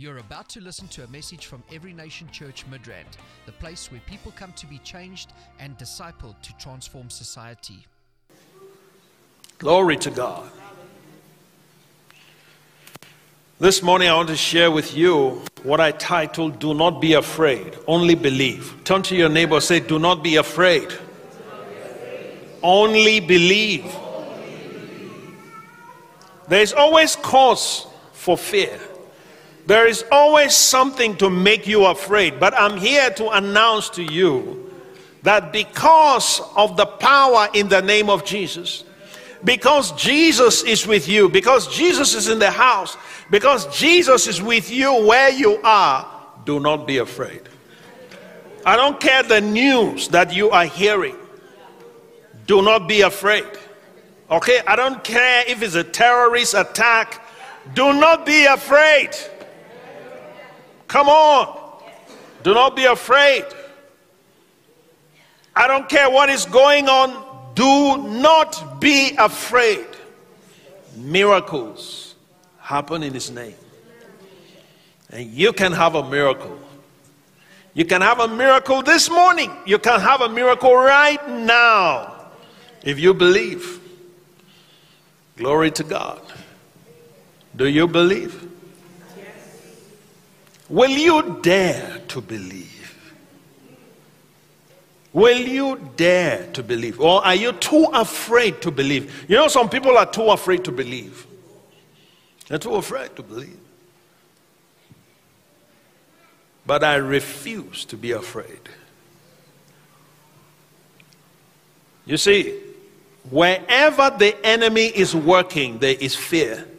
You're 0.00 0.16
about 0.16 0.48
to 0.50 0.62
listen 0.62 0.88
to 0.88 1.04
a 1.04 1.08
message 1.08 1.44
from 1.44 1.62
Every 1.70 1.92
Nation 1.92 2.26
Church 2.30 2.64
Midrand, 2.70 3.18
the 3.44 3.52
place 3.52 3.92
where 3.92 4.00
people 4.06 4.32
come 4.34 4.50
to 4.54 4.66
be 4.66 4.78
changed 4.78 5.34
and 5.58 5.76
discipled 5.76 6.40
to 6.40 6.56
transform 6.56 7.10
society. 7.10 7.86
Glory 9.58 9.98
to 9.98 10.10
God. 10.10 10.50
This 13.58 13.82
morning, 13.82 14.08
I 14.08 14.14
want 14.14 14.28
to 14.28 14.36
share 14.36 14.70
with 14.70 14.96
you 14.96 15.42
what 15.64 15.80
I 15.80 15.90
titled 15.92 16.60
Do 16.60 16.72
Not 16.72 17.02
Be 17.02 17.12
Afraid, 17.12 17.76
Only 17.86 18.14
Believe. 18.14 18.74
Turn 18.84 19.02
to 19.02 19.14
your 19.14 19.28
neighbor 19.28 19.60
say, 19.60 19.80
Do 19.80 19.98
not 19.98 20.22
be 20.22 20.36
afraid, 20.36 20.88
only 22.62 23.20
believe. 23.20 23.94
There 26.48 26.62
is 26.62 26.72
always 26.72 27.16
cause 27.16 27.86
for 28.14 28.38
fear. 28.38 28.80
There 29.70 29.86
is 29.86 30.04
always 30.10 30.56
something 30.56 31.16
to 31.18 31.30
make 31.30 31.68
you 31.68 31.86
afraid. 31.86 32.40
But 32.40 32.54
I'm 32.54 32.76
here 32.76 33.08
to 33.10 33.28
announce 33.28 33.88
to 33.90 34.02
you 34.02 34.68
that 35.22 35.52
because 35.52 36.40
of 36.56 36.76
the 36.76 36.86
power 36.86 37.46
in 37.54 37.68
the 37.68 37.80
name 37.80 38.10
of 38.10 38.24
Jesus, 38.24 38.82
because 39.44 39.92
Jesus 39.92 40.64
is 40.64 40.88
with 40.88 41.06
you, 41.06 41.28
because 41.28 41.72
Jesus 41.72 42.14
is 42.14 42.28
in 42.28 42.40
the 42.40 42.50
house, 42.50 42.96
because 43.30 43.64
Jesus 43.78 44.26
is 44.26 44.42
with 44.42 44.72
you 44.72 45.06
where 45.06 45.30
you 45.30 45.60
are, 45.62 46.04
do 46.44 46.58
not 46.58 46.84
be 46.84 46.98
afraid. 46.98 47.42
I 48.66 48.74
don't 48.74 48.98
care 48.98 49.22
the 49.22 49.40
news 49.40 50.08
that 50.08 50.34
you 50.34 50.50
are 50.50 50.64
hearing. 50.64 51.14
Do 52.48 52.60
not 52.60 52.88
be 52.88 53.02
afraid. 53.02 53.46
Okay? 54.32 54.62
I 54.66 54.74
don't 54.74 55.04
care 55.04 55.44
if 55.46 55.62
it's 55.62 55.76
a 55.76 55.84
terrorist 55.84 56.54
attack. 56.54 57.24
Do 57.74 57.92
not 57.92 58.26
be 58.26 58.46
afraid. 58.46 59.10
Come 60.90 61.08
on. 61.08 61.56
Do 62.42 62.52
not 62.52 62.74
be 62.74 62.84
afraid. 62.84 63.44
I 65.54 65.68
don't 65.68 65.88
care 65.88 66.10
what 66.10 66.28
is 66.28 66.46
going 66.46 66.88
on. 66.88 67.54
Do 67.54 68.08
not 68.08 68.80
be 68.80 69.14
afraid. 69.16 69.86
Miracles 70.96 72.16
happen 72.58 73.04
in 73.04 73.14
His 73.14 73.30
name. 73.30 73.54
And 75.10 75.30
you 75.30 75.52
can 75.52 75.70
have 75.70 75.94
a 75.94 76.10
miracle. 76.10 76.58
You 77.72 77.84
can 77.84 78.00
have 78.00 78.18
a 78.18 78.26
miracle 78.26 78.82
this 78.82 79.08
morning. 79.08 79.52
You 79.64 79.78
can 79.78 80.00
have 80.00 80.22
a 80.22 80.28
miracle 80.28 80.74
right 80.74 81.24
now 81.28 82.30
if 82.82 82.98
you 82.98 83.14
believe. 83.14 83.78
Glory 85.36 85.70
to 85.70 85.84
God. 85.84 86.20
Do 87.54 87.68
you 87.68 87.86
believe? 87.86 88.49
Will 90.70 90.90
you 90.90 91.40
dare 91.42 92.00
to 92.06 92.20
believe? 92.20 93.12
Will 95.12 95.40
you 95.40 95.90
dare 95.96 96.46
to 96.52 96.62
believe? 96.62 97.00
Or 97.00 97.24
are 97.24 97.34
you 97.34 97.50
too 97.52 97.88
afraid 97.92 98.62
to 98.62 98.70
believe? 98.70 99.28
You 99.28 99.34
know, 99.34 99.48
some 99.48 99.68
people 99.68 99.98
are 99.98 100.06
too 100.06 100.28
afraid 100.30 100.64
to 100.64 100.70
believe. 100.72 101.26
They're 102.46 102.58
too 102.58 102.76
afraid 102.76 103.16
to 103.16 103.22
believe. 103.24 103.58
But 106.64 106.84
I 106.84 106.94
refuse 106.94 107.84
to 107.86 107.96
be 107.96 108.12
afraid. 108.12 108.60
You 112.06 112.16
see, 112.16 112.60
wherever 113.28 114.10
the 114.10 114.36
enemy 114.46 114.86
is 114.86 115.16
working, 115.16 115.78
there 115.78 115.96
is 115.98 116.14
fear. 116.14 116.69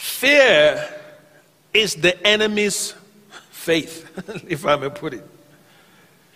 Fear 0.00 0.82
is 1.74 1.94
the 1.96 2.26
enemy's 2.26 2.94
faith, 3.50 4.10
if 4.48 4.64
I 4.64 4.74
may 4.76 4.88
put 4.88 5.12
it. 5.12 5.28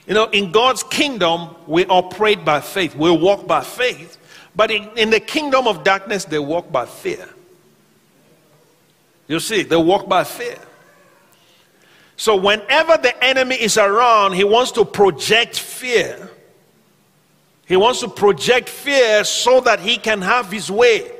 You 0.06 0.12
know, 0.12 0.26
in 0.26 0.52
God's 0.52 0.82
kingdom, 0.82 1.56
we 1.66 1.86
operate 1.86 2.44
by 2.44 2.60
faith, 2.60 2.94
we 2.94 3.10
walk 3.10 3.46
by 3.46 3.64
faith, 3.64 4.18
but 4.54 4.70
in, 4.70 4.90
in 4.98 5.08
the 5.08 5.18
kingdom 5.18 5.66
of 5.66 5.82
darkness, 5.82 6.26
they 6.26 6.38
walk 6.38 6.70
by 6.70 6.84
fear. 6.84 7.26
You 9.28 9.40
see, 9.40 9.62
they 9.62 9.76
walk 9.76 10.10
by 10.10 10.24
fear. 10.24 10.58
So, 12.16 12.36
whenever 12.36 12.98
the 12.98 13.24
enemy 13.24 13.56
is 13.56 13.78
around, 13.78 14.34
he 14.34 14.44
wants 14.44 14.72
to 14.72 14.84
project 14.84 15.58
fear. 15.58 16.30
He 17.64 17.78
wants 17.78 18.00
to 18.00 18.08
project 18.08 18.68
fear 18.68 19.24
so 19.24 19.62
that 19.62 19.80
he 19.80 19.96
can 19.96 20.20
have 20.20 20.50
his 20.50 20.70
way. 20.70 21.13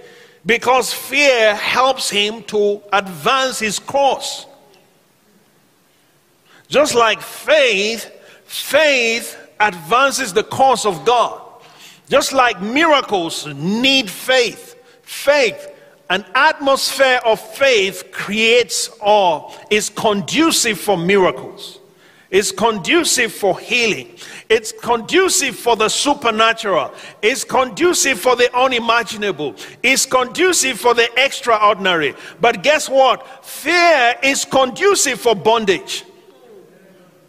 Because 0.47 0.93
fear 0.93 1.55
helps 1.55 2.11
him 2.11 2.43
to 2.45 2.83
advance 2.93 3.59
his 3.59 3.79
course. 3.79 4.47
Just 6.69 6.95
like 6.95 7.21
faith, 7.21 8.11
faith 8.45 9.39
advances 9.61 10.33
the 10.33 10.45
cause 10.45 10.85
of 10.85 11.05
God. 11.05 11.41
Just 12.09 12.33
like 12.33 12.61
miracles 12.61 13.47
need 13.55 14.11
faith, 14.11 14.75
faith, 15.03 15.71
an 16.11 16.25
atmosphere 16.35 17.21
of 17.25 17.41
faith 17.41 18.11
creates 18.13 18.91
or 19.01 19.53
is 19.71 19.89
conducive 19.89 20.79
for 20.79 20.99
miracles. 20.99 21.79
It's 22.35 22.51
conducive 22.51 23.33
for 23.33 23.61
healing. 23.61 24.09
It's 24.49 24.73
conducive 24.73 25.55
for 25.55 25.77
the 25.77 25.89
supernatural. 25.89 26.93
It's 27.23 27.45
conducive 27.45 28.19
for 28.19 28.35
the 28.35 28.53
unimaginable. 28.59 29.55
It's 29.85 30.05
conducive 30.05 30.81
for 30.81 30.95
the 30.95 31.09
extraordinary. 31.17 32.17
But 32.41 32.65
guess 32.65 32.89
what? 32.89 33.47
Fear 33.47 34.17
is 34.25 34.45
conducive 34.45 35.21
for 35.21 35.37
bondage. 35.37 36.05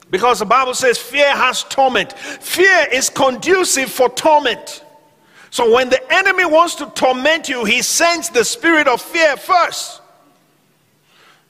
Because 0.10 0.40
the 0.40 0.46
Bible 0.46 0.74
says 0.74 0.98
fear 0.98 1.36
has 1.36 1.64
torment. 1.66 2.14
Fear 2.14 2.88
is 2.92 3.12
conducive 3.12 3.92
for 3.92 4.10
torment. 4.10 4.84
So 5.52 5.72
when 5.72 5.92
the 5.92 6.02
enemy 6.12 6.46
wants 6.46 6.74
to 6.76 6.88
torment 6.96 7.48
you, 7.48 7.64
he 7.64 7.84
sends 7.84 8.32
the 8.32 8.44
spirit 8.44 8.88
of 8.88 9.04
fear 9.04 9.38
first. 9.38 10.02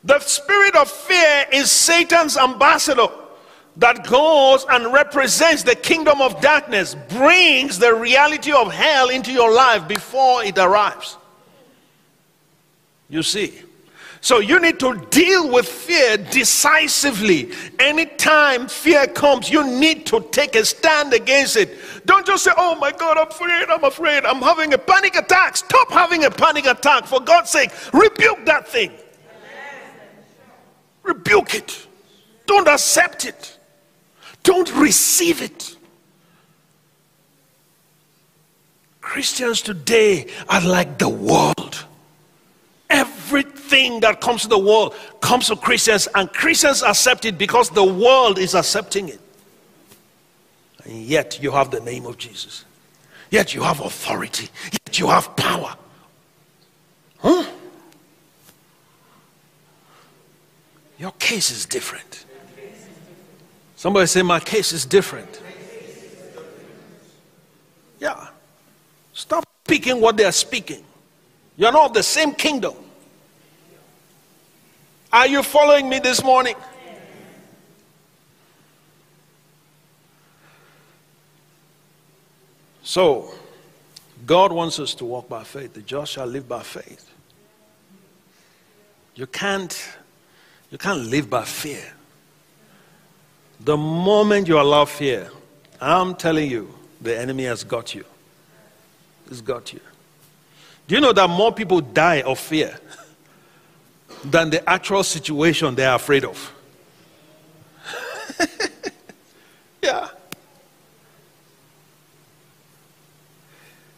The 0.04 0.20
spirit 0.20 0.76
of 0.76 0.92
fear 0.92 1.46
is 1.54 1.72
Satan's 1.72 2.36
ambassador 2.36 3.08
that 3.78 4.08
goes 4.08 4.66
and 4.70 4.94
represents 4.94 5.64
the 5.64 5.76
kingdom 5.76 6.22
of 6.22 6.40
darkness, 6.42 6.96
brings 7.10 7.78
the 7.78 7.94
reality 7.94 8.52
of 8.52 8.72
hell 8.72 9.10
into 9.10 9.32
your 9.32 9.52
life 9.52 9.88
before 9.88 10.44
it 10.44 10.58
arrives. 10.58 11.18
You 13.10 13.22
see. 13.24 13.62
So 14.22 14.40
you 14.40 14.60
need 14.60 14.80
to 14.80 14.96
deal 15.12 15.54
with 15.54 15.68
fear 15.68 16.18
decisively. 16.18 17.52
Anytime 17.78 18.68
fear 18.68 19.06
comes, 19.06 19.52
you 19.52 19.64
need 19.80 20.08
to 20.08 20.20
take 20.32 20.56
a 20.56 20.66
stand 20.66 21.14
against 21.14 21.58
it. 21.58 21.78
Don't 22.08 22.26
just 22.26 22.44
say, 22.44 22.52
Oh 22.58 22.74
my 22.76 22.92
God, 22.92 23.20
I'm 23.20 23.28
afraid, 23.28 23.70
I'm 23.70 23.84
afraid, 23.84 24.26
I'm 24.26 24.42
having 24.42 24.74
a 24.74 24.80
panic 24.80 25.16
attack. 25.16 25.58
Stop 25.58 25.92
having 25.92 26.24
a 26.24 26.32
panic 26.32 26.66
attack. 26.66 27.06
For 27.06 27.20
God's 27.20 27.52
sake, 27.52 27.70
rebuke 27.94 28.46
that 28.46 28.68
thing. 28.68 28.94
Rebuke 31.04 31.54
it. 31.54 31.88
Don't 32.48 32.68
accept 32.68 33.26
it. 33.26 33.55
Don't 34.46 34.72
receive 34.76 35.42
it. 35.42 35.76
Christians 39.02 39.62
today 39.62 40.28
are 40.48 40.62
like 40.62 41.00
the 41.00 41.10
world. 41.10 41.86
Everything 42.90 44.00
that 44.02 44.22
comes 44.22 44.44
to 44.44 44.48
the 44.48 44.60
world 44.60 44.94
comes 45.20 45.48
to 45.48 45.56
Christians, 45.56 46.08
and 46.14 46.32
Christians 46.32 46.84
accept 46.84 47.26
it 47.26 47.38
because 47.38 47.72
the 47.72 47.84
world 47.84 48.38
is 48.38 48.54
accepting 48.54 49.10
it. 49.10 49.20
And 50.84 51.04
yet 51.04 51.42
you 51.42 51.50
have 51.50 51.72
the 51.72 51.80
name 51.80 52.06
of 52.06 52.18
Jesus. 52.20 52.66
Yet 53.32 53.56
you 53.56 53.64
have 53.64 53.80
authority. 53.80 54.50
Yet 54.72 55.00
you 55.00 55.08
have 55.08 55.36
power. 55.36 55.76
Huh? 57.18 57.46
Your 61.00 61.12
case 61.14 61.50
is 61.50 61.66
different. 61.66 62.25
Somebody 63.86 64.08
say, 64.08 64.24
My 64.24 64.40
case 64.40 64.72
is 64.74 64.84
different. 64.84 65.44
Yeah. 68.00 68.30
Stop 69.14 69.46
speaking 69.64 70.02
what 70.02 70.18
they 70.18 70.26
are 70.26 70.32
speaking. 70.32 70.84
You're 71.56 71.72
not 71.72 71.94
the 71.94 72.02
same 72.02 72.34
kingdom. 72.34 72.74
Are 75.14 75.28
you 75.28 75.44
following 75.44 75.88
me 75.88 76.00
this 76.00 76.24
morning? 76.24 76.56
So, 82.82 83.36
God 84.26 84.52
wants 84.52 84.80
us 84.80 84.96
to 84.96 85.06
walk 85.06 85.30
by 85.30 85.44
faith. 85.44 85.76
The 85.76 85.82
just 85.84 86.14
shall 86.14 86.26
live 86.26 86.50
by 86.50 86.64
faith. 86.64 87.08
You 89.14 89.28
can't, 89.28 89.96
you 90.72 90.80
can't 90.80 91.02
live 91.02 91.30
by 91.30 91.44
fear. 91.44 91.94
The 93.60 93.78
moment 93.78 94.48
you 94.48 94.60
allow 94.60 94.86
fear, 94.86 95.30
I'm 95.82 96.16
telling 96.16 96.50
you, 96.50 96.74
the 97.02 97.18
enemy 97.18 97.44
has 97.46 97.64
got 97.64 97.96
you. 97.96 98.06
He's 99.30 99.42
got 99.42 99.74
you. 99.74 99.80
Do 100.88 100.96
you 100.96 101.02
know 101.02 101.14
that 101.14 101.30
more 101.30 101.52
people 101.52 101.82
die 101.82 102.22
of 102.22 102.40
fear 102.40 102.78
than 104.24 104.50
the 104.50 104.68
actual 104.70 105.04
situation 105.04 105.74
they 105.76 105.86
are 105.86 105.96
afraid 105.96 106.26
of? 106.26 106.54
yeah. 109.82 110.10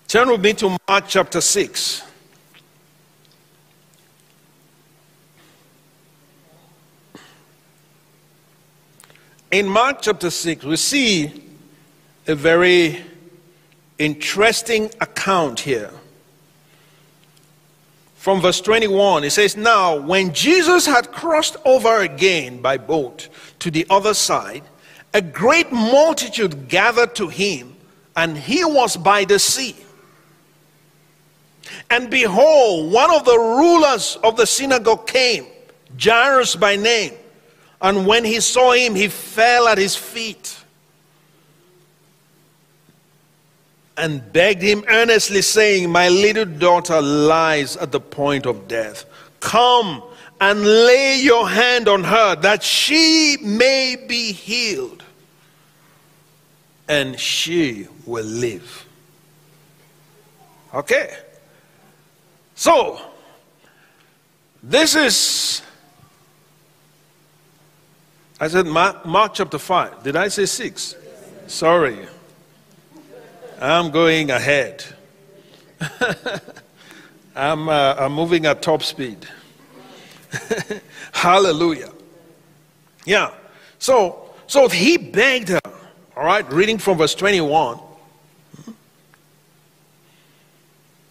Turn 0.08 0.30
with 0.30 0.42
me 0.42 0.54
to 0.54 0.78
Mark 0.88 1.06
chapter 1.08 1.42
6. 1.42 2.07
In 9.58 9.68
Mark 9.68 10.04
chapter 10.04 10.30
6, 10.30 10.66
we 10.66 10.76
see 10.76 11.32
a 12.28 12.36
very 12.36 13.04
interesting 13.98 14.92
account 15.02 15.62
here. 15.62 15.90
From 18.18 18.40
verse 18.40 18.62
21, 18.62 19.24
it 19.24 19.32
says, 19.32 19.58
Now, 19.58 19.98
when 19.98 20.32
Jesus 20.32 20.86
had 20.86 21.12
crossed 21.12 21.58
over 21.66 22.02
again 22.02 22.62
by 22.62 22.78
boat 22.78 23.30
to 23.58 23.72
the 23.72 23.88
other 23.90 24.14
side, 24.14 24.62
a 25.16 25.24
great 25.24 25.72
multitude 25.72 26.70
gathered 26.70 27.16
to 27.16 27.28
him, 27.28 27.76
and 28.16 28.38
he 28.38 28.64
was 28.64 28.96
by 28.96 29.26
the 29.26 29.40
sea. 29.40 29.76
And 31.90 32.12
behold, 32.12 32.94
one 32.94 33.10
of 33.10 33.26
the 33.26 33.40
rulers 33.40 34.20
of 34.24 34.38
the 34.38 34.46
synagogue 34.46 35.08
came, 35.08 35.48
Jairus 36.00 36.56
by 36.56 36.76
name. 36.76 37.14
And 37.82 38.08
when 38.08 38.26
he 38.26 38.40
saw 38.40 38.72
him, 38.72 38.96
he 38.96 39.08
fell 39.08 39.68
at 39.68 39.78
his 39.78 39.96
feet 39.96 40.58
and 43.98 44.32
begged 44.32 44.62
him 44.62 44.84
earnestly, 44.88 45.42
saying, 45.42 45.90
My 45.90 46.10
little 46.10 46.46
daughter 46.46 47.02
lies 47.02 47.76
at 47.78 47.92
the 47.92 48.00
point 48.00 48.46
of 48.46 48.68
death. 48.68 49.06
Come 49.40 50.04
and 50.40 50.64
lay 50.64 51.20
your 51.20 51.50
hand 51.50 51.88
on 51.88 52.04
her 52.04 52.36
that 52.36 52.62
she 52.62 53.38
may 53.42 53.96
be 54.08 54.32
healed, 54.32 55.04
and 56.88 57.20
she 57.20 57.88
will 58.06 58.26
live. 58.26 58.86
Okay. 60.74 61.16
So, 62.56 63.00
this 64.62 64.96
is, 64.96 65.62
I 68.40 68.48
said 68.48 68.68
Mark, 68.68 69.06
Mark 69.06 69.34
chapter 69.34 69.58
5. 69.58 70.04
Did 70.04 70.16
I 70.16 70.28
say 70.28 70.46
6? 70.46 70.96
Sorry. 71.48 72.08
I'm 73.60 73.90
going 73.92 74.30
ahead. 74.30 74.84
I'm, 77.36 77.70
uh, 77.70 77.96
I'm 77.98 78.14
moving 78.14 78.46
at 78.46 78.62
top 78.62 78.84
speed. 78.84 79.28
Hallelujah. 81.12 81.92
Yeah. 83.06 83.34
So, 83.80 84.30
so 84.46 84.70
he 84.70 84.98
begged 84.98 85.50
her. 85.50 85.60
All 86.16 86.26
right, 86.26 86.52
reading 86.52 86.78
from 86.78 86.98
verse 86.98 87.16
21. 87.16 87.80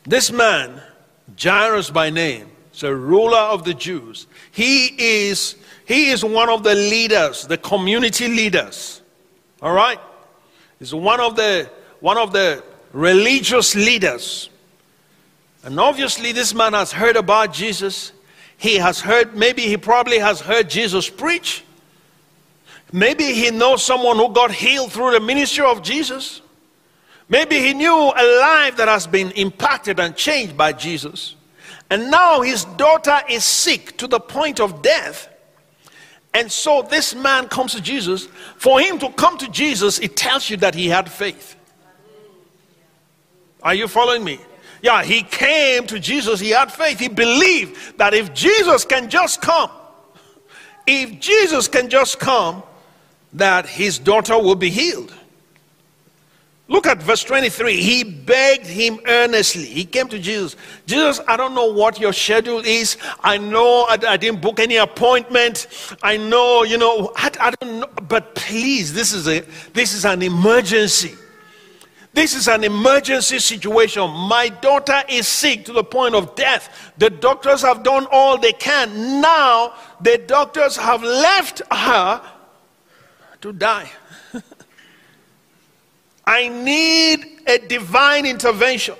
This 0.05 0.31
man 0.31 0.81
Jairus 1.41 1.91
by 1.91 2.11
name, 2.11 2.51
is 2.73 2.83
a 2.83 2.95
ruler 2.95 3.39
of 3.39 3.65
the 3.65 3.75
Jews. 3.75 4.27
He 4.53 4.87
is, 4.99 5.57
he 5.87 6.11
is 6.11 6.25
one 6.25 6.49
of 6.49 6.65
the 6.65 6.75
leaders, 6.75 7.47
the 7.47 7.57
community 7.57 8.27
leaders. 8.27 9.01
All 9.63 9.73
right? 9.73 10.01
He's 10.81 10.93
one 10.93 11.21
of 11.21 11.37
the, 11.37 11.71
one 12.01 12.19
of 12.19 12.33
the 12.33 12.63
religious 12.93 13.75
leaders. 13.77 14.51
And 15.63 15.79
obviously, 15.79 16.33
this 16.33 16.53
man 16.53 16.73
has 16.73 16.91
heard 16.91 17.17
about 17.17 17.53
Jesus. 17.53 18.13
He 18.57 18.77
has 18.77 19.01
heard, 19.01 19.37
maybe 19.37 19.63
he 19.63 19.77
probably 19.77 20.19
has 20.19 20.41
heard 20.41 20.69
Jesus 20.69 21.09
preach. 21.09 21.65
Maybe 22.93 23.33
he 23.33 23.53
knows 23.53 23.85
someone 23.85 24.17
who 24.17 24.33
got 24.33 24.51
healed 24.51 24.93
through 24.93 25.13
the 25.13 25.21
ministry 25.21 25.65
of 25.65 25.83
Jesus. 25.83 26.43
Maybe 27.29 27.61
he 27.61 27.75
knew 27.75 27.95
a 27.95 28.41
life 28.41 28.77
that 28.77 28.89
has 28.89 29.07
been 29.07 29.31
impacted 29.33 30.01
and 30.01 30.17
changed 30.17 30.57
by 30.57 30.73
Jesus. 30.73 31.37
And 31.91 32.11
now 32.11 32.41
his 32.41 32.65
daughter 32.65 33.21
is 33.29 33.45
sick 33.45 33.97
to 33.99 34.09
the 34.09 34.19
point 34.19 34.59
of 34.59 34.83
death. 34.83 35.29
And 36.37 36.53
so 36.53 36.83
this 36.83 37.15
man 37.15 37.49
comes 37.49 37.73
to 37.73 37.81
Jesus. 37.81 38.29
For 38.59 38.79
him 38.79 38.99
to 38.99 39.09
come 39.13 39.39
to 39.39 39.49
Jesus, 39.49 39.99
it 40.01 40.19
tells 40.19 40.51
you 40.51 40.59
that 40.59 40.75
he 40.75 40.87
had 40.87 41.11
faith. 41.11 41.57
Are 43.63 43.75
you 43.75 43.89
following 43.89 44.23
me? 44.23 44.39
Yeah, 44.83 45.03
he 45.03 45.23
came 45.23 45.87
to 45.87 45.99
Jesus, 45.99 46.39
he 46.39 46.51
had 46.51 46.71
faith. 46.71 46.99
He 46.99 47.09
believed 47.09 47.97
that 47.97 48.13
if 48.13 48.35
Jesus 48.35 48.85
can 48.85 49.09
just 49.09 49.41
come, 49.41 49.71
if 50.87 51.19
Jesus 51.21 51.69
can 51.69 51.89
just 51.89 52.19
come, 52.19 52.63
that 53.33 53.67
his 53.67 53.99
daughter 53.99 54.39
will 54.39 54.57
be 54.57 54.69
healed. 54.69 55.15
Look 56.69 56.87
at 56.89 57.01
verse 57.01 57.23
23. 57.23 57.81
He 57.81 58.03
begged 58.03 58.67
him 58.67 58.99
earnestly. 59.07 59.67
He 59.67 59.85
came 59.85 60.09
to 60.09 60.19
Jesus. 60.19 60.57
Jesus, 60.85 61.21
I 61.29 61.37
don't 61.37 61.55
know 61.55 61.67
what 61.73 62.01
your 62.01 62.13
schedule 62.13 62.61
is. 62.61 62.97
I 63.21 63.39
know 63.39 63.87
I, 63.89 63.99
I 64.09 64.17
didn't 64.17 64.41
book 64.41 64.59
any 64.59 64.77
appointment. 64.77 65.69
I 66.03 66.17
know, 66.17 66.65
you 66.65 66.77
know, 66.77 67.13
I, 67.15 67.31
I 67.39 67.51
don't 67.53 67.81
know. 67.81 67.87
But 68.09 68.35
please, 68.35 68.93
this 68.93 69.13
is, 69.13 69.29
a, 69.29 69.45
this 69.75 69.95
is 69.95 70.05
an 70.05 70.23
emergency. 70.23 71.15
This 72.13 72.35
is 72.35 72.49
an 72.49 72.65
emergency 72.65 73.39
situation. 73.39 74.11
My 74.11 74.49
daughter 74.49 75.03
is 75.09 75.29
sick 75.29 75.67
to 75.67 75.73
the 75.73 75.85
point 75.85 76.15
of 76.15 76.35
death. 76.35 76.93
The 76.99 77.11
doctors 77.11 77.63
have 77.63 77.85
done 77.85 78.09
all 78.11 78.39
they 78.39 78.55
can. 78.55 79.21
Now, 79.21 79.75
the 80.01 80.19
doctors 80.19 80.77
have 80.77 81.03
left 81.03 81.63
her 81.71 82.23
to 83.43 83.53
die. 83.53 83.91
I 86.27 86.49
need 86.49 87.41
a 87.47 87.59
divine 87.59 88.27
intervention. 88.27 88.97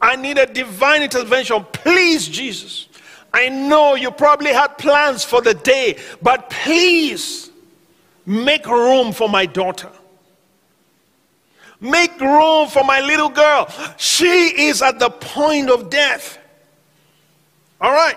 I 0.00 0.16
need 0.16 0.38
a 0.38 0.46
divine 0.46 1.02
intervention. 1.02 1.64
Please, 1.72 2.26
Jesus. 2.26 2.88
I 3.32 3.48
know 3.48 3.94
you 3.94 4.10
probably 4.10 4.52
had 4.52 4.78
plans 4.78 5.24
for 5.24 5.42
the 5.42 5.54
day, 5.54 5.98
but 6.22 6.50
please 6.50 7.50
make 8.24 8.66
room 8.66 9.12
for 9.12 9.28
my 9.28 9.46
daughter. 9.46 9.90
Make 11.80 12.18
room 12.20 12.68
for 12.68 12.84
my 12.84 13.00
little 13.00 13.28
girl. 13.28 13.68
She 13.96 14.26
is 14.66 14.82
at 14.82 14.98
the 14.98 15.10
point 15.10 15.70
of 15.70 15.90
death. 15.90 16.38
All 17.80 17.92
right. 17.92 18.16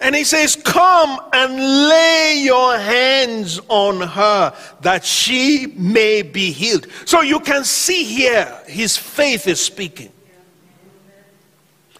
And 0.00 0.14
he 0.14 0.24
says, 0.24 0.56
Come 0.56 1.20
and 1.32 1.54
lay 1.56 2.40
your 2.42 2.78
hands 2.78 3.60
on 3.68 4.00
her 4.00 4.54
that 4.80 5.04
she 5.04 5.66
may 5.76 6.22
be 6.22 6.52
healed. 6.52 6.86
So 7.04 7.20
you 7.20 7.40
can 7.40 7.64
see 7.64 8.04
here, 8.04 8.62
his 8.66 8.96
faith 8.96 9.46
is 9.46 9.60
speaking. 9.60 10.12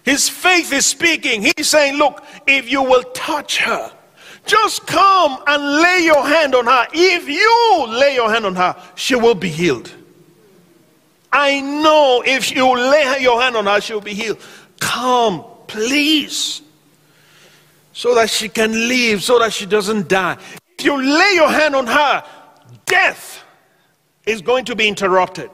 His 0.03 0.29
faith 0.29 0.71
is 0.71 0.85
speaking. 0.85 1.41
He's 1.41 1.67
saying, 1.67 1.97
Look, 1.97 2.23
if 2.45 2.71
you 2.71 2.83
will 2.83 3.03
touch 3.13 3.57
her, 3.59 3.91
just 4.45 4.87
come 4.87 5.43
and 5.45 5.81
lay 5.81 6.03
your 6.05 6.25
hand 6.25 6.55
on 6.55 6.65
her. 6.65 6.87
If 6.93 7.27
you 7.27 7.85
lay 7.89 8.15
your 8.15 8.31
hand 8.31 8.45
on 8.45 8.55
her, 8.55 8.75
she 8.95 9.15
will 9.15 9.35
be 9.35 9.49
healed. 9.49 9.91
I 11.31 11.59
know 11.59 12.23
if 12.25 12.55
you 12.55 12.73
lay 12.73 13.17
your 13.19 13.41
hand 13.41 13.57
on 13.57 13.65
her, 13.65 13.81
she'll 13.81 13.99
be 13.99 14.13
healed. 14.13 14.39
Come, 14.79 15.43
please 15.67 16.61
so 17.97 18.13
that 18.13 18.29
she 18.29 18.47
can 18.47 18.71
live, 18.87 19.23
so 19.23 19.39
that 19.39 19.51
she 19.51 19.65
doesn't 19.65 20.07
die. 20.07 20.37
If 20.77 20.85
you 20.85 21.01
lay 21.01 21.33
your 21.33 21.49
hand 21.49 21.75
on 21.75 21.87
her, 21.87 22.23
death 22.85 23.43
is 24.23 24.39
going 24.39 24.65
to 24.65 24.75
be 24.75 24.87
interrupted. 24.87 25.49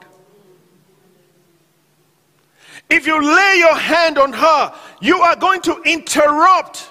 If 2.90 3.06
you 3.06 3.18
lay 3.18 3.56
your 3.56 3.74
hand 3.74 4.18
on 4.18 4.34
her, 4.34 4.74
you 5.00 5.22
are 5.22 5.34
going 5.36 5.62
to 5.62 5.80
interrupt 5.86 6.86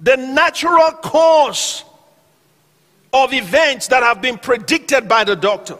the 0.00 0.18
natural 0.18 0.90
course 1.02 1.82
of 3.14 3.32
events 3.32 3.86
that 3.86 4.02
have 4.02 4.20
been 4.20 4.36
predicted 4.36 5.08
by 5.08 5.24
the 5.24 5.34
doctor. 5.34 5.78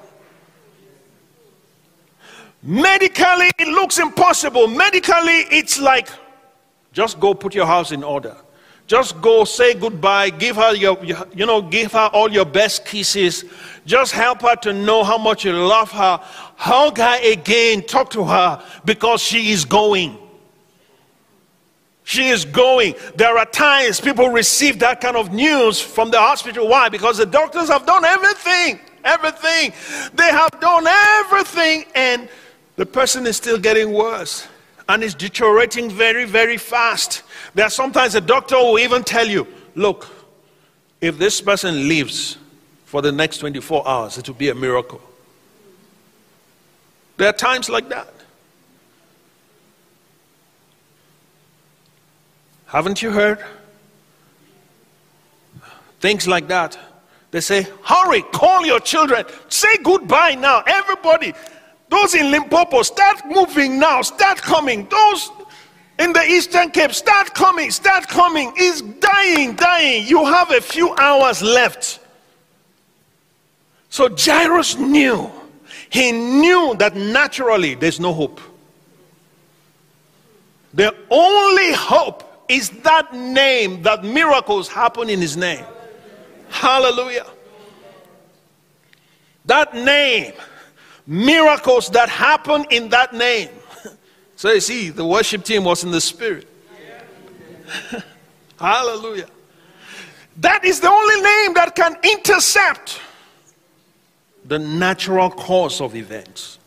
Medically, 2.63 3.51
it 3.59 3.69
looks 3.69 3.99
impossible. 3.99 4.67
Medically, 4.67 5.45
it's 5.51 5.79
like 5.79 6.09
just 6.95 7.21
go 7.21 7.35
put 7.35 7.55
your 7.55 7.67
house 7.67 7.93
in 7.93 8.03
order. 8.03 8.35
Just 8.91 9.21
go 9.21 9.45
say 9.45 9.75
goodbye, 9.75 10.31
give 10.31 10.57
her 10.57 10.75
your, 10.75 10.99
you 11.05 11.47
know, 11.47 11.63
give 11.63 11.93
her 11.93 12.11
all 12.13 12.29
your 12.29 12.45
best 12.45 12.85
kisses. 12.85 13.45
Just 13.87 14.11
help 14.11 14.43
her 14.43 14.57
to 14.63 14.73
know 14.73 15.05
how 15.05 15.17
much 15.17 15.45
you 15.45 15.53
love 15.53 15.93
her. 15.93 16.19
Hug 16.57 16.99
her 16.99 17.21
again, 17.23 17.83
talk 17.83 18.11
to 18.11 18.25
her 18.25 18.61
because 18.85 19.23
she 19.23 19.53
is 19.53 19.65
going. 19.65 20.19
She 22.03 22.31
is 22.31 22.45
going. 22.45 22.97
There 23.15 23.39
are 23.39 23.47
times 23.47 24.01
people 24.01 24.29
receive 24.29 24.81
that 24.81 25.01
kind 25.01 25.17
of 25.17 25.33
news 25.33 25.81
from 25.81 26.11
the 26.11 26.19
hospital. 26.19 26.67
Why? 26.67 26.89
Because 26.89 27.19
the 27.19 27.27
doctors 27.27 27.69
have 27.69 27.87
done 27.87 28.05
everything. 28.05 28.81
Everything. 29.05 29.73
They 30.15 30.31
have 30.33 30.51
done 30.59 30.89
everything, 30.89 31.85
and 31.95 32.29
the 32.75 32.87
person 32.87 33.25
is 33.29 33.37
still 33.37 33.57
getting 33.57 33.93
worse. 33.93 34.49
And 34.91 35.05
it's 35.05 35.15
deteriorating 35.15 35.89
very, 35.89 36.25
very 36.25 36.57
fast. 36.57 37.23
There 37.55 37.65
are 37.65 37.71
sometimes 37.71 38.17
a 38.17 38.21
doctor 38.21 38.57
will 38.57 38.81
even 38.81 39.05
tell 39.05 39.27
you, 39.27 39.47
look, 39.77 40.09
if 41.01 41.17
this 41.17 41.41
person 41.41 41.87
lives 41.87 42.37
for 42.87 43.01
the 43.01 43.13
next 43.13 43.39
24 43.39 43.87
hours, 43.87 44.19
it 44.19 44.27
will 44.27 44.35
be 44.35 44.49
a 44.49 44.55
miracle. 44.55 45.01
There 47.19 47.29
are 47.29 47.33
times 47.33 47.71
like 47.71 47.89
that. 47.91 48.13
Haven't 52.67 53.01
you 53.01 53.13
heard? 53.13 53.39
Things 56.01 56.27
like 56.27 56.49
that. 56.49 56.77
They 57.31 57.41
say, 57.41 57.69
hurry, 57.85 58.23
call 58.23 58.67
your 58.67 58.81
children, 58.81 59.25
say 59.49 59.77
goodbye 59.85 60.35
now. 60.35 60.65
Everybody, 60.67 61.33
those 61.91 62.15
in 62.15 62.31
Limpopo, 62.31 62.83
start 62.83 63.23
moving 63.27 63.79
now, 63.79 64.01
start 64.03 64.39
coming. 64.39 64.89
Those 64.89 65.31
in 65.99 66.13
the 66.13 66.23
Eastern 66.23 66.71
Cape, 66.71 66.93
start 66.93 67.35
coming, 67.35 67.71
start 67.71 68.09
coming. 68.09 68.53
Is 68.57 68.81
dying, 68.81 69.55
dying. 69.57 70.07
You 70.07 70.25
have 70.25 70.51
a 70.53 70.61
few 70.61 70.95
hours 70.97 71.43
left. 71.43 71.99
So 73.91 74.09
Jairus 74.17 74.77
knew, 74.77 75.31
he 75.91 76.13
knew 76.13 76.77
that 76.79 76.95
naturally 76.95 77.75
there's 77.75 77.99
no 77.99 78.13
hope. 78.13 78.41
The 80.73 80.95
only 81.11 81.73
hope 81.73 82.45
is 82.49 82.71
that 82.83 83.13
name, 83.13 83.83
that 83.83 84.05
miracles 84.05 84.69
happen 84.69 85.11
in 85.11 85.21
his 85.21 85.37
name. 85.37 85.65
Hallelujah. 86.49 87.27
That 89.47 89.75
name, 89.75 90.35
miracles 91.11 91.89
that 91.91 92.09
happen 92.09 92.65
in 92.71 92.89
that 92.89 93.13
name. 93.13 93.51
So 94.37 94.51
you 94.53 94.61
see, 94.61 94.89
the 94.89 95.05
worship 95.05 95.45
team 95.45 95.65
was 95.65 95.85
in 95.85 95.91
the 95.91 96.01
spirit. 96.01 96.49
Hallelujah. 98.59 99.27
That 100.39 100.65
is 100.65 100.81
the 100.81 100.89
only 100.89 101.21
name 101.21 101.53
that 101.53 101.77
can 101.77 101.95
intercept 102.03 103.03
the 104.47 104.59
natural 104.59 105.31
course 105.31 105.83
of 105.83 105.95
events. 105.95 106.59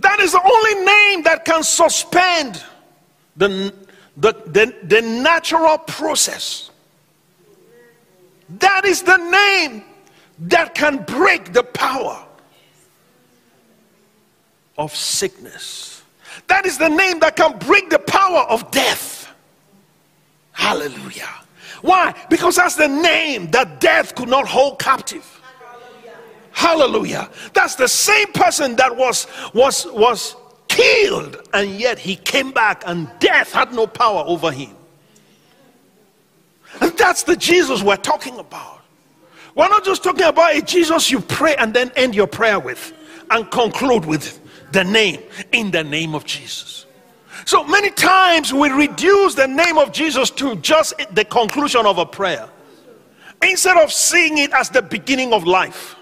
That 0.00 0.20
is 0.20 0.32
the 0.32 0.42
only 0.44 0.84
name 0.84 1.22
that 1.22 1.46
can 1.46 1.62
suspend 1.62 2.62
the, 3.34 3.72
the, 4.18 4.34
the, 4.44 4.74
the 4.82 5.00
natural 5.00 5.78
process. 5.78 6.70
That 8.58 8.84
is 8.84 9.02
the 9.02 9.16
name 9.16 9.84
that 10.40 10.74
can 10.74 10.98
break 11.04 11.54
the 11.54 11.62
power 11.62 12.26
of 14.78 14.94
sickness. 14.94 16.02
That 16.48 16.66
is 16.66 16.78
the 16.78 16.88
name 16.88 17.20
that 17.20 17.36
can 17.36 17.58
break 17.58 17.90
the 17.90 17.98
power 17.98 18.40
of 18.48 18.70
death. 18.70 19.32
Hallelujah. 20.52 21.28
Why? 21.82 22.14
Because 22.30 22.56
that's 22.56 22.76
the 22.76 22.88
name 22.88 23.50
that 23.50 23.80
death 23.80 24.14
could 24.14 24.28
not 24.28 24.46
hold 24.46 24.78
captive. 24.78 25.28
Hallelujah. 26.52 27.30
That's 27.54 27.74
the 27.74 27.88
same 27.88 28.28
person 28.32 28.76
that 28.76 28.96
was 28.96 29.26
was 29.54 29.86
was 29.86 30.36
killed 30.68 31.36
and 31.52 31.70
yet 31.78 31.98
he 31.98 32.16
came 32.16 32.50
back 32.50 32.82
and 32.86 33.10
death 33.18 33.52
had 33.52 33.72
no 33.72 33.86
power 33.86 34.22
over 34.26 34.50
him. 34.50 34.74
And 36.80 36.96
that's 36.96 37.24
the 37.24 37.36
Jesus 37.36 37.82
we're 37.82 37.96
talking 37.96 38.38
about. 38.38 38.80
We're 39.54 39.68
not 39.68 39.84
just 39.84 40.02
talking 40.02 40.24
about 40.24 40.54
a 40.54 40.62
Jesus 40.62 41.10
you 41.10 41.20
pray 41.20 41.56
and 41.56 41.74
then 41.74 41.90
end 41.96 42.14
your 42.14 42.26
prayer 42.26 42.58
with 42.58 42.92
and 43.30 43.50
conclude 43.50 44.06
with 44.06 44.38
the 44.72 44.84
name 44.84 45.22
in 45.52 45.70
the 45.70 45.84
name 45.84 46.14
of 46.14 46.24
Jesus. 46.24 46.86
So 47.44 47.64
many 47.64 47.90
times 47.90 48.52
we 48.52 48.70
reduce 48.70 49.34
the 49.34 49.48
name 49.48 49.78
of 49.78 49.92
Jesus 49.92 50.30
to 50.30 50.56
just 50.56 50.94
the 51.14 51.24
conclusion 51.24 51.86
of 51.86 51.98
a 51.98 52.06
prayer 52.06 52.48
instead 53.42 53.76
of 53.76 53.92
seeing 53.92 54.38
it 54.38 54.52
as 54.52 54.70
the 54.70 54.82
beginning 54.82 55.32
of 55.32 55.44
life. 55.44 55.96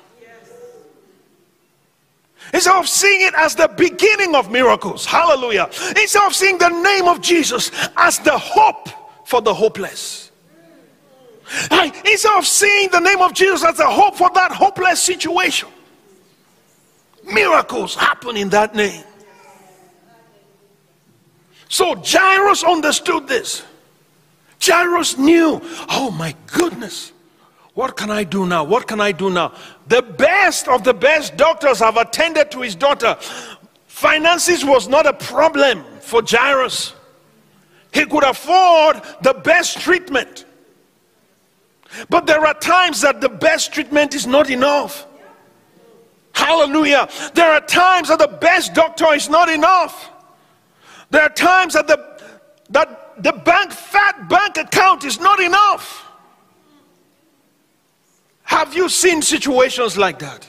Instead 2.53 2.77
of 2.77 2.89
seeing 2.89 3.27
it 3.27 3.35
as 3.35 3.55
the 3.55 3.69
beginning 3.69 4.35
of 4.35 4.51
miracles, 4.51 5.07
hallelujah. 5.07 5.67
Instead 5.97 6.27
of 6.27 6.35
seeing 6.35 6.59
the 6.59 6.69
name 6.69 7.07
of 7.07 7.21
Jesus 7.21 7.71
as 7.97 8.19
the 8.19 8.37
hope 8.37 8.89
for 9.25 9.41
the 9.41 9.55
hopeless. 9.55 10.33
Instead 12.05 12.39
of 12.39 12.47
seeing 12.47 12.91
the 12.91 13.01
name 13.01 13.21
of 13.21 13.33
Jesus 13.35 13.65
as 13.65 13.79
a 13.79 13.91
hope 13.91 14.17
for 14.17 14.31
that 14.35 14.53
hopeless 14.53 15.01
situation, 15.01 15.69
miracles 17.33 17.95
happen 17.95 18.37
in 18.37 18.49
that 18.51 18.75
name. 18.75 19.05
So 21.69 21.95
Jairus 22.05 22.65
understood 22.65 23.29
this. 23.29 23.63
Jairus 24.63 25.17
knew, 25.17 25.61
oh 25.89 26.11
my 26.11 26.35
goodness, 26.49 27.13
what 27.75 27.97
can 27.97 28.11
I 28.11 28.25
do 28.25 28.45
now? 28.45 28.65
What 28.65 28.87
can 28.87 29.01
I 29.01 29.13
do 29.13 29.31
now? 29.31 29.55
The 29.87 30.03
best 30.03 30.69
of 30.69 30.85
the 30.85 30.93
best 30.93 31.37
doctors 31.37 31.79
have 31.79 31.97
attended 31.97 32.51
to 32.51 32.61
his 32.61 32.75
daughter. 32.75 33.17
Finances 33.87 34.65
was 34.65 34.89
not 34.89 35.07
a 35.07 35.13
problem 35.13 35.85
for 36.01 36.23
Jairus. 36.27 36.95
He 37.93 38.05
could 38.05 38.25
afford 38.25 39.03
the 39.23 39.35
best 39.35 39.81
treatment. 39.81 40.45
But 42.09 42.27
there 42.27 42.45
are 42.47 42.55
times 42.55 43.01
that 43.01 43.21
the 43.21 43.29
best 43.29 43.73
treatment 43.73 44.15
is 44.15 44.27
not 44.27 44.51
enough. 44.51 45.07
Hallelujah. 46.41 47.09
There 47.35 47.51
are 47.53 47.61
times 47.61 48.09
that 48.09 48.19
the 48.19 48.29
best 48.29 48.73
doctor 48.75 49.13
is 49.13 49.29
not 49.29 49.49
enough. 49.49 50.11
There 51.11 51.23
are 51.23 51.29
times 51.29 51.75
that 51.75 51.87
the 51.87 51.99
that 52.71 53.23
the 53.23 53.33
bank 53.33 53.73
fat 53.73 54.29
bank 54.29 54.57
account 54.57 55.05
is 55.05 55.21
not 55.21 55.41
enough. 55.41 56.07
Have 58.45 58.75
you 58.75 58.89
seen 58.89 59.23
situations 59.23 59.99
like 59.99 60.19
that? 60.21 60.49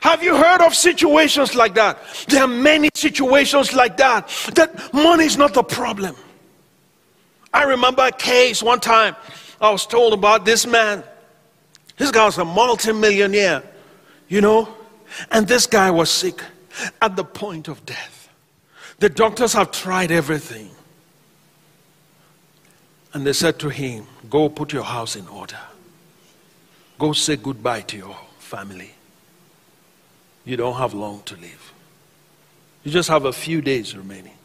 Have 0.00 0.22
you 0.22 0.36
heard 0.36 0.62
of 0.62 0.74
situations 0.74 1.54
like 1.54 1.74
that? 1.74 1.98
There 2.28 2.42
are 2.42 2.48
many 2.48 2.88
situations 2.94 3.74
like 3.74 3.96
that. 3.98 4.28
That 4.54 4.94
money 4.94 5.24
is 5.24 5.36
not 5.36 5.52
the 5.52 5.62
problem. 5.62 6.14
I 7.52 7.64
remember 7.64 8.06
a 8.06 8.12
case 8.12 8.62
one 8.62 8.80
time 8.80 9.16
I 9.60 9.70
was 9.70 9.86
told 9.86 10.14
about 10.14 10.44
this 10.44 10.66
man. 10.66 11.02
This 11.98 12.10
guy 12.10 12.24
was 12.24 12.38
a 12.38 12.44
multimillionaire, 12.44 13.62
you 14.28 14.40
know, 14.40 14.74
and 15.30 15.46
this 15.46 15.66
guy 15.66 15.90
was 15.90 16.10
sick 16.10 16.42
at 17.00 17.16
the 17.16 17.24
point 17.24 17.68
of 17.68 17.84
death. 17.86 18.28
The 18.98 19.08
doctors 19.08 19.52
have 19.54 19.70
tried 19.70 20.10
everything. 20.10 20.70
And 23.12 23.26
they 23.26 23.32
said 23.32 23.58
to 23.60 23.68
him, 23.68 24.06
Go 24.28 24.48
put 24.48 24.72
your 24.72 24.84
house 24.84 25.16
in 25.16 25.26
order. 25.28 25.58
Go 26.98 27.12
say 27.12 27.36
goodbye 27.36 27.80
to 27.82 27.96
your 27.96 28.16
family. 28.38 28.92
You 30.44 30.56
don't 30.56 30.76
have 30.76 30.94
long 30.94 31.22
to 31.24 31.34
live. 31.36 31.72
You 32.84 32.90
just 32.90 33.08
have 33.08 33.24
a 33.24 33.32
few 33.32 33.60
days 33.60 33.96
remaining. 33.96 34.36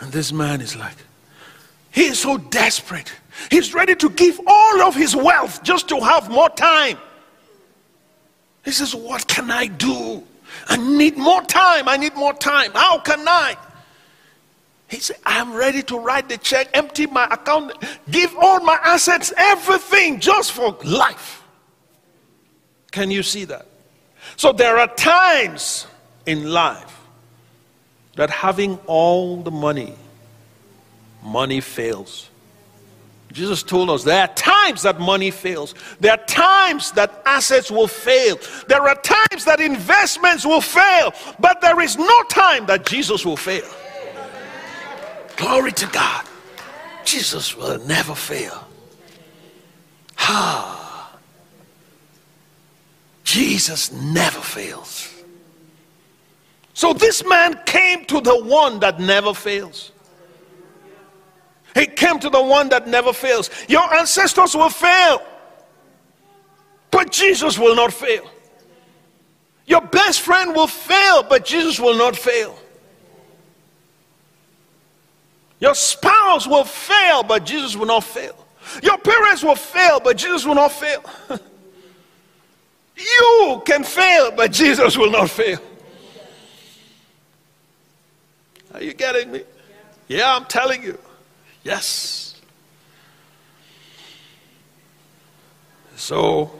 And 0.00 0.12
this 0.12 0.32
man 0.32 0.60
is 0.60 0.76
like, 0.76 0.96
he 1.90 2.04
is 2.04 2.18
so 2.18 2.36
desperate. 2.36 3.12
He's 3.50 3.72
ready 3.72 3.94
to 3.96 4.10
give 4.10 4.38
all 4.46 4.82
of 4.82 4.94
his 4.94 5.16
wealth 5.16 5.62
just 5.62 5.88
to 5.88 5.98
have 6.00 6.30
more 6.30 6.50
time. 6.50 6.98
He 8.66 8.72
says, 8.72 8.94
What 8.94 9.26
can 9.28 9.50
I 9.50 9.68
do? 9.68 10.24
I 10.68 10.76
need 10.76 11.16
more 11.16 11.40
time. 11.42 11.88
I 11.88 11.96
need 11.96 12.14
more 12.16 12.34
time. 12.34 12.72
How 12.74 12.98
can 12.98 13.26
I? 13.26 13.56
He 14.88 14.98
said, 14.98 15.16
I'm 15.24 15.54
ready 15.54 15.82
to 15.84 15.98
write 15.98 16.28
the 16.28 16.36
check, 16.36 16.68
empty 16.74 17.06
my 17.06 17.26
account, 17.30 17.72
give 18.10 18.34
all 18.36 18.60
my 18.60 18.78
assets, 18.82 19.32
everything 19.36 20.20
just 20.20 20.52
for 20.52 20.76
life. 20.84 21.42
Can 22.90 23.10
you 23.10 23.22
see 23.22 23.44
that? 23.44 23.66
So 24.36 24.52
there 24.52 24.78
are 24.78 24.88
times 24.94 25.86
in 26.26 26.50
life 26.50 27.00
that 28.16 28.30
having 28.30 28.78
all 28.86 29.42
the 29.42 29.50
money 29.50 29.94
money 31.22 31.60
fails. 31.60 32.30
Jesus 33.32 33.62
told 33.62 33.90
us 33.90 34.04
there 34.04 34.22
are 34.22 34.34
times 34.34 34.82
that 34.82 35.00
money 35.00 35.30
fails. 35.30 35.74
There 36.00 36.12
are 36.12 36.24
times 36.26 36.92
that 36.92 37.22
assets 37.26 37.70
will 37.70 37.88
fail. 37.88 38.38
There 38.68 38.82
are 38.82 38.94
times 38.94 39.44
that 39.44 39.60
investments 39.60 40.46
will 40.46 40.60
fail. 40.60 41.12
But 41.38 41.60
there 41.60 41.80
is 41.80 41.98
no 41.98 42.22
time 42.30 42.66
that 42.66 42.86
Jesus 42.86 43.26
will 43.26 43.36
fail. 43.36 43.68
Glory 45.36 45.72
to 45.72 45.86
God. 45.88 46.24
Jesus 47.04 47.56
will 47.56 47.78
never 47.86 48.14
fail. 48.14 48.66
Ah. 50.18 51.16
Jesus 53.24 53.92
never 53.92 54.40
fails. 54.40 55.12
So 56.74 56.92
this 56.92 57.24
man 57.24 57.60
came 57.64 58.04
to 58.06 58.20
the 58.20 58.44
one 58.44 58.80
that 58.80 59.00
never 59.00 59.34
fails. 59.34 59.92
He 61.76 61.86
came 61.86 62.18
to 62.20 62.30
the 62.30 62.42
one 62.42 62.70
that 62.70 62.88
never 62.88 63.12
fails. 63.12 63.50
Your 63.68 63.92
ancestors 63.94 64.56
will 64.56 64.70
fail, 64.70 65.22
but 66.90 67.12
Jesus 67.12 67.58
will 67.58 67.76
not 67.76 67.92
fail. 67.92 68.26
Your 69.66 69.82
best 69.82 70.22
friend 70.22 70.54
will 70.54 70.68
fail, 70.68 71.22
but 71.24 71.44
Jesus 71.44 71.78
will 71.78 71.98
not 71.98 72.16
fail. 72.16 72.58
Your 75.60 75.74
spouse 75.74 76.46
will 76.46 76.64
fail, 76.64 77.22
but 77.22 77.44
Jesus 77.44 77.76
will 77.76 77.86
not 77.86 78.04
fail. 78.04 78.46
Your 78.82 78.96
parents 78.96 79.44
will 79.44 79.54
fail, 79.54 80.00
but 80.00 80.16
Jesus 80.16 80.46
will 80.46 80.54
not 80.54 80.72
fail. 80.72 81.04
you 82.96 83.62
can 83.66 83.84
fail, 83.84 84.30
but 84.30 84.50
Jesus 84.50 84.96
will 84.96 85.10
not 85.10 85.28
fail. 85.28 85.60
Are 88.72 88.82
you 88.82 88.94
getting 88.94 89.30
me? 89.30 89.42
Yeah, 90.08 90.34
I'm 90.34 90.46
telling 90.46 90.82
you. 90.82 90.98
Yes. 91.66 92.40
So 95.96 96.52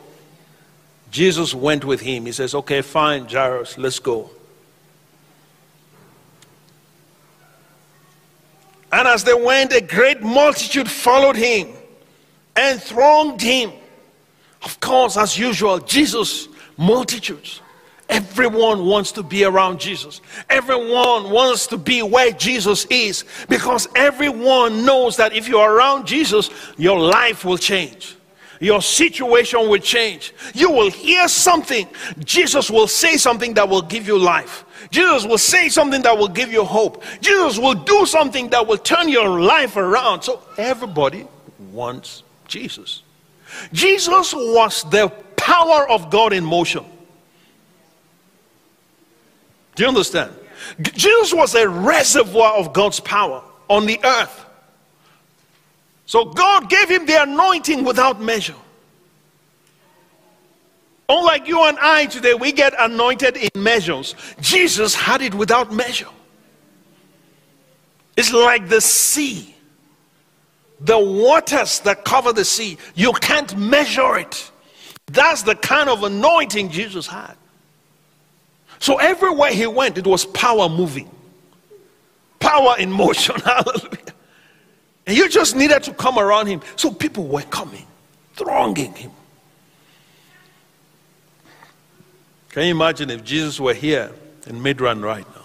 Jesus 1.12 1.54
went 1.54 1.84
with 1.84 2.00
him. 2.00 2.26
He 2.26 2.32
says, 2.32 2.56
Okay, 2.56 2.82
fine, 2.82 3.28
Jairus, 3.28 3.78
let's 3.78 4.00
go. 4.00 4.30
And 8.90 9.06
as 9.06 9.22
they 9.22 9.34
went, 9.34 9.72
a 9.72 9.80
great 9.80 10.22
multitude 10.22 10.90
followed 10.90 11.36
him 11.36 11.68
and 12.56 12.82
thronged 12.82 13.40
him. 13.40 13.70
Of 14.62 14.80
course, 14.80 15.16
as 15.16 15.38
usual, 15.38 15.78
Jesus, 15.78 16.48
multitudes. 16.76 17.60
Everyone 18.08 18.86
wants 18.86 19.12
to 19.12 19.22
be 19.22 19.44
around 19.44 19.80
Jesus. 19.80 20.20
Everyone 20.48 21.30
wants 21.30 21.66
to 21.68 21.76
be 21.76 22.02
where 22.02 22.30
Jesus 22.30 22.86
is 22.88 23.24
because 23.48 23.88
everyone 23.96 24.84
knows 24.84 25.16
that 25.16 25.32
if 25.32 25.48
you're 25.48 25.72
around 25.72 26.06
Jesus, 26.06 26.50
your 26.76 27.00
life 27.00 27.44
will 27.44 27.58
change. 27.58 28.16
Your 28.60 28.80
situation 28.80 29.68
will 29.68 29.80
change. 29.80 30.32
You 30.54 30.70
will 30.70 30.90
hear 30.90 31.28
something. 31.28 31.88
Jesus 32.24 32.70
will 32.70 32.86
say 32.86 33.16
something 33.16 33.54
that 33.54 33.68
will 33.68 33.82
give 33.82 34.06
you 34.06 34.18
life. 34.18 34.64
Jesus 34.90 35.26
will 35.26 35.38
say 35.38 35.68
something 35.68 36.02
that 36.02 36.16
will 36.16 36.28
give 36.28 36.52
you 36.52 36.64
hope. 36.64 37.02
Jesus 37.20 37.58
will 37.58 37.74
do 37.74 38.06
something 38.06 38.48
that 38.50 38.66
will 38.66 38.78
turn 38.78 39.08
your 39.08 39.40
life 39.40 39.76
around. 39.76 40.22
So 40.22 40.42
everybody 40.56 41.26
wants 41.72 42.22
Jesus. 42.46 43.02
Jesus 43.72 44.32
was 44.32 44.88
the 44.90 45.08
power 45.36 45.88
of 45.90 46.10
God 46.10 46.32
in 46.32 46.44
motion. 46.44 46.84
Do 49.76 49.82
you 49.82 49.88
understand? 49.88 50.32
Jesus 50.80 51.32
was 51.32 51.54
a 51.54 51.68
reservoir 51.68 52.54
of 52.54 52.72
God's 52.72 52.98
power 52.98 53.42
on 53.68 53.86
the 53.86 54.00
earth. 54.02 54.44
So 56.06 56.24
God 56.24 56.68
gave 56.70 56.88
him 56.88 57.06
the 57.06 57.22
anointing 57.22 57.84
without 57.84 58.20
measure. 58.20 58.54
Unlike 61.08 61.46
you 61.46 61.62
and 61.62 61.78
I 61.80 62.06
today, 62.06 62.34
we 62.34 62.52
get 62.52 62.74
anointed 62.78 63.36
in 63.36 63.50
measures. 63.54 64.14
Jesus 64.40 64.94
had 64.94 65.22
it 65.22 65.34
without 65.34 65.72
measure. 65.72 66.08
It's 68.16 68.32
like 68.32 68.68
the 68.68 68.80
sea. 68.80 69.54
The 70.80 70.98
waters 70.98 71.80
that 71.80 72.04
cover 72.04 72.32
the 72.32 72.44
sea, 72.44 72.76
you 72.94 73.12
can't 73.12 73.56
measure 73.56 74.18
it. 74.18 74.50
That's 75.06 75.42
the 75.42 75.54
kind 75.54 75.88
of 75.88 76.02
anointing 76.02 76.70
Jesus 76.70 77.06
had. 77.06 77.36
So 78.78 78.96
everywhere 78.98 79.52
he 79.52 79.66
went, 79.66 79.98
it 79.98 80.06
was 80.06 80.24
power 80.26 80.68
moving, 80.68 81.10
power 82.38 82.76
in 82.78 82.90
motion. 82.90 83.36
Hallelujah. 83.44 83.98
And 85.06 85.16
you 85.16 85.28
just 85.28 85.54
needed 85.54 85.82
to 85.84 85.94
come 85.94 86.18
around 86.18 86.48
him. 86.48 86.60
So 86.74 86.90
people 86.90 87.26
were 87.26 87.42
coming, 87.42 87.86
thronging 88.34 88.92
him. 88.94 89.12
Can 92.50 92.64
you 92.64 92.70
imagine 92.70 93.10
if 93.10 93.22
Jesus 93.22 93.60
were 93.60 93.74
here 93.74 94.12
in 94.46 94.56
Midrand 94.56 95.04
right 95.04 95.26
now? 95.34 95.42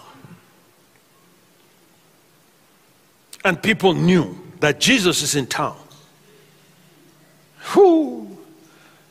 And 3.44 3.62
people 3.62 3.92
knew 3.92 4.38
that 4.60 4.80
Jesus 4.80 5.22
is 5.22 5.34
in 5.34 5.46
town. 5.46 5.76
Whoo! 7.74 8.38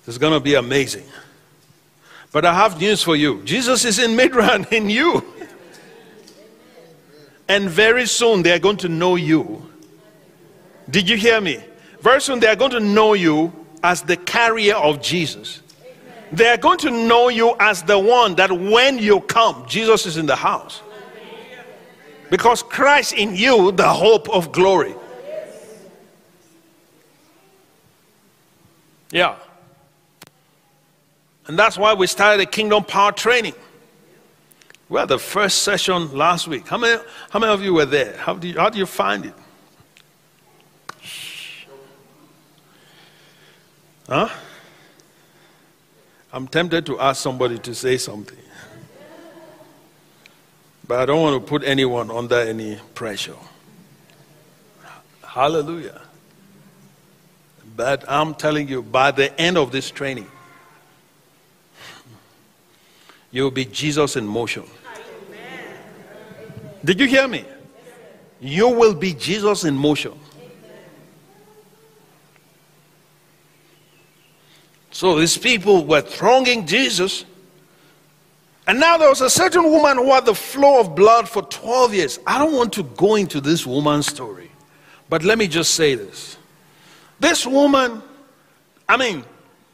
It's 0.08 0.18
going 0.18 0.34
to 0.34 0.40
be 0.40 0.56
amazing. 0.56 1.06
But 2.32 2.46
I 2.46 2.54
have 2.54 2.80
news 2.80 3.04
for 3.04 3.16
you 3.16 3.44
Jesus 3.44 3.86
is 3.86 4.00
in 4.00 4.12
Midrand 4.12 4.72
in 4.72 4.90
you. 4.90 5.24
And 7.48 7.70
very 7.70 8.06
soon 8.06 8.44
they 8.44 8.54
are 8.54 8.60
going 8.60 8.78
to 8.78 8.90
know 8.90 9.16
you. 9.16 9.70
Did 10.90 11.10
you 11.10 11.18
hear 11.18 11.42
me? 11.42 11.62
Very 12.00 12.22
soon 12.22 12.40
they 12.40 12.48
are 12.48 12.56
going 12.56 12.72
to 12.72 12.80
know 12.80 13.14
you 13.14 13.54
as 13.84 14.02
the 14.02 14.16
carrier 14.16 14.76
of 14.76 15.02
Jesus. 15.02 15.62
They 16.32 16.48
are 16.48 16.58
going 16.58 16.78
to 16.80 16.92
know 16.92 17.28
you 17.28 17.56
as 17.60 17.84
the 17.84 18.00
one 18.00 18.36
that 18.36 18.52
when 18.52 19.00
you 19.00 19.20
come, 19.20 19.66
Jesus 19.68 20.06
is 20.06 20.16
in 20.16 20.26
the 20.26 20.36
house. 20.36 20.82
Because 22.30 22.64
Christ 22.64 23.14
in 23.14 23.36
you, 23.36 23.74
the 23.74 23.90
hope 23.90 24.30
of 24.30 24.54
glory. 24.54 24.96
Yeah. 29.12 29.36
And 31.48 31.58
that's 31.58 31.78
why 31.78 31.94
we 31.94 32.08
started 32.08 32.42
the 32.42 32.46
kingdom 32.46 32.84
power 32.84 33.12
training. 33.12 33.56
We 34.90 35.00
had 35.00 35.10
the 35.10 35.20
first 35.20 35.64
session 35.64 36.16
last 36.16 36.48
week. 36.48 36.68
How 36.68 36.78
many, 36.78 37.02
how 37.30 37.40
many 37.40 37.54
of 37.54 37.64
you 37.64 37.74
were 37.74 37.86
there? 37.86 38.18
How 38.18 38.34
do 38.36 38.48
you, 38.48 38.60
how 38.60 38.70
do 38.70 38.78
you 38.78 38.86
find 38.86 39.26
it? 39.26 39.34
Huh? 44.08 44.30
I'm 46.34 46.48
tempted 46.48 46.86
to 46.88 47.00
ask 47.00 47.22
somebody 47.22 47.58
to 47.60 47.74
say 47.74 47.98
something. 47.98 48.38
But 50.88 51.00
I 51.00 51.06
don't 51.06 51.22
want 51.22 51.42
to 51.42 51.50
put 51.50 51.64
anyone 51.64 52.12
under 52.12 52.40
any 52.40 52.78
pressure. 52.94 53.36
Hallelujah. 55.24 56.02
But 57.78 58.04
I'm 58.10 58.36
telling 58.36 58.68
you, 58.68 58.82
by 58.82 59.12
the 59.12 59.40
end 59.40 59.58
of 59.58 59.72
this 59.72 59.90
training, 59.90 60.28
you 63.32 63.44
will 63.44 63.52
be 63.52 63.66
Jesus 63.66 64.16
in 64.16 64.28
motion. 64.28 64.64
Did 66.84 67.00
you 67.00 67.08
hear 67.08 67.28
me? 67.28 67.46
You 68.40 68.70
will 68.70 68.94
be 68.94 69.14
Jesus 69.14 69.64
in 69.64 69.76
motion. 69.76 70.14
So 74.92 75.20
these 75.20 75.38
people 75.38 75.86
were 75.86 76.02
thronging 76.02 76.68
Jesus. 76.68 77.26
And 78.68 78.80
now 78.80 78.98
there 78.98 79.10
was 79.10 79.22
a 79.22 79.30
certain 79.30 79.64
woman 79.64 79.98
who 79.98 80.12
had 80.14 80.26
the 80.26 80.36
flow 80.36 80.80
of 80.80 80.96
blood 80.96 81.28
for 81.30 81.42
12 81.44 81.94
years. 81.94 82.20
I 82.28 82.38
don't 82.38 82.54
want 82.54 82.74
to 82.74 82.84
go 82.84 83.16
into 83.16 83.42
this 83.42 83.66
woman's 83.66 84.08
story, 84.08 84.52
but 85.10 85.24
let 85.24 85.38
me 85.38 85.48
just 85.48 85.76
say 85.76 85.96
this. 85.96 86.38
This 87.20 87.46
woman, 87.46 88.02
I 88.88 88.98
mean, 88.98 89.24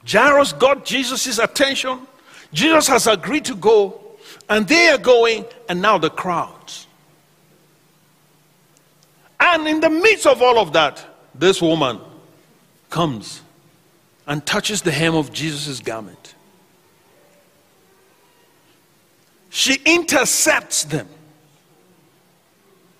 Jairus 0.09 0.53
got 0.53 0.85
Jesus' 0.85 1.39
attention. 1.39 1.99
Jesus 2.53 2.87
has 2.87 3.07
agreed 3.07 3.45
to 3.45 3.55
go, 3.55 4.01
and 4.49 4.67
they 4.67 4.89
are 4.89 4.97
going, 4.97 5.45
and 5.67 5.81
now 5.81 5.97
the 5.97 6.09
crowds. 6.09 6.87
And 9.39 9.67
in 9.67 9.79
the 9.81 9.89
midst 9.89 10.25
of 10.25 10.41
all 10.41 10.57
of 10.59 10.73
that, 10.73 11.05
this 11.35 11.61
woman 11.61 11.99
comes 12.89 13.41
and 14.25 14.45
touches 14.45 14.81
the 14.81 14.91
hem 14.91 15.15
of 15.15 15.31
Jesus' 15.31 15.79
garment. 15.79 16.35
She 19.49 19.79
intercepts 19.85 20.83
them. 20.83 21.07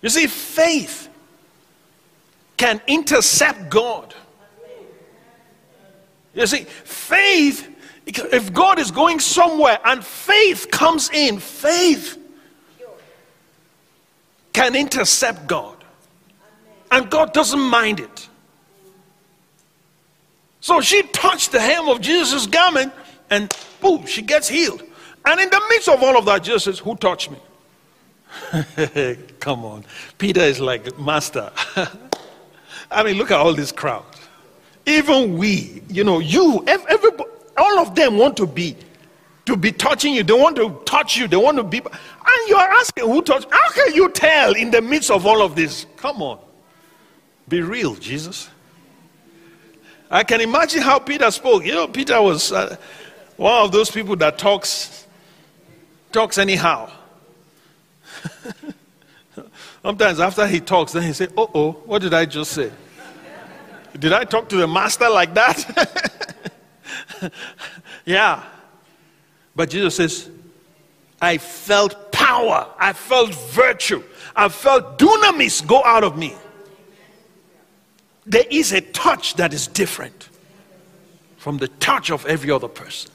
You 0.01 0.09
see, 0.09 0.27
faith 0.27 1.09
can 2.55 2.81
intercept 2.87 3.69
God. 3.69 4.13
You 6.33 6.47
see, 6.47 6.63
faith 6.63 7.67
if 8.07 8.53
God 8.53 8.79
is 8.79 8.91
going 8.91 9.19
somewhere 9.19 9.79
and 9.83 10.03
faith 10.03 10.71
comes 10.71 11.09
in, 11.09 11.39
faith 11.39 12.17
can 14.53 14.75
intercept 14.75 15.47
God. 15.47 15.75
And 16.89 17.09
God 17.09 17.33
doesn't 17.33 17.59
mind 17.59 17.99
it. 17.99 18.29
So 20.61 20.79
she 20.81 21.03
touched 21.03 21.51
the 21.51 21.59
hem 21.59 21.89
of 21.89 22.01
Jesus' 22.01 22.47
garment 22.47 22.93
and 23.29 23.53
boom, 23.81 24.05
she 24.05 24.21
gets 24.21 24.47
healed. 24.47 24.83
And 25.25 25.39
in 25.41 25.49
the 25.49 25.61
midst 25.69 25.89
of 25.89 26.01
all 26.01 26.17
of 26.17 26.25
that, 26.25 26.43
Jesus 26.43 26.63
says, 26.63 26.79
Who 26.79 26.95
touched 26.95 27.29
me? 27.29 27.37
Come 29.39 29.65
on. 29.65 29.83
Peter 30.17 30.41
is 30.41 30.61
like, 30.61 30.97
Master. 30.97 31.51
I 32.91 33.03
mean, 33.03 33.17
look 33.17 33.31
at 33.31 33.39
all 33.39 33.53
this 33.53 33.73
crowd. 33.73 34.05
Even 34.85 35.37
we, 35.37 35.81
you 35.89 36.05
know, 36.05 36.19
you, 36.19 36.63
everybody 36.65 37.29
all 37.57 37.79
of 37.79 37.95
them 37.95 38.17
want 38.17 38.37
to 38.37 38.47
be 38.47 38.75
to 39.47 39.55
be 39.55 39.71
touching 39.71 40.13
you. 40.13 40.23
They 40.23 40.33
want 40.33 40.57
to 40.57 40.79
touch 40.85 41.17
you. 41.17 41.27
They 41.27 41.37
want 41.37 41.57
to 41.57 41.63
be. 41.63 41.79
And 41.79 42.49
you 42.49 42.55
are 42.55 42.69
asking 42.69 43.05
who 43.05 43.21
touched. 43.21 43.47
How 43.49 43.69
can 43.71 43.95
you 43.95 44.11
tell 44.11 44.53
in 44.53 44.71
the 44.71 44.81
midst 44.81 45.09
of 45.09 45.25
all 45.25 45.41
of 45.41 45.55
this? 45.55 45.85
Come 45.95 46.21
on. 46.21 46.37
Be 47.47 47.61
real, 47.61 47.95
Jesus. 47.95 48.49
I 50.11 50.23
can 50.23 50.41
imagine 50.41 50.81
how 50.81 50.99
Peter 50.99 51.31
spoke. 51.31 51.65
You 51.65 51.73
know, 51.73 51.87
Peter 51.87 52.21
was 52.21 52.51
uh, 52.51 52.75
one 53.37 53.65
of 53.65 53.71
those 53.71 53.89
people 53.89 54.17
that 54.17 54.37
talks 54.37 55.07
talks 56.11 56.37
anyhow. 56.37 56.91
Sometimes 59.81 60.19
after 60.19 60.45
he 60.45 60.59
talks, 60.59 60.91
then 60.91 61.03
he 61.03 61.13
say, 61.13 61.29
"Oh, 61.37 61.49
oh, 61.53 61.71
what 61.85 62.01
did 62.01 62.13
I 62.13 62.25
just 62.25 62.51
say? 62.51 62.71
Did 63.97 64.11
I 64.11 64.25
talk 64.25 64.49
to 64.49 64.57
the 64.57 64.67
master 64.67 65.09
like 65.09 65.33
that?" 65.35 66.25
yeah. 68.05 68.43
But 69.55 69.69
Jesus 69.69 69.95
says, 69.95 70.29
"I 71.21 71.37
felt 71.37 72.11
power. 72.11 72.67
I 72.77 72.93
felt 72.93 73.33
virtue. 73.51 74.03
I 74.35 74.49
felt 74.49 74.99
dunamis 74.99 75.65
go 75.65 75.83
out 75.83 76.03
of 76.03 76.17
me." 76.17 76.35
There 78.25 78.45
is 78.49 78.73
a 78.73 78.81
touch 78.81 79.35
that 79.35 79.53
is 79.53 79.67
different 79.67 80.29
from 81.37 81.57
the 81.57 81.69
touch 81.69 82.11
of 82.11 82.25
every 82.25 82.51
other 82.51 82.67
person. 82.67 83.09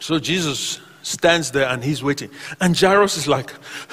So 0.00 0.18
Jesus 0.18 0.80
stands 1.02 1.50
there 1.50 1.68
and 1.68 1.82
he's 1.82 2.02
waiting. 2.02 2.30
And 2.60 2.78
Jairus 2.78 3.16
is 3.16 3.26
like, 3.26 3.52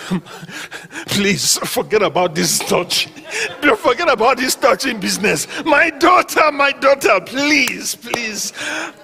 please 1.07 1.57
forget 1.59 2.01
about 2.01 2.35
this 2.35 2.59
touch. 2.59 3.07
Forget 3.77 4.09
about 4.09 4.37
this 4.37 4.55
touching 4.55 4.99
business. 4.99 5.47
My 5.65 5.89
daughter, 5.89 6.51
my 6.51 6.71
daughter, 6.71 7.19
please, 7.25 7.95
please, 7.95 8.53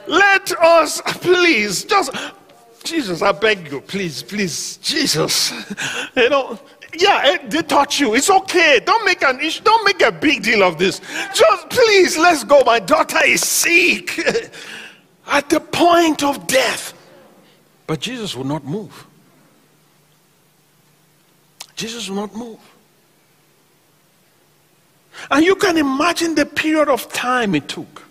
let 0.07 0.51
us, 0.59 1.01
please, 1.21 1.83
just, 1.85 2.11
Jesus, 2.83 3.21
I 3.21 3.31
beg 3.31 3.71
you, 3.71 3.81
please, 3.81 4.23
please, 4.23 4.77
Jesus. 4.77 5.53
You 6.15 6.29
know, 6.29 6.59
yeah, 6.97 7.21
eh, 7.23 7.47
they 7.47 7.61
touch 7.61 7.99
you. 7.99 8.15
It's 8.15 8.29
okay. 8.29 8.81
Don't 8.83 9.05
make 9.05 9.23
an 9.23 9.39
issue. 9.39 9.63
Don't 9.63 9.85
make 9.85 10.01
a 10.01 10.11
big 10.11 10.43
deal 10.43 10.63
of 10.63 10.77
this. 10.77 10.99
Just 11.33 11.69
please, 11.69 12.17
let's 12.17 12.43
go. 12.43 12.63
My 12.65 12.79
daughter 12.79 13.23
is 13.25 13.41
sick 13.41 14.19
at 15.27 15.49
the 15.49 15.59
point 15.59 16.23
of 16.23 16.47
death. 16.47 16.93
But 17.91 17.99
Jesus 17.99 18.37
would 18.37 18.47
not 18.47 18.63
move. 18.63 19.05
Jesus 21.75 22.07
would 22.07 22.15
not 22.15 22.33
move. 22.33 22.57
And 25.29 25.43
you 25.43 25.55
can 25.55 25.75
imagine 25.75 26.35
the 26.35 26.45
period 26.45 26.87
of 26.87 27.11
time 27.11 27.53
it 27.53 27.67
took. 27.67 28.03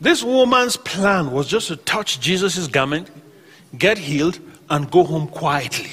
This 0.00 0.22
woman's 0.22 0.76
plan 0.76 1.32
was 1.32 1.48
just 1.48 1.66
to 1.66 1.76
touch 1.76 2.20
Jesus' 2.20 2.68
garment, 2.68 3.10
get 3.76 3.98
healed, 3.98 4.38
and 4.70 4.88
go 4.88 5.02
home 5.02 5.26
quietly. 5.26 5.90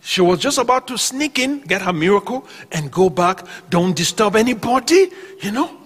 She 0.00 0.20
was 0.20 0.38
just 0.38 0.58
about 0.58 0.86
to 0.86 0.96
sneak 0.96 1.40
in, 1.40 1.62
get 1.62 1.82
her 1.82 1.92
miracle, 1.92 2.46
and 2.70 2.88
go 2.92 3.10
back. 3.10 3.44
Don't 3.68 3.96
disturb 3.96 4.36
anybody, 4.36 5.10
you 5.40 5.50
know. 5.50 5.81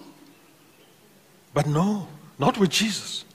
But 1.57 1.65
no, 1.65 2.07
not 2.37 2.59
with 2.59 2.69
Jesus. 2.69 3.25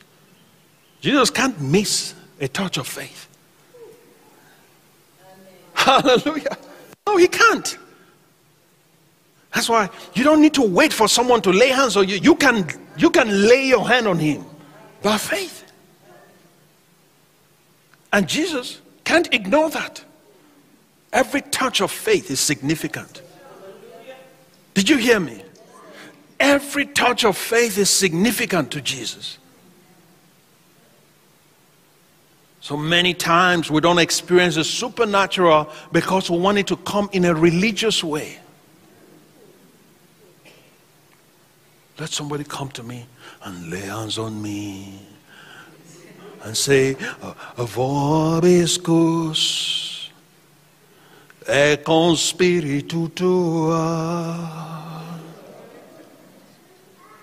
Jesus 1.01 1.29
can't 1.29 1.61
miss 1.61 2.15
a 2.41 2.47
touch 2.47 2.77
of 2.77 2.87
faith. 2.87 3.27
Hallelujah. 5.75 6.57
No, 7.05 7.17
he 7.17 7.27
can't. 7.27 7.77
That's 9.53 9.69
why 9.69 9.91
you 10.15 10.23
don't 10.23 10.41
need 10.41 10.55
to 10.55 10.63
wait 10.63 10.93
for 10.93 11.09
someone 11.09 11.43
to 11.43 11.51
lay 11.51 11.71
hands 11.71 11.97
on 11.97 12.09
you. 12.09 12.15
You 12.15 12.37
can, 12.37 12.69
you 12.97 13.11
can 13.11 13.49
lay 13.49 13.67
your 13.67 13.89
hand 13.89 14.07
on 14.07 14.21
him 14.21 14.45
by 15.03 15.19
faith. 15.19 15.65
And 18.13 18.29
Jesus 18.29 18.81
can't 19.03 19.35
ignore 19.35 19.69
that. 19.71 20.05
Every 21.13 21.41
touch 21.41 21.81
of 21.81 21.91
faith 21.91 22.31
is 22.31 22.39
significant. 22.39 23.21
Did 24.75 24.89
you 24.89 24.97
hear 24.99 25.19
me? 25.19 25.42
Every 26.41 26.87
touch 26.87 27.25
of 27.25 27.37
faith 27.37 27.79
is 27.79 27.91
significant 27.91 28.71
to 28.73 28.81
Jesus. 28.81 29.39
So 32.61 32.77
many 32.77 33.13
times 33.13 33.71
we 33.71 33.81
don't 33.81 33.99
experience 33.99 34.55
the 34.55 34.63
supernatural 34.65 35.69
because 35.91 36.31
we 36.31 36.39
want 36.39 36.59
it 36.59 36.69
to 36.69 36.77
come 36.77 37.11
in 37.13 37.25
a 37.25 37.35
religious 37.35 38.05
way. 38.05 38.39
Let 41.99 42.11
somebody 42.11 42.45
come 42.45 42.69
to 42.71 42.83
me 42.83 43.07
and 43.43 43.69
lay 43.71 43.81
hands 43.81 44.17
on 44.19 44.41
me 44.41 45.01
and 46.45 46.57
say, 46.57 46.95
Vobiscus 47.57 49.03
e 51.49 51.77
con 51.79 52.17
spiritu 52.17 53.09
tua. 53.15 54.82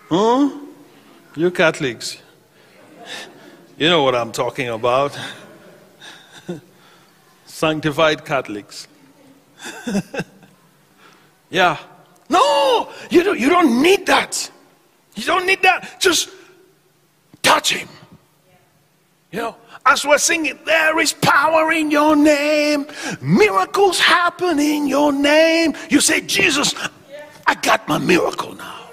Huh? 0.10 0.50
You 1.36 1.52
Catholics. 1.52 2.18
You 3.78 3.90
know 3.90 4.04
what 4.04 4.16
I'm 4.16 4.32
talking 4.32 4.70
about. 4.70 5.18
Sanctified 7.46 8.26
Catholics. 8.26 8.88
yeah. 11.50 11.78
No, 12.28 12.92
you 13.10 13.24
don't, 13.24 13.40
you 13.40 13.50
don't 13.50 13.82
need 13.82 14.06
that. 14.08 14.50
You 15.16 15.26
don't 15.26 15.46
need 15.46 15.62
that. 15.62 16.00
Just 16.00 16.30
touch 17.44 17.74
him. 17.74 17.88
You 19.32 19.40
know, 19.40 19.56
as 19.86 20.06
we're 20.06 20.18
singing, 20.18 20.58
there 20.66 21.00
is 21.00 21.14
power 21.14 21.72
in 21.72 21.92
your 21.92 22.16
name. 22.16 22.88
Miracles 23.22 24.00
happen 24.00 24.60
in 24.60 24.88
your 24.88 25.14
name. 25.14 25.76
You 25.90 26.02
say, 26.02 26.22
Jesus, 26.22 26.74
I 27.46 27.54
got 27.56 27.88
my 27.88 28.00
miracle 28.00 28.56
now. 28.56 28.89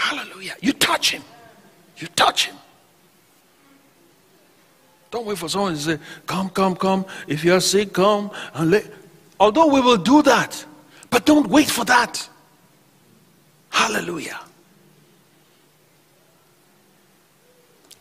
Hallelujah. 0.00 0.56
You 0.62 0.72
touch 0.72 1.10
him. 1.10 1.22
You 1.98 2.06
touch 2.16 2.46
him. 2.46 2.56
Don't 5.10 5.26
wait 5.26 5.36
for 5.36 5.48
someone 5.48 5.74
to 5.74 5.78
say, 5.78 5.98
Come, 6.26 6.48
come, 6.48 6.74
come. 6.74 7.04
If 7.28 7.44
you're 7.44 7.60
sick, 7.60 7.92
come 7.92 8.30
and. 8.54 8.90
Although 9.38 9.66
we 9.68 9.80
will 9.80 9.98
do 9.98 10.22
that, 10.22 10.64
but 11.10 11.24
don't 11.26 11.46
wait 11.48 11.70
for 11.70 11.84
that. 11.84 12.28
Hallelujah. 13.70 14.40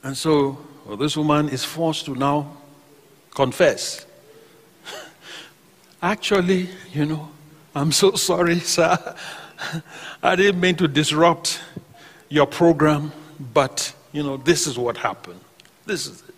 And 0.04 0.18
so 0.18 0.58
well, 0.86 0.98
this 0.98 1.18
woman 1.18 1.50
is 1.50 1.66
forced 1.66 2.06
to 2.06 2.16
now 2.16 2.58
confess. 3.36 4.06
Actually, 6.02 6.70
you 6.94 7.06
know, 7.06 7.30
I'm 7.76 7.92
so 7.92 8.12
sorry, 8.14 8.60
sir. 8.60 9.16
I 10.24 10.36
didn't 10.36 10.62
mean 10.62 10.76
to 10.76 10.88
disrupt 10.88 11.62
your 12.30 12.46
program, 12.46 13.12
but 13.54 13.94
you 14.12 14.24
know, 14.24 14.38
this 14.38 14.68
is 14.68 14.78
what 14.78 14.98
happened. 14.98 15.40
This 15.86 16.08
is 16.08 16.22
it. 16.28 16.36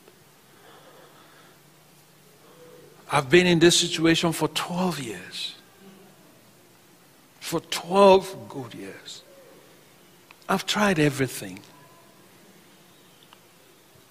I've 3.12 3.30
been 3.30 3.45
in 3.45 3.60
this 3.60 3.77
situation 3.77 4.32
for 4.32 4.47
12 4.49 4.99
years. 5.01 5.56
For 7.39 7.60
12 7.60 8.49
good 8.49 8.73
years. 8.73 9.23
I've 10.47 10.65
tried 10.65 10.99
everything. 10.99 11.60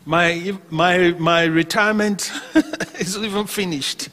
My, 0.05 0.55
my, 0.71 1.15
my 1.19 1.45
retirement 1.45 2.31
is 2.99 3.17
even 3.17 3.47
finished. 3.47 4.09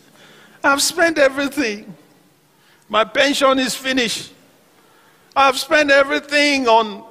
I've 0.63 0.81
spent 0.81 1.17
everything. 1.17 1.95
My 2.89 3.03
pension 3.03 3.59
is 3.59 3.75
finished. 3.75 4.33
I've 5.35 5.57
spent 5.57 5.91
everything 5.91 6.67
on 6.67 7.03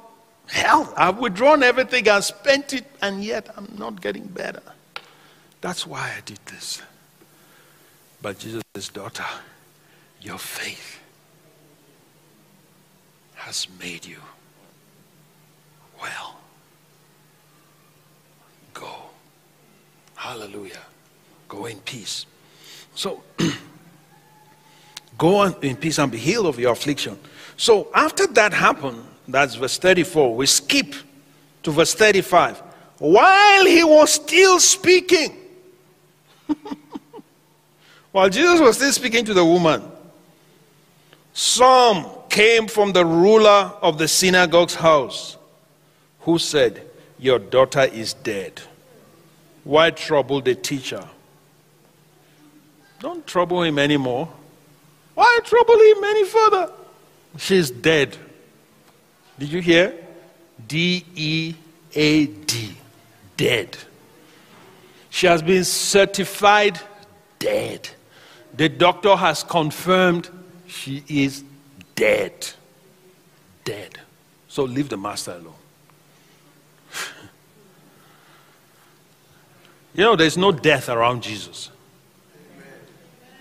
Hell, 0.49 0.93
I've 0.95 1.17
withdrawn 1.17 1.61
everything, 1.61 2.07
I've 2.07 2.25
spent 2.25 2.73
it, 2.73 2.85
and 3.01 3.23
yet 3.23 3.49
I'm 3.57 3.69
not 3.77 4.01
getting 4.01 4.25
better. 4.25 4.61
That's 5.61 5.85
why 5.85 6.13
I 6.17 6.21
did 6.25 6.39
this. 6.45 6.81
But 8.21 8.39
Jesus 8.39 8.63
says, 8.75 8.89
Daughter, 8.89 9.25
your 10.21 10.37
faith 10.37 10.99
has 13.35 13.67
made 13.79 14.05
you 14.05 14.19
well. 16.01 16.37
Go. 18.73 18.93
Hallelujah. 20.15 20.81
Go 21.47 21.65
in 21.65 21.79
peace. 21.79 22.25
So, 22.95 23.23
go 25.17 25.43
in 25.43 25.75
peace 25.75 25.97
and 25.99 26.11
be 26.11 26.17
healed 26.17 26.47
of 26.47 26.59
your 26.59 26.71
affliction. 26.71 27.17
So, 27.57 27.89
after 27.93 28.27
that 28.27 28.53
happened, 28.53 29.03
that's 29.27 29.55
verse 29.55 29.77
34. 29.77 30.35
We 30.35 30.45
skip 30.45 30.93
to 31.63 31.71
verse 31.71 31.93
35. 31.93 32.59
While 32.99 33.65
he 33.65 33.83
was 33.83 34.13
still 34.13 34.59
speaking, 34.59 35.35
while 38.11 38.29
Jesus 38.29 38.59
was 38.59 38.77
still 38.77 38.91
speaking 38.91 39.25
to 39.25 39.33
the 39.33 39.45
woman, 39.45 39.83
some 41.33 42.07
came 42.29 42.67
from 42.67 42.93
the 42.93 43.05
ruler 43.05 43.71
of 43.81 43.97
the 43.97 44.07
synagogue's 44.07 44.75
house 44.75 45.37
who 46.21 46.39
said, 46.39 46.81
Your 47.19 47.39
daughter 47.39 47.83
is 47.83 48.13
dead. 48.13 48.61
Why 49.63 49.91
trouble 49.91 50.41
the 50.41 50.55
teacher? 50.55 51.03
Don't 52.99 53.27
trouble 53.27 53.61
him 53.63 53.77
anymore. 53.77 54.29
Why 55.13 55.39
trouble 55.43 55.75
him 55.75 56.03
any 56.03 56.25
further? 56.25 56.71
She's 57.37 57.69
dead. 57.69 58.17
Did 59.39 59.51
you 59.51 59.61
hear? 59.61 59.93
D 60.67 61.05
E 61.15 61.55
A 61.93 62.25
D. 62.25 62.75
dead. 63.35 63.77
She 65.09 65.27
has 65.27 65.41
been 65.41 65.63
certified 65.63 66.79
dead. 67.39 67.89
The 68.55 68.69
doctor 68.69 69.15
has 69.15 69.43
confirmed 69.43 70.29
she 70.67 71.03
is 71.07 71.43
dead. 71.95 72.47
Dead. 73.63 73.99
So 74.47 74.63
leave 74.63 74.89
the 74.89 74.97
master 74.97 75.31
alone. 75.33 75.53
you 79.93 80.03
know, 80.03 80.15
there's 80.15 80.37
no 80.37 80.51
death 80.51 80.89
around 80.89 81.21
Jesus. 81.21 81.69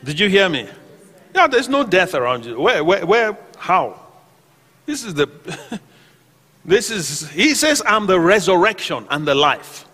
Did 0.04 0.20
you 0.20 0.28
hear 0.28 0.48
me? 0.48 0.68
Yeah, 1.34 1.46
there's 1.46 1.68
no 1.68 1.84
death 1.84 2.14
around 2.14 2.44
you. 2.44 2.60
Where, 2.60 2.84
where, 2.84 3.04
where, 3.06 3.38
how? 3.58 4.05
This 4.86 5.04
is 5.04 5.14
the, 5.14 5.28
this 6.64 6.90
is, 6.90 7.28
he 7.30 7.54
says, 7.54 7.82
I'm 7.84 8.06
the 8.06 8.18
resurrection 8.18 9.06
and 9.10 9.26
the 9.26 9.34
life. 9.34 9.84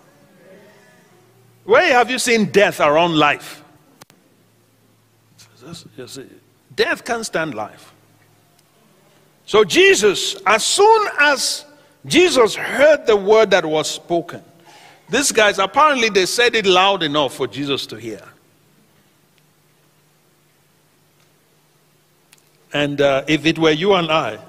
Where 1.65 1.93
have 1.93 2.09
you 2.09 2.19
seen 2.19 2.45
death 2.45 2.79
around 2.79 3.17
life? 3.17 3.63
Death 6.75 7.05
can't 7.05 7.25
stand 7.25 7.55
life. 7.55 7.93
So, 9.45 9.63
Jesus, 9.63 10.35
as 10.45 10.63
soon 10.63 11.07
as 11.19 11.65
Jesus 12.05 12.55
heard 12.55 13.05
the 13.05 13.15
word 13.15 13.51
that 13.51 13.65
was 13.65 13.89
spoken, 13.89 14.43
these 15.09 15.31
guys 15.31 15.59
apparently 15.59 16.09
they 16.09 16.25
said 16.25 16.55
it 16.55 16.65
loud 16.65 17.03
enough 17.03 17.33
for 17.33 17.47
Jesus 17.47 17.85
to 17.87 17.97
hear. 17.97 18.21
And 22.73 22.99
uh, 22.99 23.23
if 23.27 23.45
it 23.45 23.59
were 23.59 23.71
you 23.71 23.93
and 23.93 24.11
I, 24.11 24.39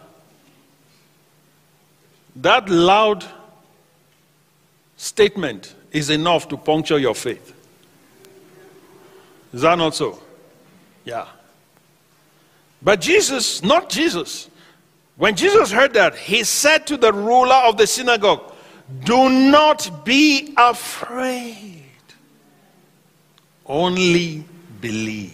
that 2.37 2.69
loud 2.69 3.25
statement 4.97 5.75
is 5.93 6.11
enough 6.11 6.49
to 6.49 6.57
puncture 6.57 6.99
your 6.99 7.15
faith. 7.15 7.53
Is 9.53 9.61
that 9.61 9.79
not 9.79 9.95
so? 9.95 10.21
Yeah. 11.05 11.27
But 12.83 13.01
Jesus, 13.01 13.63
not 13.63 13.89
Jesus, 13.89 14.51
when 15.17 15.37
Jesus 15.37 15.71
heard 15.71 15.95
that, 15.95 16.17
he 16.17 16.43
said 16.43 16.87
to 16.89 16.97
the 16.97 17.13
ruler 17.13 17.55
of 17.55 17.77
the 17.77 17.87
synagogue, 17.87 18.53
Do 19.05 19.29
not 19.29 20.05
be 20.05 20.53
afraid, 20.57 21.85
only 23.65 24.45
believe. 24.81 25.33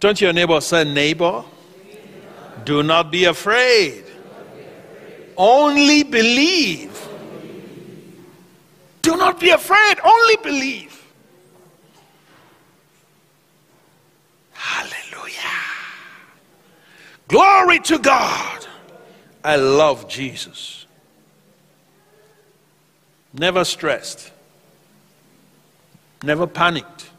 Don't 0.00 0.20
your 0.20 0.32
neighbor 0.32 0.60
say, 0.60 0.84
Neighbor, 0.84 1.44
do 2.64 2.82
not 2.82 3.12
be 3.12 3.26
afraid, 3.26 4.04
only 5.42 6.04
believe. 6.04 7.08
Do 9.02 9.16
not 9.16 9.40
be 9.40 9.50
afraid, 9.50 9.96
only 10.04 10.36
believe. 10.36 11.04
Hallelujah. 14.52 15.58
Glory 17.26 17.80
to 17.80 17.98
God. 17.98 18.66
I 19.42 19.56
love 19.56 20.08
Jesus. 20.08 20.86
Never 23.32 23.64
stressed. 23.64 24.30
Never 26.22 26.46
panicked. 26.46 27.10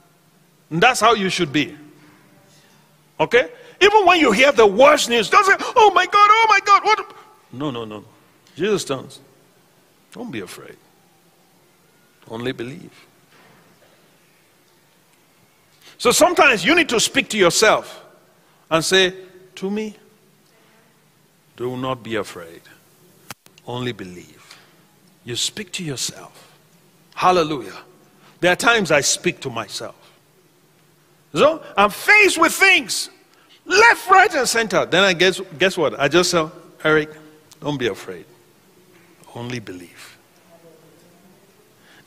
And 0.69 0.81
that's 0.81 1.01
how 1.01 1.13
you 1.13 1.27
should 1.27 1.51
be. 1.51 1.77
Okay? 3.19 3.49
Even 3.81 4.05
when 4.05 4.21
you 4.21 4.31
hear 4.31 4.53
the 4.53 4.65
worst 4.65 5.09
news, 5.09 5.29
don't 5.29 5.45
say, 5.45 5.55
oh 5.75 5.91
my 5.93 6.05
God, 6.05 6.29
oh 6.31 6.45
my 6.47 6.59
God, 6.63 6.85
what? 6.85 7.13
No, 7.51 7.69
no, 7.69 7.83
no. 7.83 8.05
Jesus 8.55 8.83
tells, 8.83 9.19
don't 10.11 10.31
be 10.31 10.41
afraid. 10.41 10.77
Only 12.29 12.51
believe. 12.51 12.91
So 15.97 16.11
sometimes 16.11 16.63
you 16.65 16.75
need 16.75 16.89
to 16.89 16.99
speak 16.99 17.29
to 17.29 17.37
yourself 17.37 18.03
and 18.69 18.83
say, 18.83 19.13
to 19.55 19.69
me, 19.69 19.95
do 21.55 21.77
not 21.77 22.03
be 22.03 22.15
afraid. 22.15 22.61
Only 23.65 23.91
believe. 23.91 24.57
You 25.23 25.35
speak 25.35 25.71
to 25.73 25.83
yourself. 25.83 26.57
Hallelujah. 27.15 27.77
There 28.39 28.51
are 28.51 28.55
times 28.55 28.91
I 28.91 29.01
speak 29.01 29.39
to 29.41 29.49
myself. 29.49 29.95
So 31.33 31.63
I'm 31.77 31.89
faced 31.89 32.37
with 32.37 32.51
things 32.51 33.09
left, 33.65 34.09
right, 34.09 34.33
and 34.35 34.47
center. 34.47 34.85
Then 34.85 35.03
I 35.03 35.13
guess, 35.13 35.39
guess 35.57 35.77
what? 35.77 35.99
I 35.99 36.07
just 36.07 36.31
say, 36.31 36.45
Eric, 36.83 37.09
don't 37.61 37.77
be 37.79 37.87
afraid. 37.87 38.25
Only 39.35 39.59
believe. 39.59 40.17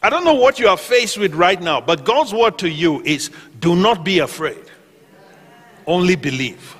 I 0.03 0.11
don't 0.11 0.25
know 0.25 0.35
what 0.35 0.59
you 0.59 0.69
are 0.69 0.77
faced 0.77 1.19
with 1.19 1.35
right 1.35 1.61
now, 1.61 1.81
but 1.81 2.05
God's 2.05 2.33
word 2.33 2.59
to 2.59 2.69
you 2.69 3.03
is 3.03 3.31
do 3.59 3.75
not 3.75 4.05
be 4.05 4.21
afraid. 4.21 4.65
Only 5.87 6.17
believe. 6.17 6.77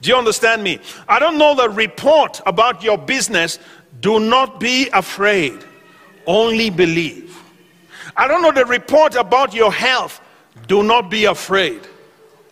Do 0.00 0.10
you 0.10 0.16
understand 0.16 0.62
me? 0.62 0.80
I 1.08 1.18
don't 1.18 1.38
know 1.38 1.54
the 1.54 1.68
report 1.70 2.40
about 2.44 2.82
your 2.82 2.98
business. 2.98 3.58
Do 4.00 4.18
not 4.18 4.58
be 4.58 4.88
afraid. 4.90 5.64
Only 6.26 6.70
believe. 6.70 7.36
I 8.16 8.28
don't 8.28 8.42
know 8.42 8.52
the 8.52 8.64
report 8.64 9.14
about 9.14 9.54
your 9.54 9.72
health. 9.72 10.20
Do 10.66 10.82
not 10.82 11.10
be 11.10 11.24
afraid. 11.24 11.80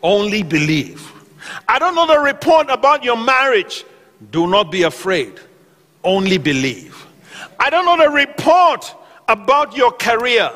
Only 0.02 0.42
believe. 0.42 1.12
I 1.68 1.78
don't 1.78 1.94
know 1.94 2.06
the 2.06 2.20
report 2.20 2.70
about 2.70 3.04
your 3.04 3.16
marriage. 3.16 3.84
Do 4.30 4.46
not 4.46 4.70
be 4.70 4.82
afraid. 4.82 5.40
Only 6.02 6.38
believe. 6.38 7.06
I 7.58 7.70
don't 7.70 7.84
know 7.84 8.02
the 8.02 8.10
report 8.10 8.94
about 9.28 9.76
your 9.76 9.92
career. 9.92 10.50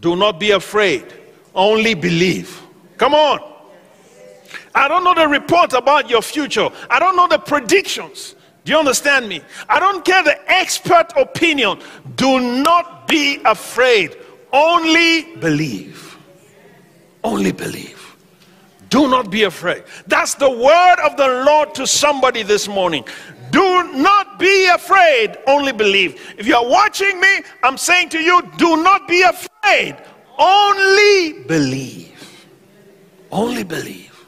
Do 0.00 0.16
not 0.16 0.40
be 0.40 0.52
afraid. 0.52 1.04
Only 1.54 1.94
believe. 1.94 2.62
Come 2.96 3.14
on. 3.14 3.40
I 4.74 4.88
don't 4.88 5.04
know 5.04 5.14
the 5.14 5.28
report 5.28 5.72
about 5.72 6.08
your 6.08 6.22
future. 6.22 6.68
I 6.88 6.98
don't 6.98 7.16
know 7.16 7.28
the 7.28 7.38
predictions. 7.38 8.34
Do 8.64 8.72
you 8.72 8.78
understand 8.78 9.28
me? 9.28 9.40
I 9.68 9.80
don't 9.80 10.04
care 10.04 10.22
the 10.22 10.38
expert 10.50 11.12
opinion. 11.16 11.80
Do 12.16 12.62
not 12.62 13.08
be 13.08 13.40
afraid. 13.44 14.16
Only 14.52 15.34
believe. 15.36 16.16
Only 17.24 17.52
believe. 17.52 18.16
Do 18.90 19.08
not 19.08 19.30
be 19.30 19.42
afraid. 19.44 19.84
That's 20.06 20.34
the 20.34 20.50
word 20.50 20.96
of 21.04 21.16
the 21.16 21.44
Lord 21.44 21.74
to 21.74 21.86
somebody 21.86 22.42
this 22.42 22.68
morning. 22.68 23.04
Do 23.50 23.92
not 23.92 24.38
be 24.38 24.66
afraid, 24.66 25.36
only 25.46 25.72
believe. 25.72 26.34
If 26.38 26.46
you're 26.46 26.68
watching 26.68 27.20
me, 27.20 27.42
I'm 27.62 27.76
saying 27.76 28.10
to 28.10 28.20
you, 28.20 28.42
do 28.56 28.82
not 28.82 29.08
be 29.08 29.22
afraid, 29.22 29.96
only 30.38 31.44
believe. 31.44 32.06
Only 33.30 33.64
believe. 33.64 34.26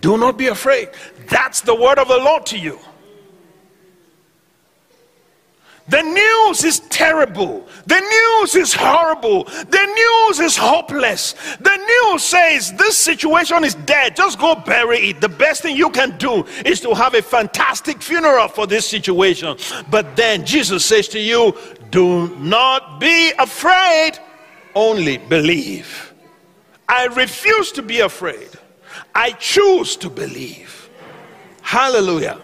Do 0.00 0.16
not 0.18 0.36
be 0.36 0.48
afraid. 0.48 0.90
That's 1.28 1.60
the 1.60 1.74
word 1.74 1.98
of 1.98 2.08
the 2.08 2.18
Lord 2.18 2.46
to 2.46 2.58
you. 2.58 2.78
The 5.86 6.00
news 6.00 6.64
is 6.64 6.80
terrible. 6.80 7.66
The 7.86 8.00
news 8.00 8.54
is 8.54 8.72
horrible. 8.72 9.44
The 9.44 9.84
news 9.84 10.40
is 10.40 10.56
hopeless. 10.56 11.34
The 11.60 11.76
news 11.76 12.22
says 12.22 12.72
this 12.72 12.96
situation 12.96 13.64
is 13.64 13.74
dead. 13.74 14.16
Just 14.16 14.38
go 14.38 14.54
bury 14.54 15.10
it. 15.10 15.20
The 15.20 15.28
best 15.28 15.60
thing 15.60 15.76
you 15.76 15.90
can 15.90 16.16
do 16.16 16.44
is 16.64 16.80
to 16.80 16.94
have 16.94 17.14
a 17.14 17.20
fantastic 17.20 18.00
funeral 18.00 18.48
for 18.48 18.66
this 18.66 18.88
situation. 18.88 19.58
But 19.90 20.16
then 20.16 20.46
Jesus 20.46 20.86
says 20.86 21.06
to 21.08 21.20
you, 21.20 21.54
Do 21.90 22.34
not 22.36 22.98
be 22.98 23.32
afraid, 23.38 24.12
only 24.74 25.18
believe. 25.18 26.14
I 26.88 27.06
refuse 27.06 27.72
to 27.72 27.82
be 27.82 28.00
afraid. 28.00 28.48
I 29.14 29.32
choose 29.32 29.96
to 29.96 30.08
believe. 30.08 30.88
Hallelujah. 31.60 32.40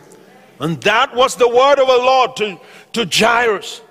And 0.60 0.80
that 0.82 1.14
was 1.14 1.36
the 1.36 1.48
word 1.48 1.78
of 1.78 1.86
the 1.86 1.96
Lord 1.96 2.36
to, 2.36 2.60
to 2.92 3.08
Jairus. 3.10 3.82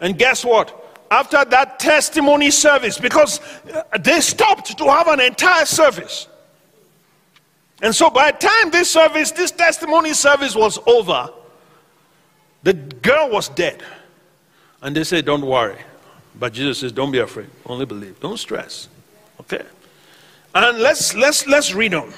And 0.00 0.18
guess 0.18 0.44
what? 0.44 0.76
After 1.10 1.44
that 1.44 1.78
testimony 1.78 2.50
service, 2.50 2.98
because 2.98 3.40
uh, 3.74 3.98
they 3.98 4.20
stopped 4.20 4.76
to 4.78 4.84
have 4.84 5.08
an 5.08 5.20
entire 5.20 5.66
service. 5.66 6.28
And 7.82 7.94
so 7.94 8.10
by 8.10 8.30
the 8.30 8.38
time 8.38 8.70
this 8.70 8.90
service, 8.90 9.30
this 9.32 9.50
testimony 9.50 10.14
service 10.14 10.54
was 10.54 10.78
over, 10.86 11.30
the 12.62 12.74
girl 12.74 13.30
was 13.30 13.48
dead. 13.48 13.82
And 14.82 14.94
they 14.94 15.04
said, 15.04 15.24
Don't 15.24 15.44
worry. 15.44 15.78
But 16.38 16.52
Jesus 16.52 16.78
says, 16.78 16.92
Don't 16.92 17.10
be 17.10 17.18
afraid. 17.18 17.50
Only 17.66 17.86
believe. 17.86 18.20
Don't 18.20 18.38
stress. 18.38 18.88
Okay? 19.40 19.64
And 20.54 20.78
let's 20.78 21.14
let's 21.14 21.46
let's 21.46 21.74
read 21.74 21.94
on. 21.94 22.12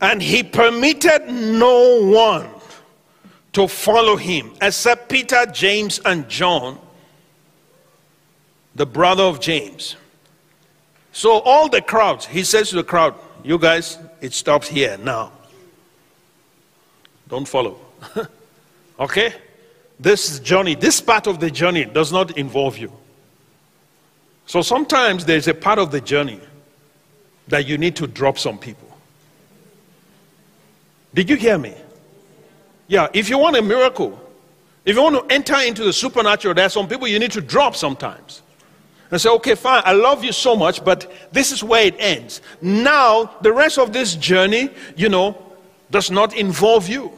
And 0.00 0.20
he 0.20 0.42
permitted 0.42 1.28
no 1.28 2.04
one 2.04 2.48
to 3.52 3.68
follow 3.68 4.16
him 4.16 4.52
except 4.60 5.08
Peter, 5.08 5.46
James, 5.46 6.00
and 6.04 6.28
John, 6.28 6.78
the 8.74 8.86
brother 8.86 9.24
of 9.24 9.40
James. 9.40 9.96
So 11.12 11.40
all 11.40 11.68
the 11.68 11.82
crowds, 11.82 12.26
he 12.26 12.44
says 12.44 12.70
to 12.70 12.76
the 12.76 12.84
crowd, 12.84 13.14
You 13.44 13.58
guys, 13.58 13.98
it 14.20 14.32
stops 14.32 14.68
here 14.68 14.96
now. 14.98 15.32
Don't 17.28 17.46
follow. 17.46 17.78
okay? 19.00 19.34
this 20.02 20.40
journey, 20.40 20.74
this 20.74 21.00
part 21.00 21.26
of 21.26 21.38
the 21.38 21.50
journey 21.50 21.84
does 21.84 22.12
not 22.12 22.36
involve 22.36 22.76
you. 22.76 22.92
So 24.46 24.60
sometimes 24.60 25.24
there's 25.24 25.46
a 25.46 25.54
part 25.54 25.78
of 25.78 25.92
the 25.92 26.00
journey 26.00 26.40
that 27.48 27.66
you 27.66 27.78
need 27.78 27.96
to 27.96 28.06
drop 28.06 28.38
some 28.38 28.58
people. 28.58 28.88
Did 31.14 31.30
you 31.30 31.36
hear 31.36 31.56
me? 31.56 31.74
Yeah, 32.88 33.08
if 33.12 33.28
you 33.28 33.38
want 33.38 33.56
a 33.56 33.62
miracle, 33.62 34.18
if 34.84 34.96
you 34.96 35.02
want 35.02 35.28
to 35.28 35.34
enter 35.34 35.56
into 35.60 35.84
the 35.84 35.92
supernatural, 35.92 36.54
there 36.54 36.66
are 36.66 36.70
some 36.70 36.88
people 36.88 37.06
you 37.06 37.18
need 37.18 37.32
to 37.32 37.40
drop 37.40 37.76
sometimes. 37.76 38.42
And 39.10 39.20
say, 39.20 39.28
okay, 39.28 39.54
fine, 39.54 39.82
I 39.84 39.92
love 39.92 40.24
you 40.24 40.32
so 40.32 40.56
much, 40.56 40.82
but 40.84 41.12
this 41.32 41.52
is 41.52 41.62
where 41.62 41.84
it 41.84 41.94
ends. 41.98 42.40
Now, 42.62 43.30
the 43.42 43.52
rest 43.52 43.78
of 43.78 43.92
this 43.92 44.16
journey, 44.16 44.70
you 44.96 45.10
know, 45.10 45.36
does 45.90 46.10
not 46.10 46.34
involve 46.34 46.88
you. 46.88 47.12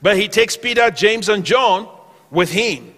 But 0.00 0.16
he 0.16 0.28
takes 0.28 0.56
Peter, 0.56 0.90
James, 0.90 1.28
and 1.28 1.44
John 1.44 1.88
with 2.30 2.50
him. 2.50 2.94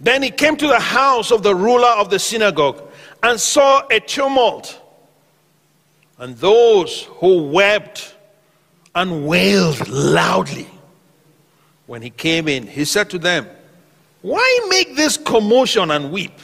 Then 0.00 0.22
he 0.22 0.30
came 0.30 0.56
to 0.56 0.66
the 0.66 0.80
house 0.80 1.30
of 1.30 1.42
the 1.42 1.54
ruler 1.54 1.88
of 1.88 2.10
the 2.10 2.18
synagogue 2.18 2.82
and 3.22 3.40
saw 3.40 3.86
a 3.90 4.00
tumult. 4.00 4.80
And 6.18 6.36
those 6.36 7.04
who 7.18 7.44
wept 7.44 8.16
and 8.98 9.26
wailed 9.26 9.88
loudly. 9.88 10.66
When 11.86 12.02
he 12.02 12.10
came 12.10 12.48
in, 12.48 12.66
he 12.66 12.84
said 12.84 13.08
to 13.10 13.18
them, 13.18 13.46
Why 14.22 14.66
make 14.68 14.96
this 14.96 15.16
commotion 15.16 15.90
and 15.90 16.10
weep? 16.10 16.38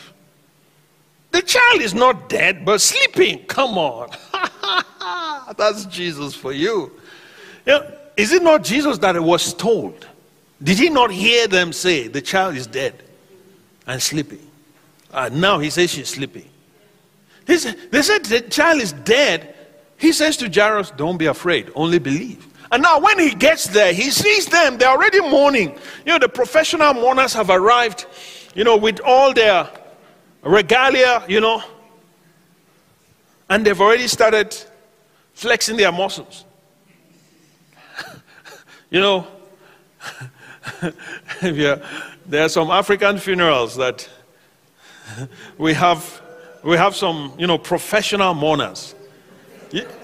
The 1.32 1.42
child 1.42 1.82
is 1.82 1.94
not 1.94 2.28
dead, 2.28 2.64
but 2.64 2.80
sleeping. 2.80 3.44
Come 3.46 3.76
on. 3.76 4.10
That's 5.56 5.84
Jesus 5.86 6.34
for 6.34 6.52
you. 6.52 6.92
is 8.16 8.32
it 8.32 8.42
not 8.42 8.62
Jesus 8.62 8.98
that 8.98 9.20
was 9.20 9.52
told? 9.52 10.06
Did 10.62 10.78
he 10.78 10.88
not 10.90 11.10
hear 11.10 11.48
them 11.48 11.72
say, 11.72 12.06
The 12.06 12.22
child 12.22 12.54
is 12.54 12.68
dead 12.68 13.02
and 13.86 14.00
sleeping? 14.00 14.46
Uh, 15.12 15.28
now 15.32 15.58
he 15.58 15.70
says 15.70 15.90
she's 15.90 16.08
sleeping. 16.08 16.48
They 17.46 17.58
said 17.58 18.24
the 18.24 18.46
child 18.48 18.80
is 18.80 18.92
dead. 18.92 19.53
He 20.04 20.12
says 20.12 20.36
to 20.36 20.50
Jairus, 20.50 20.90
Don't 20.90 21.16
be 21.16 21.24
afraid, 21.24 21.70
only 21.74 21.98
believe. 21.98 22.46
And 22.70 22.82
now, 22.82 23.00
when 23.00 23.18
he 23.18 23.34
gets 23.34 23.68
there, 23.68 23.90
he 23.94 24.10
sees 24.10 24.44
them. 24.44 24.76
They're 24.76 24.90
already 24.90 25.22
mourning. 25.22 25.78
You 26.04 26.12
know, 26.12 26.18
the 26.18 26.28
professional 26.28 26.92
mourners 26.92 27.32
have 27.32 27.48
arrived, 27.48 28.04
you 28.54 28.64
know, 28.64 28.76
with 28.76 29.00
all 29.00 29.32
their 29.32 29.66
regalia, 30.42 31.24
you 31.26 31.40
know, 31.40 31.62
and 33.48 33.66
they've 33.66 33.80
already 33.80 34.06
started 34.06 34.54
flexing 35.32 35.78
their 35.78 35.90
muscles. 35.90 36.44
you 38.90 39.00
know, 39.00 39.26
there 41.40 42.44
are 42.44 42.48
some 42.50 42.70
African 42.70 43.16
funerals 43.16 43.74
that 43.76 44.06
we 45.56 45.72
have 45.72 46.20
we 46.62 46.76
have 46.76 46.94
some, 46.94 47.32
you 47.38 47.46
know, 47.46 47.56
professional 47.56 48.34
mourners. 48.34 48.94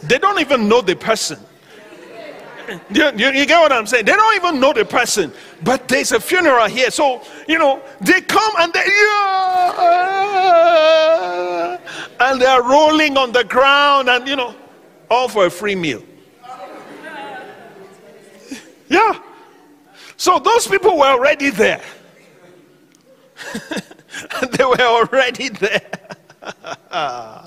They 0.02 0.18
don't 0.18 0.40
even 0.40 0.68
know 0.68 0.80
the 0.80 0.96
person. 0.96 1.38
You, 2.90 3.11
you, 3.16 3.30
you, 3.30 3.46
get 3.46 3.61
what 3.61 3.72
I'm 3.72 3.87
saying? 3.87 4.04
They 4.04 4.12
don't 4.12 4.37
even 4.37 4.61
know 4.61 4.72
the 4.72 4.85
person, 4.85 5.33
but 5.62 5.88
there's 5.88 6.12
a 6.12 6.20
funeral 6.20 6.66
here. 6.66 6.90
So, 6.90 7.20
you 7.48 7.59
know, 7.59 7.83
they 8.00 8.20
come 8.20 8.52
and 8.61 8.72
they, 8.72 8.85
yeah, 8.87 9.78
and 12.20 12.40
they're 12.40 12.62
rolling 12.62 13.16
on 13.16 13.33
the 13.33 13.42
ground 13.42 14.09
and, 14.09 14.28
you 14.28 14.37
know, 14.37 14.54
all 15.11 15.28
for 15.28 15.46
a 15.46 15.50
free 15.50 15.74
meal. 15.74 16.04
Yeah. 18.88 19.20
So 20.16 20.38
those 20.38 20.68
people 20.68 20.96
were 20.98 21.06
already 21.06 21.50
there. 21.50 21.83
they 24.52 24.64
were 24.64 24.80
already 24.80 25.48
there. 25.48 25.90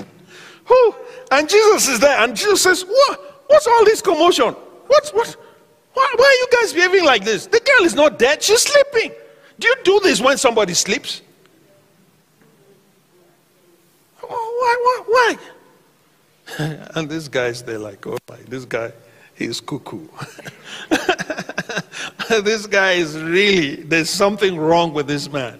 Who? 0.66 0.96
And 1.34 1.50
Jesus 1.50 1.88
is 1.88 2.00
there, 2.00 2.16
and 2.20 2.36
Jesus 2.36 2.62
says, 2.62 2.84
What? 2.84 3.46
What's 3.48 3.66
all 3.66 3.84
this 3.86 4.02
commotion? 4.02 4.54
What? 4.54 5.10
what? 5.14 5.36
Why, 5.94 6.14
why 6.16 6.26
are 6.26 6.40
you 6.42 6.48
guys 6.62 6.74
behaving 6.74 7.06
like 7.06 7.24
this? 7.24 7.48
The 7.48 7.60
girl 7.60 7.86
is 7.86 7.96
not 7.96 8.20
dead, 8.20 8.44
she's 8.44 8.62
sleeping. 8.62 9.12
Do 9.58 9.68
you 9.68 9.76
do 9.84 10.00
this 10.04 10.22
when 10.22 10.38
somebody 10.38 10.76
sleeps? 10.76 11.22
Oh, 14.22 14.28
Why? 14.30 15.04
Why? 15.08 15.38
Why? 16.58 16.88
and 16.96 17.10
these 17.10 17.28
guys, 17.28 17.64
they're 17.64 17.80
like, 17.80 18.06
oh 18.06 18.18
my, 18.30 18.38
this 18.48 18.66
guy, 18.66 18.92
he's 19.34 19.60
cuckoo. 19.60 20.08
this 22.30 22.68
guy 22.68 22.94
is 22.94 23.18
really, 23.18 23.78
there's 23.78 24.10
something 24.10 24.56
wrong 24.58 24.94
with 24.94 25.08
this 25.08 25.32
man. 25.32 25.60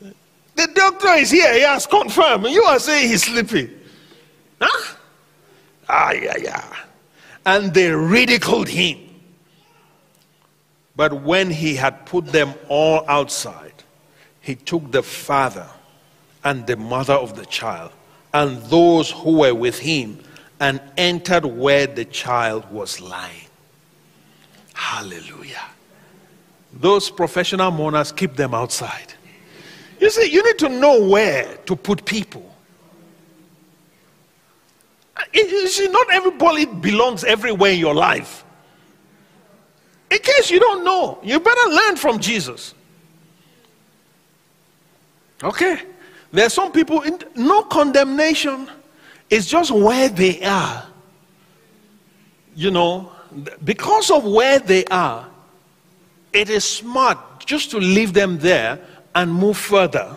The 0.00 0.68
doctor 0.72 1.14
is 1.14 1.32
here. 1.32 1.52
He 1.52 1.62
has 1.62 1.84
confirmed. 1.86 2.46
You 2.46 2.62
are 2.62 2.78
saying 2.78 3.08
he's 3.08 3.24
sleeping. 3.24 3.81
Huh? 4.62 4.96
Ah, 5.88 6.12
yeah, 6.12 6.36
yeah. 6.38 6.76
And 7.44 7.74
they 7.74 7.90
ridiculed 7.90 8.68
him. 8.68 8.98
But 10.94 11.22
when 11.22 11.50
he 11.50 11.74
had 11.74 12.06
put 12.06 12.26
them 12.26 12.54
all 12.68 13.04
outside, 13.08 13.72
he 14.40 14.54
took 14.54 14.92
the 14.92 15.02
father 15.02 15.66
and 16.44 16.66
the 16.66 16.76
mother 16.76 17.14
of 17.14 17.36
the 17.36 17.46
child 17.46 17.92
and 18.34 18.62
those 18.64 19.10
who 19.10 19.38
were 19.38 19.54
with 19.54 19.78
him 19.78 20.18
and 20.60 20.80
entered 20.96 21.44
where 21.44 21.86
the 21.86 22.04
child 22.04 22.70
was 22.70 23.00
lying. 23.00 23.46
Hallelujah. 24.74 25.64
Those 26.72 27.10
professional 27.10 27.70
mourners 27.70 28.12
keep 28.12 28.36
them 28.36 28.54
outside. 28.54 29.12
You 30.00 30.10
see, 30.10 30.30
you 30.30 30.42
need 30.42 30.58
to 30.58 30.68
know 30.68 31.06
where 31.08 31.56
to 31.66 31.76
put 31.76 32.04
people. 32.04 32.51
You 35.32 35.68
see, 35.68 35.88
not 35.88 36.06
everybody 36.12 36.66
belongs 36.66 37.24
everywhere 37.24 37.72
in 37.72 37.78
your 37.78 37.94
life. 37.94 38.44
In 40.10 40.18
case 40.18 40.50
you 40.50 40.60
don't 40.60 40.84
know, 40.84 41.18
you 41.22 41.40
better 41.40 41.70
learn 41.70 41.96
from 41.96 42.18
Jesus. 42.18 42.74
Okay? 45.42 45.80
There 46.32 46.46
are 46.46 46.50
some 46.50 46.72
people, 46.72 47.02
in, 47.02 47.18
no 47.34 47.62
condemnation. 47.62 48.70
It's 49.30 49.46
just 49.46 49.70
where 49.70 50.08
they 50.08 50.42
are. 50.42 50.86
You 52.54 52.70
know, 52.70 53.12
because 53.64 54.10
of 54.10 54.24
where 54.24 54.58
they 54.58 54.84
are, 54.86 55.28
it 56.32 56.50
is 56.50 56.64
smart 56.64 57.18
just 57.46 57.70
to 57.70 57.78
leave 57.78 58.12
them 58.12 58.38
there 58.38 58.78
and 59.14 59.32
move 59.32 59.56
further. 59.56 60.16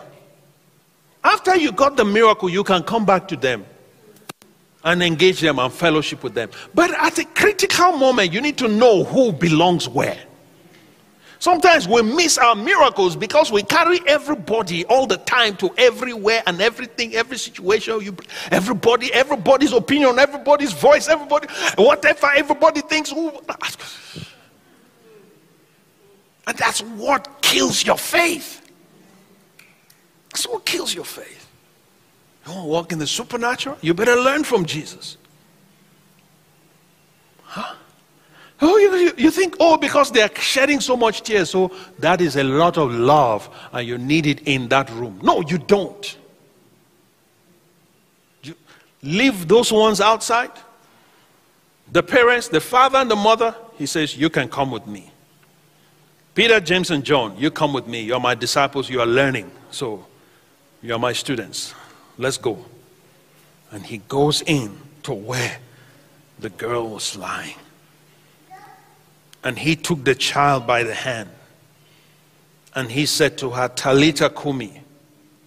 After 1.24 1.56
you 1.56 1.72
got 1.72 1.96
the 1.96 2.04
miracle, 2.04 2.48
you 2.48 2.62
can 2.62 2.82
come 2.82 3.04
back 3.04 3.28
to 3.28 3.36
them 3.36 3.64
and 4.86 5.02
engage 5.02 5.40
them 5.40 5.58
and 5.58 5.70
fellowship 5.72 6.22
with 6.22 6.32
them. 6.32 6.48
But 6.72 6.92
at 6.92 7.18
a 7.18 7.24
critical 7.24 7.92
moment, 7.92 8.32
you 8.32 8.40
need 8.40 8.56
to 8.58 8.68
know 8.68 9.04
who 9.04 9.32
belongs 9.32 9.88
where. 9.88 10.16
Sometimes 11.40 11.86
we 11.86 12.00
miss 12.02 12.38
our 12.38 12.54
miracles 12.54 13.14
because 13.14 13.52
we 13.52 13.62
carry 13.62 14.00
everybody 14.06 14.86
all 14.86 15.06
the 15.06 15.18
time 15.18 15.56
to 15.56 15.74
everywhere 15.76 16.42
and 16.46 16.62
everything, 16.62 17.14
every 17.14 17.36
situation. 17.36 18.00
You, 18.00 18.16
everybody, 18.50 19.12
everybody's 19.12 19.72
opinion, 19.72 20.18
everybody's 20.18 20.72
voice, 20.72 21.08
everybody, 21.08 21.48
whatever 21.76 22.28
everybody 22.34 22.80
thinks. 22.80 23.12
And 26.46 26.56
that's 26.56 26.80
what 26.80 27.42
kills 27.42 27.84
your 27.84 27.98
faith. 27.98 28.62
That's 30.30 30.46
what 30.46 30.64
kills 30.64 30.94
your 30.94 31.04
faith. 31.04 31.35
You 32.46 32.52
want 32.52 32.64
to 32.64 32.68
walk 32.68 32.92
in 32.92 32.98
the 32.98 33.06
supernatural? 33.06 33.76
You 33.80 33.92
better 33.92 34.14
learn 34.14 34.44
from 34.44 34.64
Jesus. 34.64 35.16
Huh? 37.42 37.74
Oh, 38.62 38.78
you, 38.78 39.12
you 39.18 39.30
think, 39.30 39.56
oh, 39.60 39.76
because 39.76 40.10
they 40.10 40.22
are 40.22 40.34
shedding 40.36 40.80
so 40.80 40.96
much 40.96 41.22
tears, 41.22 41.50
so 41.50 41.70
that 41.98 42.20
is 42.20 42.36
a 42.36 42.44
lot 42.44 42.78
of 42.78 42.92
love 42.92 43.50
and 43.72 43.86
you 43.86 43.98
need 43.98 44.26
it 44.26 44.46
in 44.46 44.68
that 44.68 44.88
room. 44.90 45.18
No, 45.22 45.42
you 45.42 45.58
don't. 45.58 46.16
You 48.42 48.54
leave 49.02 49.46
those 49.48 49.72
ones 49.72 50.00
outside. 50.00 50.52
The 51.92 52.02
parents, 52.02 52.48
the 52.48 52.60
father 52.60 52.98
and 52.98 53.10
the 53.10 53.16
mother, 53.16 53.54
he 53.76 53.86
says, 53.86 54.16
You 54.16 54.30
can 54.30 54.48
come 54.48 54.70
with 54.70 54.86
me. 54.86 55.10
Peter, 56.34 56.60
James, 56.60 56.90
and 56.90 57.04
John, 57.04 57.36
you 57.38 57.50
come 57.50 57.72
with 57.72 57.86
me. 57.86 58.02
You're 58.02 58.20
my 58.20 58.34
disciples. 58.34 58.90
You 58.90 59.00
are 59.00 59.06
learning. 59.06 59.50
So 59.70 60.04
you're 60.82 60.98
my 60.98 61.12
students. 61.12 61.74
Let's 62.18 62.38
go. 62.38 62.64
And 63.70 63.84
he 63.84 63.98
goes 63.98 64.42
in 64.42 64.78
to 65.02 65.12
where 65.12 65.58
the 66.38 66.50
girl 66.50 66.88
was 66.88 67.16
lying. 67.16 67.56
And 69.44 69.58
he 69.58 69.76
took 69.76 70.04
the 70.04 70.14
child 70.14 70.66
by 70.66 70.82
the 70.82 70.94
hand. 70.94 71.30
And 72.74 72.90
he 72.90 73.06
said 73.06 73.38
to 73.38 73.50
her, 73.50 73.68
Talita 73.68 74.28
Kumi, 74.30 74.82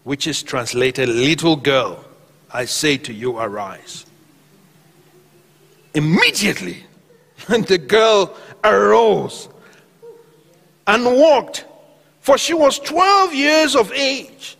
which 0.03 0.25
is 0.25 0.41
translated, 0.41 1.09
Little 1.09 1.55
girl, 1.55 2.03
I 2.51 2.65
say 2.65 2.97
to 2.97 3.13
you, 3.13 3.37
arise. 3.37 4.05
Immediately, 5.93 6.83
and 7.47 7.65
the 7.67 7.77
girl 7.77 8.35
arose 8.63 9.49
and 10.87 11.05
walked, 11.05 11.65
for 12.21 12.37
she 12.37 12.53
was 12.53 12.79
12 12.79 13.33
years 13.33 13.75
of 13.75 13.91
age. 13.91 14.57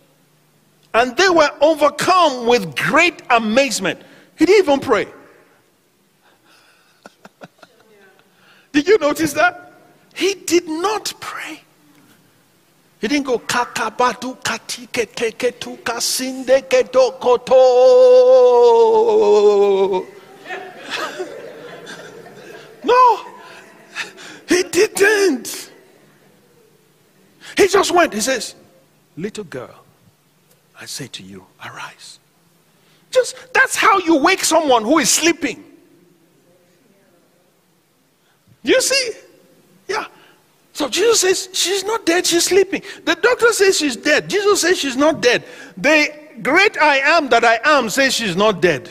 And 0.92 1.16
they 1.16 1.28
were 1.28 1.50
overcome 1.60 2.46
with 2.46 2.74
great 2.76 3.22
amazement. 3.30 4.00
He 4.36 4.46
didn't 4.46 4.64
even 4.64 4.80
pray. 4.80 5.06
Did 8.72 8.88
you 8.88 8.98
notice 8.98 9.32
that? 9.34 9.70
He 10.14 10.34
did 10.34 10.68
not 10.68 11.12
pray. 11.20 11.62
He 13.00 13.08
didn't 13.08 13.24
go 13.26 13.38
kakabatu 13.38 14.36
katike 14.42 15.06
teke 15.14 15.58
tuka 15.58 16.00
sinde 16.00 16.68
koto. 17.18 17.56
no, 22.84 23.20
he 24.46 24.62
didn't. 24.64 25.70
He 27.56 27.68
just 27.68 27.90
went. 27.92 28.12
He 28.12 28.20
says, 28.20 28.54
Little 29.16 29.44
girl, 29.44 29.79
I 30.80 30.86
say 30.86 31.06
to 31.08 31.22
you, 31.22 31.44
arise. 31.64 32.18
Just 33.10 33.36
that's 33.52 33.76
how 33.76 33.98
you 33.98 34.16
wake 34.16 34.42
someone 34.42 34.82
who 34.82 34.98
is 34.98 35.10
sleeping. 35.10 35.64
You 38.62 38.80
see? 38.80 39.12
Yeah. 39.88 40.06
So 40.72 40.88
Jesus 40.88 41.20
says 41.20 41.48
she's 41.52 41.84
not 41.84 42.06
dead, 42.06 42.26
she's 42.26 42.44
sleeping. 42.44 42.82
The 43.04 43.14
doctor 43.16 43.52
says 43.52 43.76
she's 43.76 43.96
dead. 43.96 44.30
Jesus 44.30 44.62
says 44.62 44.78
she's 44.78 44.96
not 44.96 45.20
dead. 45.20 45.44
The 45.76 46.12
great 46.42 46.78
I 46.78 46.98
am 46.98 47.28
that 47.30 47.44
I 47.44 47.60
am 47.64 47.90
says 47.90 48.14
she's 48.14 48.36
not 48.36 48.62
dead. 48.62 48.88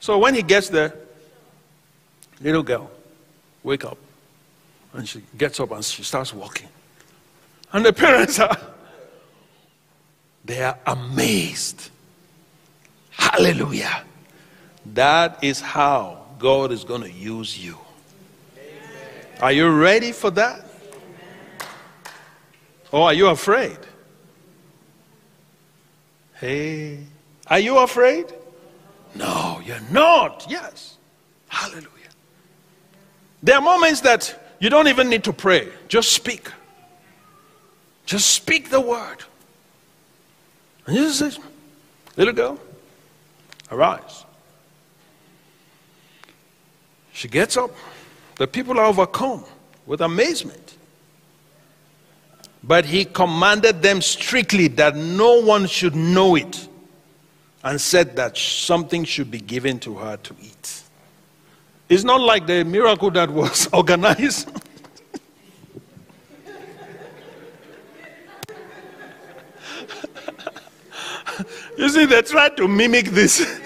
So 0.00 0.18
when 0.18 0.34
he 0.34 0.42
gets 0.42 0.68
there, 0.68 0.94
little 2.40 2.62
girl, 2.62 2.90
wake 3.62 3.84
up. 3.84 3.98
And 4.92 5.08
she 5.08 5.22
gets 5.36 5.60
up 5.60 5.70
and 5.70 5.84
she 5.84 6.02
starts 6.02 6.32
walking. 6.32 6.68
And 7.72 7.84
the 7.84 7.92
parents 7.92 8.38
are, 8.38 8.56
they 10.44 10.62
are 10.62 10.78
amazed. 10.86 11.90
Hallelujah. 13.10 14.04
That 14.92 15.42
is 15.42 15.60
how 15.60 16.26
God 16.38 16.72
is 16.72 16.84
going 16.84 17.02
to 17.02 17.10
use 17.10 17.58
you. 17.58 17.78
Are 19.40 19.52
you 19.52 19.70
ready 19.70 20.12
for 20.12 20.30
that? 20.32 20.64
Or 22.92 23.06
are 23.06 23.14
you 23.14 23.28
afraid? 23.28 23.78
Hey, 26.34 27.00
are 27.46 27.58
you 27.58 27.78
afraid? 27.78 28.26
No, 29.14 29.60
you're 29.64 29.80
not. 29.90 30.46
Yes. 30.48 30.98
Hallelujah. 31.48 31.88
There 33.42 33.56
are 33.56 33.62
moments 33.62 34.00
that 34.02 34.40
you 34.60 34.70
don't 34.70 34.88
even 34.88 35.08
need 35.08 35.24
to 35.24 35.32
pray, 35.32 35.68
just 35.88 36.12
speak. 36.12 36.48
Just 38.06 38.30
speak 38.30 38.70
the 38.70 38.80
word. 38.80 39.24
And 40.86 40.96
Jesus 40.96 41.18
says, 41.18 41.38
Little 42.16 42.34
girl, 42.34 42.60
arise. 43.70 44.24
She 47.12 47.28
gets 47.28 47.56
up. 47.56 47.70
The 48.36 48.46
people 48.46 48.78
are 48.78 48.86
overcome 48.86 49.44
with 49.86 50.00
amazement. 50.00 50.76
But 52.62 52.84
he 52.84 53.04
commanded 53.04 53.82
them 53.82 54.00
strictly 54.00 54.68
that 54.68 54.96
no 54.96 55.40
one 55.40 55.66
should 55.66 55.94
know 55.94 56.34
it 56.34 56.68
and 57.62 57.80
said 57.80 58.16
that 58.16 58.36
something 58.36 59.04
should 59.04 59.30
be 59.30 59.40
given 59.40 59.78
to 59.80 59.94
her 59.96 60.16
to 60.18 60.34
eat. 60.40 60.82
It's 61.88 62.04
not 62.04 62.20
like 62.20 62.46
the 62.46 62.64
miracle 62.64 63.10
that 63.12 63.30
was 63.30 63.68
organized. 63.72 64.50
you 71.78 71.88
see, 71.88 72.06
they 72.06 72.22
tried 72.22 72.56
to 72.56 72.68
mimic 72.68 73.06
this. 73.06 73.40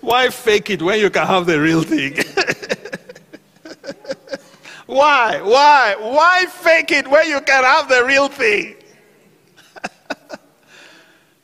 Why 0.00 0.28
fake 0.28 0.70
it 0.70 0.82
when 0.82 1.00
you 1.00 1.08
can 1.08 1.26
have 1.26 1.46
the 1.46 1.58
real 1.58 1.82
thing? 1.82 2.18
Why? 4.86 5.40
Why? 5.40 5.96
Why 5.98 6.44
fake 6.46 6.92
it 6.92 7.08
when 7.08 7.26
you 7.26 7.40
can 7.40 7.64
have 7.64 7.88
the 7.88 8.04
real 8.04 8.28
thing? 8.28 8.76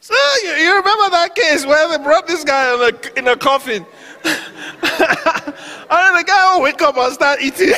so 0.00 0.14
you, 0.44 0.50
you, 0.50 0.76
remember 0.76 1.08
that 1.10 1.34
case 1.34 1.64
where 1.64 1.88
they 1.88 1.96
brought 2.04 2.26
this 2.26 2.44
guy 2.44 2.74
in 2.74 2.80
a, 2.94 3.18
in 3.18 3.28
a 3.28 3.36
coffin? 3.36 3.86
and 4.24 6.18
the 6.18 6.24
guy 6.26 6.54
will 6.54 6.62
wake 6.62 6.82
up 6.82 6.98
and 6.98 7.12
start 7.14 7.40
eating. 7.40 7.72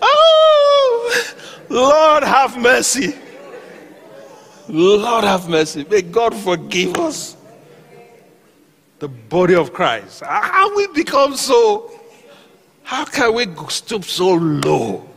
oh, 0.00 1.34
Lord 1.68 2.22
have 2.48 2.60
mercy. 2.60 3.14
Lord 4.68 5.24
have 5.24 5.48
mercy. 5.48 5.86
May 5.90 6.02
God 6.02 6.34
forgive 6.34 6.96
us. 6.96 7.36
The 8.98 9.08
body 9.08 9.54
of 9.54 9.72
Christ. 9.72 10.22
How 10.22 10.74
we 10.76 10.86
become 10.88 11.36
so? 11.36 11.90
How 12.82 13.04
can 13.04 13.34
we 13.34 13.46
stoop 13.68 14.04
so 14.04 14.34
low? 14.34 15.08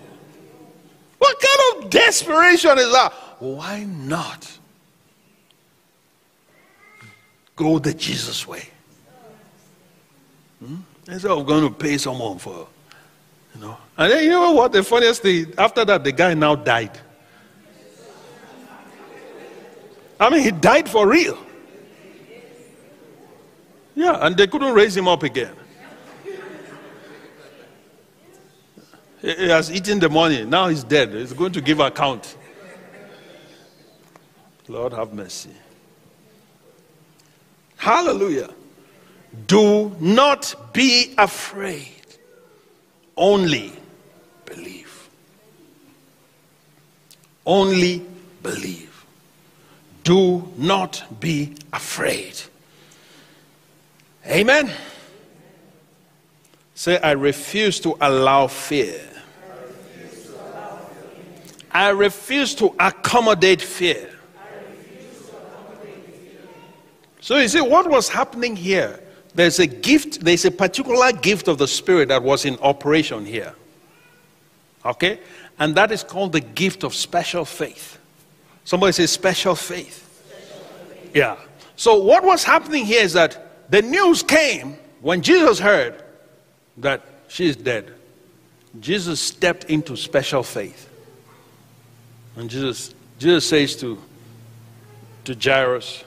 What 1.17 1.37
kind 1.39 1.83
of 1.83 1.89
desperation 1.89 2.77
is 2.77 2.91
that? 2.91 3.13
Why 3.39 3.83
not 3.83 4.57
go 7.55 7.79
the 7.79 7.93
Jesus 7.93 8.47
way? 8.47 8.69
Hmm? 10.63 10.77
Instead 11.07 11.31
of 11.31 11.45
going 11.45 11.63
to 11.63 11.73
pay 11.73 11.97
someone 11.97 12.37
for, 12.37 12.67
you 13.53 13.61
know. 13.61 13.77
And 13.97 14.11
then 14.11 14.23
you 14.23 14.31
know 14.31 14.51
what? 14.51 14.71
The 14.71 14.83
funniest 14.83 15.21
thing, 15.21 15.53
after 15.57 15.85
that, 15.85 16.03
the 16.03 16.11
guy 16.11 16.33
now 16.33 16.55
died. 16.55 16.99
I 20.19 20.29
mean, 20.29 20.41
he 20.41 20.51
died 20.51 20.89
for 20.89 21.07
real. 21.07 21.37
Yeah, 23.95 24.25
and 24.25 24.37
they 24.37 24.47
couldn't 24.47 24.73
raise 24.73 24.95
him 24.95 25.07
up 25.07 25.23
again. 25.23 25.55
He 29.21 29.49
has 29.49 29.71
eaten 29.71 29.99
the 29.99 30.09
money. 30.09 30.45
Now 30.45 30.67
he's 30.67 30.83
dead. 30.83 31.13
He's 31.13 31.33
going 31.33 31.51
to 31.53 31.61
give 31.61 31.79
account. 31.79 32.37
Lord 34.67 34.93
have 34.93 35.13
mercy. 35.13 35.51
Hallelujah. 37.77 38.49
Do 39.47 39.95
not 39.99 40.73
be 40.73 41.13
afraid. 41.17 41.93
Only 43.15 43.73
believe. 44.45 45.09
Only 47.45 48.05
believe. 48.43 48.86
Do 50.07 50.47
not 50.55 51.03
be 51.19 51.53
afraid. 51.73 52.39
Amen. 54.25 54.71
Say, 56.75 56.97
I 56.99 57.11
refuse 57.11 57.81
to 57.81 57.97
allow 57.99 58.47
fear. 58.47 59.01
I 61.71 61.89
refuse 61.89 62.55
to 62.55 62.73
accommodate 62.79 63.61
fear. 63.61 64.09
So 67.19 67.35
you 67.35 67.49
see, 67.49 67.59
what 67.59 67.89
was 67.89 68.07
happening 68.07 68.55
here? 68.55 69.01
There's 69.35 69.59
a 69.59 69.67
gift, 69.67 70.21
there's 70.21 70.45
a 70.45 70.51
particular 70.51 71.11
gift 71.11 71.49
of 71.49 71.57
the 71.57 71.67
Spirit 71.67 72.07
that 72.07 72.23
was 72.23 72.45
in 72.45 72.57
operation 72.59 73.25
here. 73.25 73.53
Okay? 74.85 75.19
And 75.59 75.75
that 75.75 75.91
is 75.91 76.01
called 76.01 76.31
the 76.31 76.39
gift 76.39 76.85
of 76.85 76.95
special 76.95 77.43
faith. 77.43 77.96
Somebody 78.67 78.91
says 78.91 79.11
special 79.11 79.55
faith. 79.55 80.03
Yeah. 81.13 81.37
So 81.77 82.03
what 82.03 82.25
was 82.25 82.43
happening 82.43 82.83
here 82.83 83.01
is 83.01 83.13
that 83.13 83.71
the 83.71 83.81
news 83.81 84.23
came 84.23 84.77
when 84.99 85.21
Jesus 85.21 85.57
heard 85.57 86.03
that 86.75 87.01
she 87.29 87.47
is 87.47 87.55
dead. 87.55 87.93
Jesus 88.81 89.21
stepped 89.21 89.63
into 89.69 89.95
special 89.95 90.43
faith. 90.43 90.89
And 92.35 92.49
Jesus, 92.49 92.93
Jesus 93.17 93.47
says 93.47 93.73
to, 93.77 93.97
to 95.23 95.33
Jairus, 95.33 96.03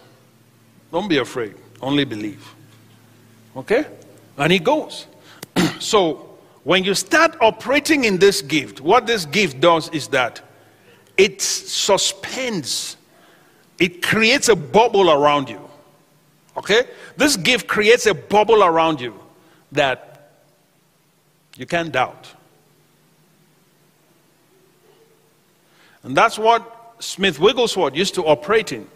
Don't 0.92 1.08
be 1.08 1.16
afraid, 1.16 1.54
only 1.80 2.04
believe. 2.04 2.46
Okay? 3.56 3.86
And 4.36 4.52
he 4.52 4.58
goes. 4.58 5.06
so 5.78 6.28
when 6.64 6.84
you 6.84 6.94
start 6.94 7.38
operating 7.40 8.04
in 8.04 8.18
this 8.18 8.42
gift, 8.42 8.82
what 8.82 9.06
this 9.06 9.24
gift 9.24 9.60
does 9.60 9.88
is 9.94 10.08
that 10.08 10.42
it 11.20 11.42
suspends, 11.42 12.96
it 13.78 14.00
creates 14.00 14.48
a 14.48 14.56
bubble 14.56 15.10
around 15.10 15.50
you. 15.50 15.60
Okay? 16.56 16.84
This 17.18 17.36
gift 17.36 17.68
creates 17.68 18.06
a 18.06 18.14
bubble 18.14 18.64
around 18.64 19.02
you 19.02 19.14
that 19.72 20.30
you 21.58 21.66
can't 21.66 21.92
doubt. 21.92 22.26
And 26.02 26.16
that's 26.16 26.38
what 26.38 26.94
Smith 27.00 27.38
Wigglesworth 27.38 27.94
used 27.94 28.14
to 28.14 28.24
operate 28.24 28.72
in. 28.72 28.88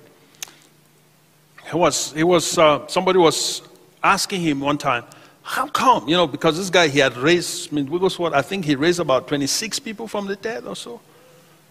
He 1.70 1.77
was, 1.77 2.12
he 2.12 2.25
was 2.25 2.57
uh, 2.57 2.87
somebody 2.87 3.18
was 3.18 3.61
asking 4.03 4.41
him 4.41 4.61
one 4.61 4.79
time, 4.79 5.05
how 5.43 5.66
come? 5.66 6.09
You 6.09 6.16
know, 6.16 6.27
because 6.27 6.57
this 6.57 6.70
guy, 6.70 6.89
he 6.89 7.01
had 7.01 7.18
raised, 7.18 7.68
Smith 7.68 7.91
Wigglesworth, 7.91 8.33
I 8.33 8.41
think 8.41 8.64
he 8.64 8.77
raised 8.77 8.99
about 8.99 9.29
26 9.29 9.79
people 9.81 10.09
from 10.09 10.27
the 10.27 10.37
dead 10.37 10.64
or 10.64 10.75
so, 10.75 11.03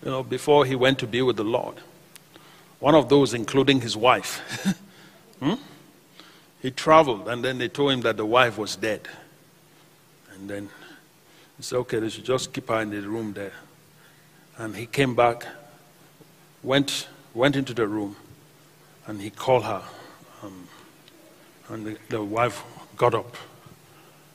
you 0.04 0.12
know, 0.12 0.24
before 0.24 0.66
he 0.66 0.76
went 0.76 1.00
to 1.00 1.08
be 1.08 1.22
with 1.22 1.38
the 1.38 1.44
Lord. 1.44 1.76
One 2.80 2.96
of 2.96 3.08
those, 3.08 3.34
including 3.34 3.82
his 3.82 3.96
wife. 3.96 4.78
hmm? 5.40 5.54
He 6.62 6.72
traveled, 6.72 7.30
and 7.30 7.44
then 7.44 7.58
they 7.58 7.70
told 7.70 7.94
him 7.94 8.02
that 8.02 8.18
the 8.18 8.26
wife 8.26 8.58
was 8.58 8.76
dead. 8.76 9.08
And 10.34 10.50
then 10.50 10.70
he 11.58 11.64
said, 11.64 11.78
okay, 11.78 12.00
they 12.00 12.10
should 12.10 12.26
just 12.26 12.52
keep 12.52 12.68
her 12.68 12.82
in 12.82 12.90
the 12.90 13.02
room 13.02 13.34
there. 13.34 13.54
And 14.58 14.76
he 14.76 14.86
came 14.86 15.16
back, 15.16 15.46
went, 16.62 17.08
went 17.34 17.56
into 17.56 17.74
the 17.74 17.88
room, 17.88 18.18
and 19.08 19.22
he 19.22 19.30
called 19.30 19.64
her. 19.64 19.84
Um, 20.42 20.68
and 21.70 21.86
the, 21.86 21.98
the 22.10 22.24
wife 22.24 22.62
got 22.98 23.14
up. 23.14 23.38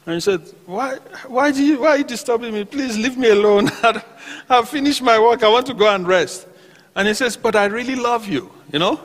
And 0.08 0.14
he 0.14 0.20
said, 0.20 0.40
why, 0.64 0.96
why, 1.26 1.52
do 1.52 1.62
you, 1.62 1.80
why 1.80 1.88
are 1.88 1.98
you 1.98 2.04
disturbing 2.04 2.54
me? 2.54 2.64
Please 2.64 2.96
leave 2.96 3.18
me 3.18 3.28
alone. 3.28 3.68
I've 4.48 4.66
finished 4.66 5.02
my 5.02 5.18
work. 5.18 5.42
I 5.42 5.50
want 5.50 5.66
to 5.66 5.74
go 5.74 5.86
and 5.94 6.08
rest. 6.08 6.48
And 6.96 7.06
he 7.06 7.12
says, 7.12 7.36
But 7.36 7.54
I 7.54 7.66
really 7.66 7.94
love 7.94 8.26
you, 8.26 8.50
you 8.72 8.78
know? 8.78 9.02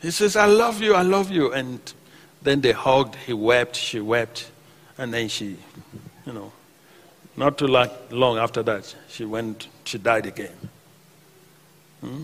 He 0.00 0.12
says, 0.12 0.36
I 0.36 0.46
love 0.46 0.80
you, 0.80 0.94
I 0.94 1.02
love 1.02 1.32
you. 1.32 1.52
And 1.52 1.80
then 2.42 2.60
they 2.60 2.70
hugged, 2.70 3.16
he 3.26 3.32
wept, 3.32 3.74
she 3.74 3.98
wept, 3.98 4.52
and 4.98 5.12
then 5.12 5.26
she, 5.26 5.56
you 6.26 6.32
know, 6.32 6.52
not 7.36 7.58
too 7.58 7.66
long 7.66 8.38
after 8.38 8.62
that, 8.62 8.94
she 9.08 9.24
went, 9.24 9.66
she 9.82 9.98
died 9.98 10.26
again. 10.26 10.56
Hmm? 12.00 12.22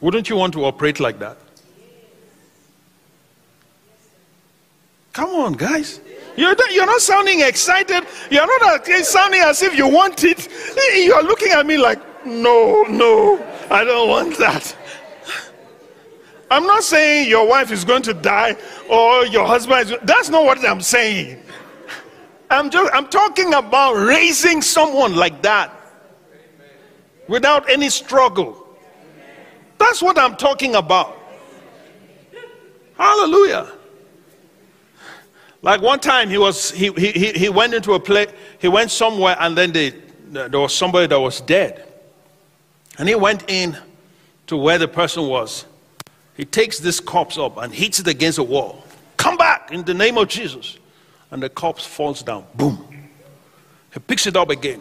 Wouldn't 0.00 0.28
you 0.28 0.34
want 0.34 0.54
to 0.54 0.64
operate 0.64 0.98
like 0.98 1.20
that? 1.20 1.38
Come 5.12 5.30
on, 5.30 5.52
guys. 5.52 6.00
You're 6.40 6.56
not, 6.56 6.72
you're 6.72 6.86
not 6.86 7.02
sounding 7.02 7.40
excited. 7.42 8.06
You're 8.30 8.46
not 8.60 8.86
sounding 8.86 9.42
as 9.42 9.60
if 9.62 9.76
you 9.76 9.86
want 9.86 10.24
it. 10.24 10.48
You're 10.94 11.22
looking 11.22 11.52
at 11.52 11.66
me 11.66 11.76
like, 11.76 12.00
no, 12.24 12.82
no, 12.84 13.46
I 13.70 13.84
don't 13.84 14.08
want 14.08 14.38
that. 14.38 14.74
I'm 16.50 16.66
not 16.66 16.82
saying 16.82 17.28
your 17.28 17.46
wife 17.46 17.70
is 17.70 17.84
going 17.84 18.00
to 18.04 18.14
die 18.14 18.56
or 18.88 19.26
your 19.26 19.46
husband 19.46 19.90
is. 19.90 19.96
That's 20.02 20.30
not 20.30 20.44
what 20.46 20.64
I'm 20.66 20.80
saying. 20.80 21.42
I'm 22.48 22.70
just 22.70 22.90
I'm 22.94 23.08
talking 23.08 23.52
about 23.52 23.96
raising 23.96 24.62
someone 24.62 25.14
like 25.16 25.42
that 25.42 25.70
without 27.28 27.68
any 27.68 27.90
struggle. 27.90 28.66
That's 29.76 30.00
what 30.00 30.18
I'm 30.18 30.36
talking 30.36 30.74
about. 30.74 31.18
Hallelujah. 32.96 33.72
Like 35.62 35.82
one 35.82 36.00
time 36.00 36.30
he 36.30 36.38
was 36.38 36.70
he 36.70 36.90
he 36.92 37.32
he 37.32 37.48
went 37.48 37.74
into 37.74 37.92
a 37.94 38.00
place, 38.00 38.30
he 38.58 38.68
went 38.68 38.90
somewhere 38.90 39.36
and 39.38 39.56
then 39.56 39.72
they, 39.72 39.90
there 40.28 40.60
was 40.60 40.74
somebody 40.74 41.06
that 41.06 41.20
was 41.20 41.40
dead. 41.40 41.86
And 42.98 43.08
he 43.08 43.14
went 43.14 43.48
in 43.48 43.76
to 44.46 44.56
where 44.56 44.78
the 44.78 44.88
person 44.88 45.26
was 45.26 45.66
he 46.40 46.46
takes 46.46 46.78
this 46.78 47.00
corpse 47.00 47.36
up 47.36 47.58
and 47.58 47.70
hits 47.70 48.00
it 48.00 48.08
against 48.08 48.38
a 48.38 48.42
wall. 48.42 48.82
Come 49.18 49.36
back 49.36 49.72
in 49.72 49.84
the 49.84 49.92
name 49.92 50.16
of 50.16 50.28
Jesus. 50.28 50.78
And 51.30 51.42
the 51.42 51.50
corpse 51.50 51.84
falls 51.84 52.22
down. 52.22 52.46
Boom. 52.54 52.88
He 53.92 54.00
picks 54.00 54.26
it 54.26 54.36
up 54.36 54.48
again. 54.48 54.80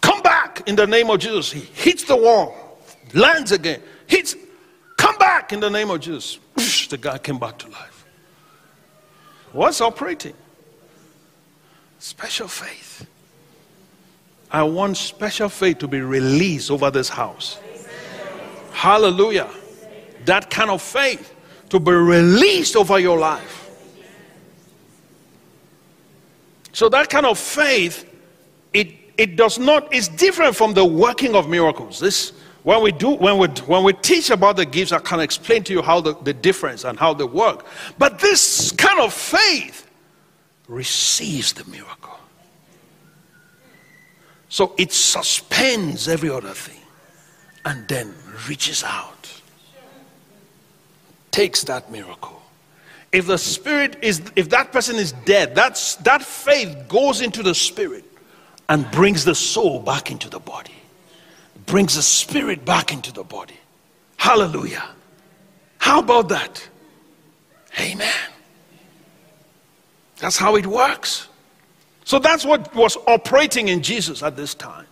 Come 0.00 0.22
back 0.22 0.62
in 0.66 0.76
the 0.76 0.86
name 0.86 1.10
of 1.10 1.20
Jesus. 1.20 1.52
He 1.52 1.60
hits 1.60 2.04
the 2.04 2.16
wall, 2.16 2.80
lands 3.12 3.52
again, 3.52 3.82
hits. 4.06 4.34
Come 4.96 5.18
back 5.18 5.52
in 5.52 5.60
the 5.60 5.68
name 5.68 5.90
of 5.90 6.00
Jesus. 6.00 6.38
The 6.88 6.96
guy 6.96 7.18
came 7.18 7.38
back 7.38 7.58
to 7.58 7.68
life. 7.68 7.87
What's 9.52 9.80
operating? 9.80 10.34
Special 11.98 12.48
faith. 12.48 13.06
I 14.50 14.62
want 14.62 14.96
special 14.96 15.48
faith 15.48 15.78
to 15.78 15.88
be 15.88 16.00
released 16.00 16.70
over 16.70 16.90
this 16.90 17.08
house. 17.08 17.58
Hallelujah 18.72 19.50
that 20.28 20.50
kind 20.50 20.70
of 20.70 20.82
faith 20.82 21.34
to 21.70 21.80
be 21.80 21.90
released 21.90 22.76
over 22.76 22.98
your 22.98 23.18
life. 23.18 23.64
So 26.72 26.88
that 26.90 27.08
kind 27.08 27.26
of 27.26 27.38
faith, 27.38 28.08
it, 28.72 28.94
it 29.16 29.36
does 29.36 29.58
not, 29.58 29.92
it's 29.92 30.08
different 30.08 30.54
from 30.54 30.74
the 30.74 30.84
working 30.84 31.34
of 31.34 31.48
miracles. 31.48 31.98
This 31.98 32.32
when 32.62 32.82
we 32.82 32.92
do 32.92 33.10
when 33.10 33.38
we 33.38 33.48
when 33.66 33.84
we 33.84 33.92
teach 33.92 34.30
about 34.30 34.56
the 34.56 34.66
gifts, 34.66 34.92
I 34.92 34.98
can 34.98 35.20
explain 35.20 35.64
to 35.64 35.72
you 35.72 35.82
how 35.82 36.00
the, 36.00 36.14
the 36.22 36.34
difference 36.34 36.84
and 36.84 36.98
how 36.98 37.14
they 37.14 37.24
work. 37.24 37.66
But 37.98 38.18
this 38.18 38.72
kind 38.72 39.00
of 39.00 39.12
faith 39.12 39.88
receives 40.66 41.52
the 41.52 41.64
miracle. 41.70 42.18
So 44.48 44.74
it 44.78 44.92
suspends 44.92 46.08
every 46.08 46.30
other 46.30 46.52
thing 46.52 46.80
and 47.64 47.86
then 47.88 48.14
reaches 48.48 48.82
out 48.82 49.18
takes 51.30 51.62
that 51.64 51.90
miracle. 51.92 52.42
If 53.12 53.26
the 53.28 53.38
spirit 53.38 53.98
is, 54.02 54.20
if 54.34 54.48
that 54.50 54.72
person 54.72 54.96
is 54.96 55.12
dead, 55.24 55.54
that's, 55.54 55.94
that 55.96 56.20
faith 56.20 56.88
goes 56.88 57.20
into 57.20 57.44
the 57.44 57.54
spirit 57.54 58.04
and 58.68 58.90
brings 58.90 59.24
the 59.24 59.36
soul 59.36 59.78
back 59.80 60.10
into 60.10 60.28
the 60.28 60.40
body, 60.40 60.74
brings 61.68 61.94
the 61.94 62.02
spirit 62.02 62.64
back 62.64 62.92
into 62.92 63.12
the 63.12 63.22
body. 63.22 63.58
Hallelujah. 64.16 64.84
How 65.78 66.00
about 66.00 66.28
that? 66.30 66.68
Amen. 67.78 68.30
That's 70.18 70.36
how 70.36 70.56
it 70.56 70.66
works. 70.66 71.28
So 72.04 72.18
that's 72.18 72.44
what 72.44 72.74
was 72.74 72.96
operating 73.06 73.68
in 73.68 73.82
Jesus 73.82 74.22
at 74.22 74.34
this 74.34 74.54
time. 74.54 74.86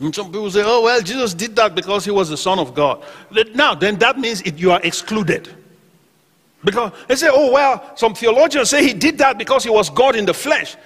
And 0.00 0.14
some 0.14 0.26
people 0.26 0.50
say, 0.50 0.62
oh, 0.64 0.82
well, 0.82 1.00
Jesus 1.00 1.34
did 1.34 1.56
that 1.56 1.74
because 1.74 2.04
he 2.04 2.10
was 2.10 2.28
the 2.28 2.36
Son 2.36 2.58
of 2.58 2.74
God. 2.74 3.02
Now, 3.54 3.74
then 3.74 3.96
that 3.98 4.18
means 4.18 4.42
it, 4.42 4.56
you 4.56 4.70
are 4.70 4.80
excluded. 4.82 5.48
Because 6.64 6.92
they 7.06 7.16
say, 7.16 7.28
oh, 7.30 7.52
well, 7.52 7.96
some 7.96 8.14
theologians 8.14 8.70
say 8.70 8.84
he 8.84 8.92
did 8.92 9.18
that 9.18 9.38
because 9.38 9.64
he 9.64 9.70
was 9.70 9.90
God 9.90 10.16
in 10.16 10.24
the 10.26 10.34
flesh. 10.34 10.76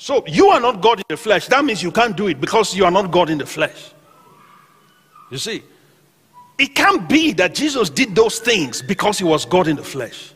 So 0.00 0.24
you 0.26 0.46
are 0.46 0.60
not 0.60 0.80
God 0.80 0.98
in 0.98 1.04
the 1.08 1.16
flesh. 1.18 1.46
That 1.48 1.62
means 1.62 1.82
you 1.82 1.92
can't 1.92 2.16
do 2.16 2.28
it 2.28 2.40
because 2.40 2.74
you 2.74 2.86
are 2.86 2.90
not 2.90 3.10
God 3.10 3.28
in 3.28 3.36
the 3.36 3.44
flesh. 3.44 3.92
You 5.30 5.36
see, 5.36 5.62
it 6.58 6.74
can't 6.74 7.06
be 7.06 7.34
that 7.34 7.54
Jesus 7.54 7.90
did 7.90 8.14
those 8.14 8.38
things 8.38 8.80
because 8.80 9.18
he 9.18 9.24
was 9.24 9.44
God 9.44 9.68
in 9.68 9.76
the 9.76 9.84
flesh. 9.84 10.32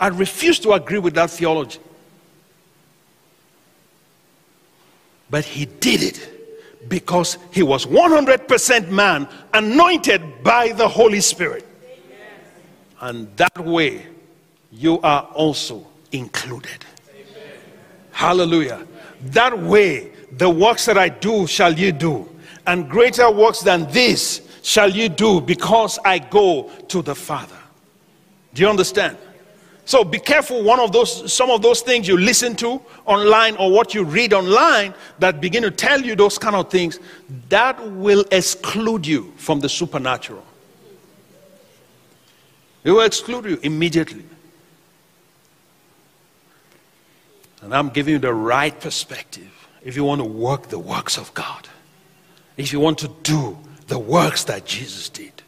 I 0.00 0.06
refuse 0.06 0.58
to 0.60 0.72
agree 0.72 0.98
with 0.98 1.12
that 1.16 1.28
theology. 1.28 1.78
But 5.28 5.44
he 5.44 5.66
did 5.66 6.02
it 6.02 6.88
because 6.88 7.36
he 7.50 7.62
was 7.62 7.84
100% 7.84 8.88
man, 8.88 9.28
anointed 9.52 10.42
by 10.42 10.72
the 10.72 10.88
Holy 10.88 11.20
Spirit. 11.20 11.66
And 12.98 13.28
that 13.36 13.58
way, 13.58 14.06
you 14.72 15.00
are 15.00 15.24
also 15.34 15.86
included. 16.12 16.86
Hallelujah. 18.12 18.86
That 19.22 19.58
way, 19.58 20.10
the 20.32 20.50
works 20.50 20.86
that 20.86 20.98
I 20.98 21.08
do 21.08 21.46
shall 21.46 21.72
you 21.72 21.92
do, 21.92 22.28
and 22.66 22.88
greater 22.88 23.30
works 23.30 23.60
than 23.60 23.90
this 23.90 24.48
shall 24.62 24.90
you 24.90 25.08
do 25.08 25.40
because 25.40 25.98
I 26.04 26.18
go 26.18 26.70
to 26.88 27.02
the 27.02 27.14
Father. 27.14 27.56
Do 28.54 28.62
you 28.62 28.68
understand? 28.68 29.16
So 29.84 30.04
be 30.04 30.18
careful 30.18 30.62
one 30.62 30.78
of 30.78 30.92
those 30.92 31.32
some 31.32 31.50
of 31.50 31.60
those 31.60 31.82
things 31.82 32.06
you 32.06 32.16
listen 32.16 32.54
to 32.56 32.80
online 33.04 33.56
or 33.56 33.70
what 33.70 33.94
you 33.94 34.04
read 34.04 34.32
online 34.32 34.94
that 35.18 35.40
begin 35.40 35.64
to 35.64 35.72
tell 35.72 36.00
you 36.00 36.14
those 36.14 36.38
kind 36.38 36.54
of 36.54 36.70
things 36.70 37.00
that 37.48 37.84
will 37.90 38.24
exclude 38.30 39.06
you 39.06 39.32
from 39.36 39.58
the 39.58 39.68
supernatural. 39.68 40.44
It 42.84 42.92
will 42.92 43.02
exclude 43.02 43.44
you 43.44 43.58
immediately. 43.62 44.24
And 47.62 47.74
I'm 47.74 47.88
giving 47.88 48.14
you 48.14 48.18
the 48.18 48.34
right 48.34 48.78
perspective 48.78 49.50
if 49.82 49.96
you 49.96 50.04
want 50.04 50.20
to 50.20 50.26
work 50.26 50.68
the 50.68 50.78
works 50.78 51.16
of 51.16 51.32
God. 51.32 51.68
If 52.56 52.72
you 52.72 52.80
want 52.80 52.98
to 52.98 53.08
do 53.22 53.56
the 53.86 53.98
works 53.98 54.44
that 54.44 54.64
Jesus 54.66 55.08
did. 55.08 55.42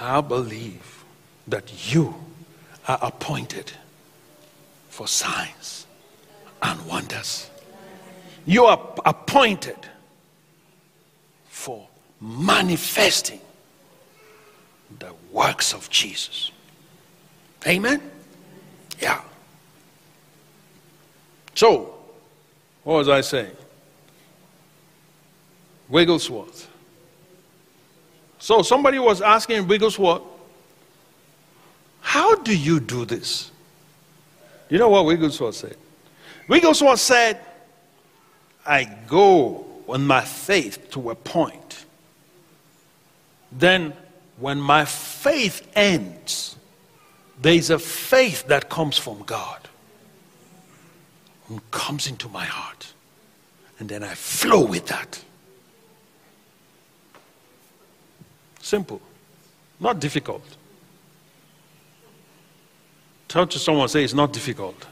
I 0.00 0.20
believe 0.20 1.04
that 1.46 1.92
you 1.94 2.14
are 2.88 2.98
appointed 3.00 3.72
for 4.88 5.06
signs 5.06 5.86
and 6.62 6.86
wonders. 6.86 7.50
You 8.46 8.64
are 8.64 8.80
appointed 9.04 9.78
for 11.48 11.86
manifesting 12.20 13.40
the 14.98 15.12
works 15.32 15.72
of 15.72 15.88
Jesus. 15.90 16.50
Amen? 17.66 18.02
Yeah. 19.00 19.20
So, 21.54 21.94
what 22.82 22.94
was 22.94 23.08
I 23.08 23.20
saying? 23.20 23.56
Wigglesworth. 25.88 26.70
So 28.38 28.62
somebody 28.62 28.98
was 28.98 29.22
asking 29.22 29.66
Wigglesworth, 29.66 30.22
How 32.00 32.34
do 32.36 32.56
you 32.56 32.80
do 32.80 33.04
this? 33.04 33.50
You 34.68 34.78
know 34.78 34.88
what 34.88 35.06
Wigglesworth 35.06 35.54
said? 35.54 35.76
Wigglesworth 36.48 37.00
said, 37.00 37.40
I 38.66 38.84
go 39.06 39.66
on 39.86 40.06
my 40.06 40.22
faith 40.22 40.90
to 40.90 41.10
a 41.10 41.14
point. 41.14 41.84
Then, 43.52 43.92
when 44.38 44.60
my 44.60 44.84
faith 44.84 45.70
ends, 45.76 46.56
there 47.40 47.54
is 47.54 47.70
a 47.70 47.78
faith 47.78 48.48
that 48.48 48.68
comes 48.68 48.98
from 48.98 49.22
God 49.22 49.68
and 51.48 51.70
comes 51.70 52.06
into 52.06 52.28
my 52.28 52.44
heart. 52.44 52.92
And 53.78 53.88
then 53.88 54.02
I 54.02 54.14
flow 54.14 54.64
with 54.64 54.86
that. 54.86 55.22
Simple, 58.60 59.00
not 59.78 60.00
difficult. 60.00 60.42
Tell 63.28 63.46
to 63.46 63.58
someone, 63.58 63.88
say 63.88 64.04
it's 64.04 64.14
not 64.14 64.32
difficult. 64.32 64.86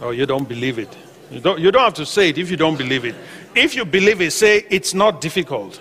Oh, 0.00 0.10
you 0.10 0.26
don't 0.26 0.48
believe 0.48 0.78
it. 0.78 0.96
You 1.30 1.40
don't, 1.40 1.58
you 1.58 1.70
don't 1.70 1.82
have 1.82 1.94
to 1.94 2.06
say 2.06 2.30
it 2.30 2.38
if 2.38 2.50
you 2.50 2.56
don't 2.56 2.76
believe 2.76 3.04
it. 3.04 3.14
If 3.54 3.74
you 3.74 3.84
believe 3.84 4.20
it, 4.20 4.32
say 4.32 4.64
it's 4.70 4.94
not 4.94 5.20
difficult. 5.20 5.80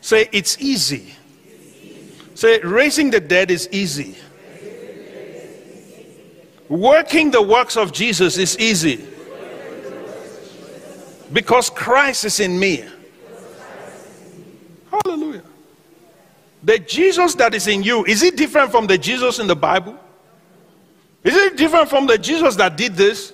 Say 0.00 0.28
it's 0.32 0.58
easy. 0.60 1.14
Say 2.34 2.60
raising 2.60 3.10
the 3.10 3.20
dead 3.20 3.50
is 3.50 3.68
easy. 3.70 4.16
Working 6.70 7.32
the 7.32 7.42
works 7.42 7.76
of 7.76 7.90
Jesus 7.90 8.38
is 8.38 8.56
easy. 8.60 9.04
Because 11.32 11.68
Christ 11.68 12.24
is 12.24 12.38
in 12.38 12.60
me. 12.60 12.84
Hallelujah. 14.88 15.42
The 16.62 16.78
Jesus 16.78 17.34
that 17.34 17.56
is 17.56 17.66
in 17.66 17.82
you, 17.82 18.04
is 18.04 18.22
it 18.22 18.36
different 18.36 18.70
from 18.70 18.86
the 18.86 18.96
Jesus 18.96 19.40
in 19.40 19.48
the 19.48 19.56
Bible? 19.56 19.98
Is 21.24 21.34
it 21.34 21.56
different 21.56 21.88
from 21.88 22.06
the 22.06 22.16
Jesus 22.16 22.54
that 22.56 22.76
did 22.76 22.94
this? 22.94 23.32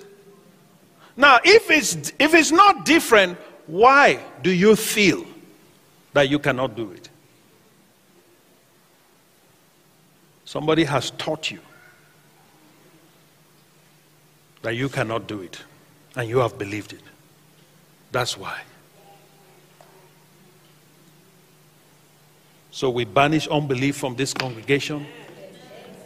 Now, 1.15 1.39
if 1.43 1.69
it's, 1.69 2.11
if 2.17 2.33
it's 2.33 2.51
not 2.51 2.85
different, 2.85 3.37
why 3.67 4.19
do 4.41 4.49
you 4.49 4.75
feel 4.75 5.23
that 6.13 6.27
you 6.27 6.39
cannot 6.39 6.75
do 6.75 6.91
it? 6.91 7.07
Somebody 10.43 10.85
has 10.85 11.11
taught 11.11 11.51
you 11.51 11.59
that 14.67 14.75
you 14.75 14.89
cannot 14.89 15.27
do 15.27 15.39
it, 15.39 15.63
and 16.17 16.27
you 16.27 16.39
have 16.39 16.57
believed 16.57 16.91
it. 16.91 16.99
That's 18.11 18.37
why. 18.37 18.59
So 22.71 22.89
we 22.89 23.05
banish 23.05 23.47
unbelief 23.47 23.95
from 23.95 24.17
this 24.17 24.33
congregation 24.33 25.07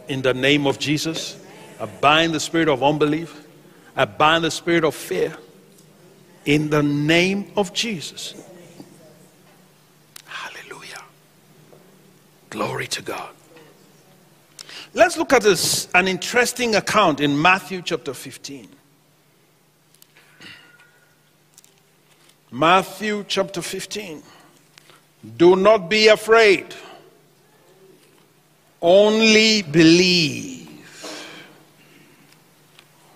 in 0.06 0.22
the 0.22 0.32
name 0.32 0.68
of 0.68 0.78
Jesus. 0.78 1.44
I 1.80 1.86
bind 1.86 2.34
the 2.34 2.38
spirit 2.38 2.68
of 2.68 2.84
unbelief. 2.84 3.48
I 3.96 4.04
bind 4.04 4.44
the 4.44 4.50
spirit 4.52 4.84
of 4.84 4.94
fear 4.94 5.36
in 6.44 6.70
the 6.70 6.84
name 6.84 7.50
of 7.56 7.72
Jesus. 7.74 8.40
Hallelujah. 10.24 11.02
Glory 12.48 12.86
to 12.86 13.02
God. 13.02 13.34
Let's 14.94 15.16
look 15.16 15.32
at 15.32 15.42
this 15.42 15.88
an 15.94 16.06
interesting 16.06 16.74
account 16.74 17.20
in 17.20 17.40
Matthew 17.40 17.80
chapter 17.80 18.12
15. 18.12 18.68
Matthew 22.50 23.24
chapter 23.26 23.62
15. 23.62 24.22
Do 25.38 25.56
not 25.56 25.88
be 25.88 26.08
afraid. 26.08 26.74
Only 28.82 29.62
believe. 29.62 30.68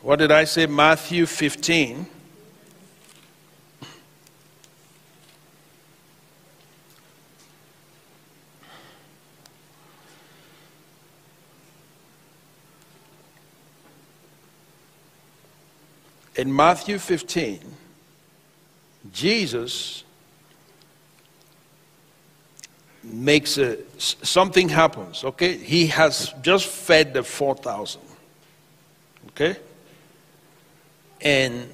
What 0.00 0.20
did 0.20 0.32
I 0.32 0.44
say? 0.44 0.66
Matthew 0.66 1.26
15. 1.26 2.06
In 16.36 16.54
Matthew 16.54 16.98
15, 16.98 17.60
Jesus 19.12 20.04
makes 23.02 23.56
a, 23.58 23.78
something 23.98 24.68
happens, 24.68 25.24
okay? 25.24 25.56
He 25.56 25.86
has 25.86 26.34
just 26.42 26.66
fed 26.66 27.14
the 27.14 27.22
4,000, 27.22 28.00
okay? 29.28 29.56
And 31.20 31.68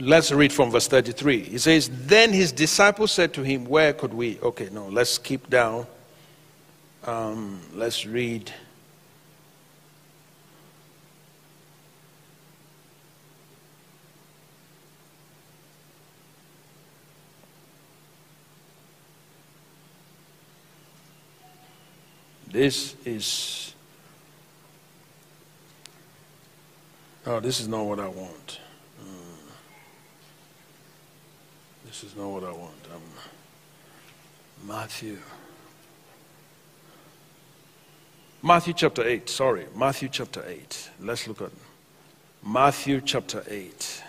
let's 0.00 0.32
read 0.32 0.52
from 0.52 0.70
verse 0.70 0.88
33. 0.88 1.42
He 1.44 1.58
says, 1.58 1.90
Then 1.92 2.32
his 2.32 2.52
disciples 2.52 3.12
said 3.12 3.32
to 3.34 3.42
him, 3.42 3.64
Where 3.66 3.92
could 3.92 4.14
we? 4.14 4.38
Okay, 4.40 4.68
no, 4.72 4.88
let's 4.88 5.18
keep 5.18 5.48
down. 5.48 5.86
Um, 7.04 7.60
let's 7.74 8.06
read. 8.06 8.52
This 22.50 22.96
is. 23.04 23.74
Oh, 27.26 27.40
this 27.40 27.60
is 27.60 27.68
not 27.68 27.84
what 27.84 28.00
I 28.00 28.08
want. 28.08 28.60
Uh, 28.98 29.04
this 31.84 32.04
is 32.04 32.16
not 32.16 32.28
what 32.28 32.44
I 32.44 32.52
want. 32.52 32.72
Um, 32.94 33.02
Matthew. 34.66 35.18
Matthew 38.42 38.72
chapter 38.72 39.06
8. 39.06 39.28
Sorry. 39.28 39.66
Matthew 39.76 40.08
chapter 40.08 40.42
8. 40.46 40.90
Let's 41.00 41.28
look 41.28 41.42
at 41.42 41.50
Matthew 42.42 43.02
chapter 43.02 43.44
8. 43.46 44.02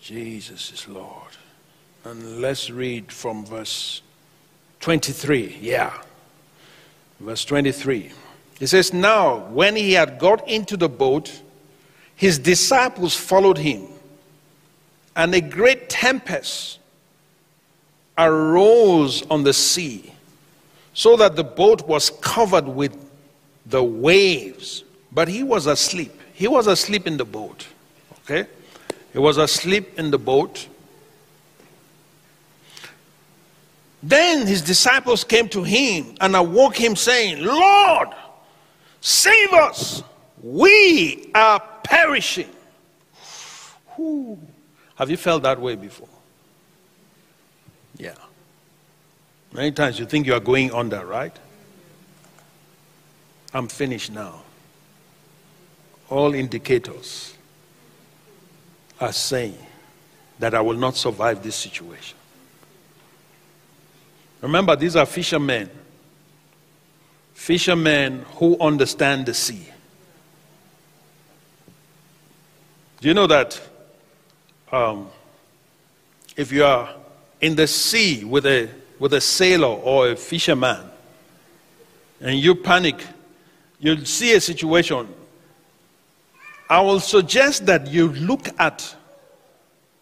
Jesus 0.00 0.72
is 0.72 0.88
Lord. 0.88 1.36
And 2.04 2.42
let's 2.42 2.70
read 2.70 3.10
from 3.10 3.46
verse 3.46 4.02
23. 4.80 5.58
Yeah. 5.60 5.92
Verse 7.18 7.46
23. 7.46 8.12
It 8.60 8.66
says, 8.66 8.92
Now, 8.92 9.38
when 9.46 9.74
he 9.74 9.92
had 9.92 10.18
got 10.18 10.46
into 10.46 10.76
the 10.76 10.88
boat, 10.88 11.40
his 12.14 12.38
disciples 12.38 13.16
followed 13.16 13.56
him, 13.56 13.86
and 15.16 15.34
a 15.34 15.40
great 15.40 15.88
tempest 15.88 16.78
arose 18.18 19.22
on 19.30 19.42
the 19.42 19.54
sea, 19.54 20.12
so 20.92 21.16
that 21.16 21.36
the 21.36 21.44
boat 21.44 21.88
was 21.88 22.10
covered 22.20 22.68
with 22.68 22.94
the 23.64 23.82
waves. 23.82 24.84
But 25.10 25.28
he 25.28 25.42
was 25.42 25.66
asleep. 25.66 26.12
He 26.34 26.48
was 26.48 26.66
asleep 26.66 27.06
in 27.06 27.16
the 27.16 27.24
boat. 27.24 27.66
Okay? 28.20 28.46
He 29.12 29.18
was 29.18 29.38
asleep 29.38 29.98
in 29.98 30.10
the 30.10 30.18
boat. 30.18 30.68
Then 34.06 34.46
his 34.46 34.60
disciples 34.60 35.24
came 35.24 35.48
to 35.48 35.62
him 35.62 36.14
and 36.20 36.36
awoke 36.36 36.76
him, 36.76 36.94
saying, 36.94 37.42
Lord, 37.42 38.08
save 39.00 39.50
us. 39.54 40.02
We 40.42 41.30
are 41.34 41.58
perishing. 41.82 42.50
Whew. 43.96 44.38
Have 44.96 45.08
you 45.08 45.16
felt 45.16 45.42
that 45.44 45.58
way 45.58 45.74
before? 45.74 46.10
Yeah. 47.96 48.14
Many 49.54 49.72
times 49.72 49.98
you 49.98 50.04
think 50.04 50.26
you 50.26 50.34
are 50.34 50.40
going 50.40 50.70
under, 50.74 51.06
right? 51.06 51.34
I'm 53.54 53.68
finished 53.68 54.12
now. 54.12 54.42
All 56.10 56.34
indicators 56.34 57.32
are 59.00 59.12
saying 59.12 59.56
that 60.40 60.54
I 60.54 60.60
will 60.60 60.76
not 60.76 60.94
survive 60.94 61.42
this 61.42 61.56
situation. 61.56 62.18
Remember, 64.44 64.76
these 64.76 64.94
are 64.94 65.06
fishermen. 65.06 65.70
Fishermen 67.32 68.26
who 68.34 68.58
understand 68.60 69.24
the 69.24 69.32
sea. 69.32 69.66
Do 73.00 73.08
you 73.08 73.14
know 73.14 73.26
that 73.26 73.58
um, 74.70 75.08
if 76.36 76.52
you 76.52 76.62
are 76.62 76.94
in 77.40 77.56
the 77.56 77.66
sea 77.66 78.22
with 78.22 78.44
a, 78.44 78.68
with 78.98 79.14
a 79.14 79.20
sailor 79.22 79.66
or 79.66 80.10
a 80.10 80.16
fisherman 80.16 80.90
and 82.20 82.38
you 82.38 82.54
panic, 82.54 83.02
you'll 83.78 84.04
see 84.04 84.34
a 84.34 84.42
situation, 84.42 85.08
I 86.68 86.82
will 86.82 87.00
suggest 87.00 87.64
that 87.64 87.86
you 87.86 88.08
look 88.08 88.48
at 88.60 88.94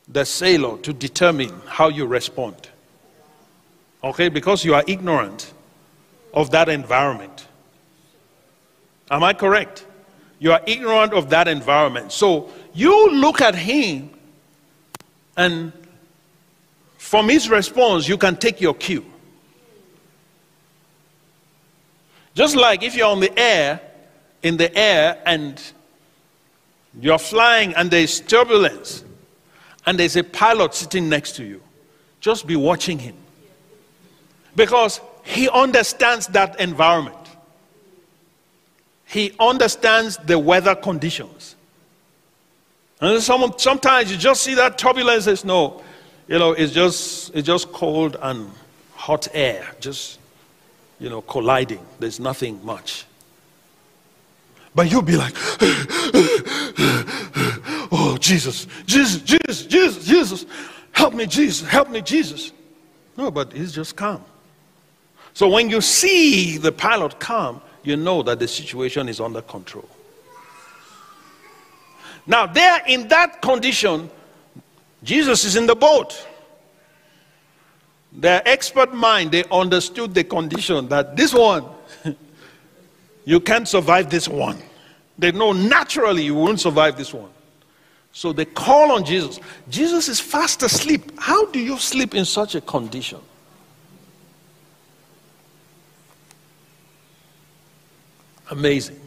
the 0.08 0.24
sailor 0.24 0.78
to 0.78 0.92
determine 0.92 1.52
how 1.64 1.90
you 1.90 2.06
respond. 2.06 2.70
Okay, 4.04 4.28
because 4.28 4.64
you 4.64 4.74
are 4.74 4.82
ignorant 4.86 5.52
of 6.34 6.50
that 6.50 6.68
environment. 6.68 7.46
Am 9.10 9.22
I 9.22 9.32
correct? 9.32 9.86
You 10.38 10.52
are 10.52 10.60
ignorant 10.66 11.12
of 11.12 11.30
that 11.30 11.46
environment. 11.46 12.10
So 12.10 12.50
you 12.74 13.10
look 13.10 13.40
at 13.40 13.54
him, 13.54 14.10
and 15.36 15.72
from 16.98 17.28
his 17.28 17.48
response, 17.48 18.08
you 18.08 18.16
can 18.16 18.36
take 18.36 18.60
your 18.60 18.74
cue. 18.74 19.04
Just 22.34 22.56
like 22.56 22.82
if 22.82 22.96
you're 22.96 23.08
on 23.08 23.20
the 23.20 23.38
air, 23.38 23.80
in 24.42 24.56
the 24.56 24.74
air, 24.76 25.22
and 25.26 25.62
you're 27.00 27.18
flying 27.18 27.74
and 27.74 27.90
there's 27.90 28.20
turbulence, 28.20 29.04
and 29.86 29.98
there's 29.98 30.16
a 30.16 30.24
pilot 30.24 30.74
sitting 30.74 31.08
next 31.08 31.36
to 31.36 31.44
you, 31.44 31.62
just 32.20 32.46
be 32.46 32.56
watching 32.56 32.98
him. 32.98 33.16
Because 34.54 35.00
he 35.24 35.48
understands 35.48 36.26
that 36.28 36.60
environment, 36.60 37.16
he 39.06 39.34
understands 39.38 40.16
the 40.18 40.38
weather 40.38 40.74
conditions. 40.74 41.56
And 43.00 43.20
some, 43.22 43.52
sometimes 43.56 44.10
you 44.10 44.16
just 44.16 44.42
see 44.42 44.54
that 44.54 44.78
turbulence. 44.78 45.24
Says, 45.24 45.44
no, 45.44 45.82
you 46.28 46.38
know, 46.38 46.52
it's 46.52 46.72
just, 46.72 47.34
it's 47.34 47.46
just 47.46 47.72
cold 47.72 48.16
and 48.22 48.50
hot 48.94 49.28
air, 49.32 49.74
just, 49.80 50.18
you 51.00 51.10
know, 51.10 51.20
colliding. 51.22 51.84
There's 51.98 52.20
nothing 52.20 52.64
much. 52.64 53.04
But 54.74 54.90
you'll 54.90 55.02
be 55.02 55.16
like, 55.16 55.34
oh, 57.92 58.16
Jesus, 58.20 58.66
Jesus, 58.86 59.20
Jesus, 59.22 59.66
Jesus, 59.66 60.06
Jesus, 60.06 60.46
help 60.92 61.12
me, 61.12 61.26
Jesus, 61.26 61.68
help 61.68 61.90
me, 61.90 62.00
Jesus. 62.00 62.52
No, 63.16 63.30
but 63.30 63.52
he's 63.52 63.72
just 63.72 63.96
calm. 63.96 64.24
So 65.34 65.48
when 65.48 65.70
you 65.70 65.80
see 65.80 66.58
the 66.58 66.72
pilot 66.72 67.18
calm, 67.18 67.60
you 67.82 67.96
know 67.96 68.22
that 68.22 68.38
the 68.38 68.48
situation 68.48 69.08
is 69.08 69.20
under 69.20 69.42
control. 69.42 69.88
Now, 72.26 72.46
there 72.46 72.82
in 72.86 73.08
that 73.08 73.42
condition, 73.42 74.10
Jesus 75.02 75.44
is 75.44 75.56
in 75.56 75.66
the 75.66 75.74
boat. 75.74 76.26
Their 78.12 78.46
expert 78.46 78.92
mind, 78.92 79.32
they 79.32 79.44
understood 79.50 80.14
the 80.14 80.22
condition 80.22 80.88
that 80.88 81.16
this 81.16 81.34
one, 81.34 81.64
you 83.24 83.40
can't 83.40 83.66
survive 83.66 84.10
this 84.10 84.28
one. 84.28 84.58
They 85.18 85.32
know 85.32 85.52
naturally 85.52 86.24
you 86.24 86.34
won't 86.34 86.60
survive 86.60 86.96
this 86.96 87.12
one. 87.12 87.30
So 88.12 88.32
they 88.32 88.44
call 88.44 88.92
on 88.92 89.04
Jesus. 89.04 89.40
Jesus 89.70 90.08
is 90.08 90.20
fast 90.20 90.62
asleep. 90.62 91.18
How 91.18 91.46
do 91.46 91.58
you 91.58 91.78
sleep 91.78 92.14
in 92.14 92.26
such 92.26 92.54
a 92.54 92.60
condition? 92.60 93.20
Amazing. 98.52 99.00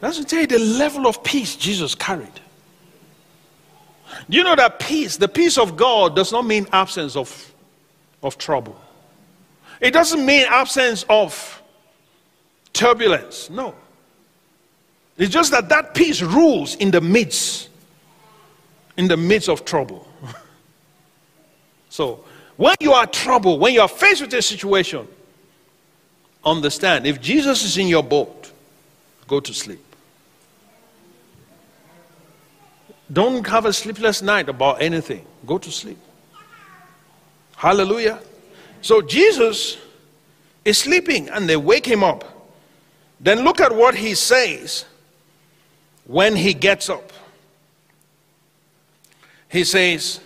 That's 0.00 0.18
to 0.18 0.24
tell 0.24 0.40
you 0.40 0.46
the 0.46 0.58
level 0.58 1.06
of 1.06 1.24
peace 1.24 1.56
Jesus 1.56 1.94
carried. 1.94 2.28
Do 4.28 4.36
you 4.36 4.44
know 4.44 4.54
that 4.54 4.78
peace, 4.78 5.16
the 5.16 5.28
peace 5.28 5.56
of 5.56 5.76
God, 5.76 6.14
does 6.14 6.30
not 6.30 6.44
mean 6.44 6.66
absence 6.70 7.16
of, 7.16 7.52
of 8.22 8.36
trouble? 8.36 8.78
It 9.80 9.92
doesn't 9.92 10.24
mean 10.24 10.46
absence 10.48 11.06
of 11.08 11.62
turbulence. 12.74 13.48
No. 13.48 13.74
It's 15.16 15.32
just 15.32 15.50
that 15.52 15.70
that 15.70 15.94
peace 15.94 16.20
rules 16.20 16.74
in 16.74 16.90
the 16.90 17.00
midst, 17.00 17.70
in 18.98 19.08
the 19.08 19.16
midst 19.16 19.48
of 19.48 19.64
trouble. 19.64 20.06
so, 21.88 22.22
when 22.58 22.76
you 22.78 22.92
are 22.92 23.06
troubled, 23.06 23.58
when 23.58 23.72
you 23.72 23.80
are 23.80 23.88
faced 23.88 24.20
with 24.20 24.34
a 24.34 24.42
situation, 24.42 25.08
understand 26.44 27.06
if 27.06 27.20
Jesus 27.20 27.64
is 27.64 27.76
in 27.76 27.88
your 27.88 28.02
boat, 28.02 28.52
go 29.26 29.40
to 29.40 29.54
sleep. 29.54 29.80
Don't 33.12 33.46
have 33.46 33.66
a 33.66 33.72
sleepless 33.72 34.22
night 34.22 34.48
about 34.48 34.80
anything. 34.80 35.24
Go 35.46 35.58
to 35.58 35.70
sleep. 35.70 35.98
Hallelujah. 37.56 38.18
So 38.82 39.00
Jesus 39.02 39.78
is 40.64 40.78
sleeping 40.78 41.28
and 41.28 41.48
they 41.48 41.56
wake 41.56 41.86
him 41.86 42.02
up. 42.02 42.24
Then 43.20 43.44
look 43.44 43.60
at 43.60 43.74
what 43.74 43.94
he 43.94 44.14
says 44.14 44.84
when 46.06 46.36
he 46.36 46.54
gets 46.54 46.88
up. 46.88 47.12
He 49.48 49.64
says 49.64 50.20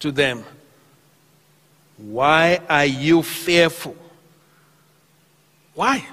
to 0.00 0.10
them, 0.10 0.44
Why 1.96 2.60
are 2.68 2.86
you 2.86 3.22
fearful? 3.22 3.96
Why? 5.74 6.06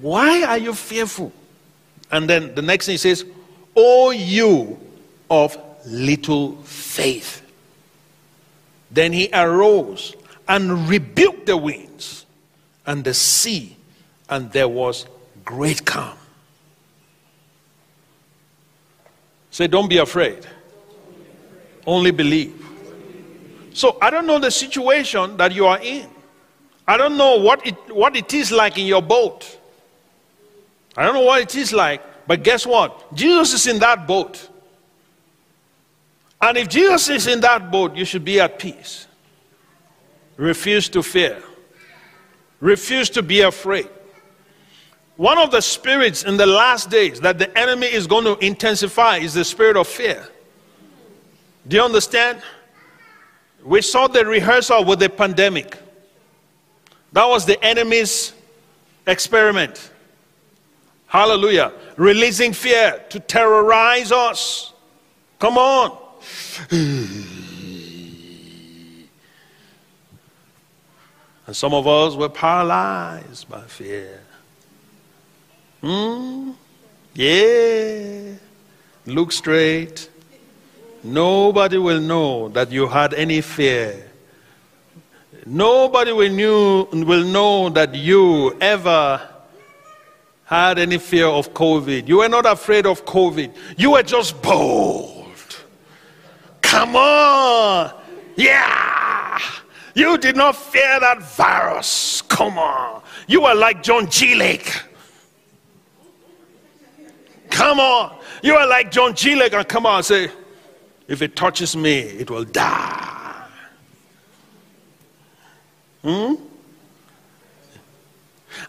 Why 0.00 0.42
are 0.44 0.58
you 0.58 0.74
fearful? 0.74 1.32
And 2.10 2.28
then 2.28 2.54
the 2.54 2.62
next 2.62 2.86
thing 2.86 2.94
he 2.94 2.98
says, 2.98 3.24
O 3.76 4.10
you 4.10 4.78
of 5.30 5.56
little 5.86 6.56
faith. 6.62 7.42
Then 8.90 9.12
he 9.12 9.28
arose 9.32 10.14
and 10.46 10.88
rebuked 10.88 11.46
the 11.46 11.56
winds 11.56 12.26
and 12.86 13.02
the 13.02 13.14
sea, 13.14 13.76
and 14.28 14.50
there 14.52 14.68
was 14.68 15.06
great 15.44 15.84
calm. 15.84 16.16
Say, 19.50 19.66
don't 19.66 19.88
be 19.88 19.98
afraid. 19.98 20.46
Only 21.86 22.10
believe. 22.10 22.60
So 23.72 23.98
I 24.00 24.10
don't 24.10 24.26
know 24.26 24.38
the 24.38 24.50
situation 24.50 25.36
that 25.36 25.52
you 25.52 25.66
are 25.66 25.78
in. 25.80 26.08
I 26.86 26.96
don't 26.96 27.16
know 27.16 27.36
what 27.36 27.66
it, 27.66 27.74
what 27.94 28.16
it 28.16 28.34
is 28.34 28.52
like 28.52 28.78
in 28.78 28.86
your 28.86 29.02
boat. 29.02 29.58
I 30.96 31.04
don't 31.04 31.14
know 31.14 31.22
what 31.22 31.42
it 31.42 31.54
is 31.56 31.72
like. 31.72 32.02
But 32.26 32.42
guess 32.42 32.66
what? 32.66 33.14
Jesus 33.14 33.52
is 33.52 33.66
in 33.66 33.78
that 33.80 34.06
boat. 34.06 34.48
And 36.40 36.58
if 36.58 36.68
Jesus 36.68 37.08
is 37.08 37.26
in 37.26 37.40
that 37.40 37.70
boat, 37.70 37.96
you 37.96 38.04
should 38.04 38.24
be 38.24 38.40
at 38.40 38.58
peace. 38.58 39.06
Refuse 40.36 40.88
to 40.90 41.02
fear. 41.02 41.42
Refuse 42.60 43.08
to 43.10 43.22
be 43.22 43.40
afraid. 43.40 43.88
One 45.16 45.38
of 45.38 45.50
the 45.50 45.60
spirits 45.60 46.24
in 46.24 46.36
the 46.36 46.46
last 46.46 46.90
days 46.90 47.20
that 47.20 47.38
the 47.38 47.56
enemy 47.56 47.86
is 47.86 48.06
going 48.06 48.24
to 48.24 48.36
intensify 48.44 49.18
is 49.18 49.34
the 49.34 49.44
spirit 49.44 49.76
of 49.76 49.86
fear. 49.86 50.26
Do 51.68 51.76
you 51.76 51.82
understand? 51.82 52.42
We 53.62 53.80
saw 53.80 54.08
the 54.08 54.26
rehearsal 54.26 54.84
with 54.84 54.98
the 54.98 55.08
pandemic. 55.08 55.78
That 57.14 57.26
was 57.26 57.46
the 57.46 57.64
enemy's 57.64 58.32
experiment. 59.06 59.92
Hallelujah. 61.06 61.72
Releasing 61.96 62.52
fear 62.52 63.04
to 63.10 63.20
terrorize 63.20 64.10
us. 64.10 64.72
Come 65.38 65.56
on. 65.56 65.96
And 71.46 71.54
some 71.54 71.74
of 71.74 71.86
us 71.86 72.14
were 72.14 72.30
paralyzed 72.30 73.50
by 73.50 73.60
fear. 73.64 74.22
Hmm? 75.82 76.52
Yeah. 77.12 78.32
Look 79.04 79.30
straight. 79.30 80.08
Nobody 81.02 81.76
will 81.76 82.00
know 82.00 82.48
that 82.48 82.72
you 82.72 82.86
had 82.88 83.12
any 83.12 83.42
fear. 83.42 84.10
Nobody 85.46 86.12
will, 86.12 86.32
knew, 86.32 86.88
will 87.04 87.24
know 87.24 87.68
that 87.70 87.94
you 87.94 88.56
ever 88.60 89.20
had 90.44 90.78
any 90.78 90.98
fear 90.98 91.26
of 91.26 91.52
COVID. 91.52 92.08
You 92.08 92.18
were 92.18 92.28
not 92.28 92.46
afraid 92.46 92.86
of 92.86 93.04
COVID. 93.04 93.54
You 93.76 93.92
were 93.92 94.02
just 94.02 94.40
bold. 94.40 95.24
Come 96.62 96.96
on. 96.96 97.92
Yeah. 98.36 99.40
You 99.94 100.18
did 100.18 100.36
not 100.36 100.56
fear 100.56 100.98
that 101.00 101.22
virus. 101.22 102.22
Come 102.22 102.58
on. 102.58 103.02
You 103.28 103.42
were 103.42 103.54
like 103.54 103.82
John 103.82 104.10
G. 104.10 104.34
Lake. 104.34 104.70
Come 107.50 107.78
on. 107.78 108.16
You 108.42 108.54
are 108.56 108.66
like 108.66 108.90
John 108.90 109.14
G. 109.14 109.36
Lake 109.36 109.52
and 109.52 109.66
come 109.68 109.86
on 109.86 110.02
say, 110.02 110.30
if 111.06 111.22
it 111.22 111.36
touches 111.36 111.76
me, 111.76 111.98
it 112.00 112.30
will 112.30 112.44
die. 112.44 113.23
Hmm? 116.04 116.34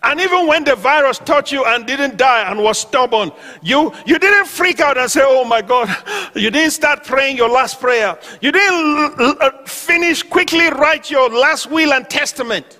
And 0.02 0.20
even 0.20 0.48
when 0.48 0.64
the 0.64 0.76
virus 0.76 1.20
touched 1.20 1.52
you 1.52 1.64
and 1.66 1.86
didn't 1.86 2.18
die 2.18 2.50
and 2.50 2.62
was 2.64 2.80
stubborn, 2.80 3.32
you, 3.62 3.94
you 4.06 4.18
didn't 4.18 4.48
freak 4.48 4.80
out 4.80 4.98
and 4.98 5.10
say, 5.12 5.22
Oh 5.24 5.46
my 5.46 5.62
God. 5.62 5.90
You 6.36 6.52
didn't 6.52 6.72
start 6.72 7.06
praying 7.06 7.38
your 7.38 7.48
last 7.48 7.80
prayer. 7.80 8.20
You 8.42 8.52
didn't 8.52 9.40
uh, 9.40 9.52
finish 9.66 10.22
quickly 10.22 10.68
write 10.70 11.10
your 11.10 11.30
last 11.30 11.70
will 11.70 11.94
and 11.94 12.10
testament. 12.10 12.78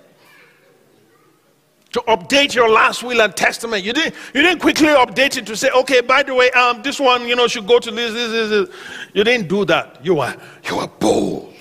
to 1.94 2.02
update 2.02 2.54
your 2.54 2.68
last 2.68 3.02
will 3.04 3.22
and 3.22 3.34
testament. 3.34 3.86
You 3.86 3.94
didn't, 3.94 4.16
you 4.34 4.42
didn't 4.42 4.60
quickly 4.60 4.90
update 4.90 5.38
it 5.38 5.46
to 5.46 5.56
say, 5.56 5.70
okay, 5.70 6.02
by 6.02 6.24
the 6.24 6.36
way, 6.36 6.52
um, 6.52 6.82
this 6.82 7.00
one, 7.00 7.26
you 7.26 7.38
know, 7.38 7.48
should 7.48 7.66
go 7.66 7.80
to 7.80 7.90
this, 7.90 8.12
this, 8.12 8.32
this, 8.32 8.50
this. 8.50 8.76
You 9.14 9.24
didn't 9.24 9.48
do 9.48 9.64
that. 9.64 10.04
You 10.04 10.16
were, 10.16 10.36
you 10.68 10.76
were 10.76 10.88
bold. 10.88 11.54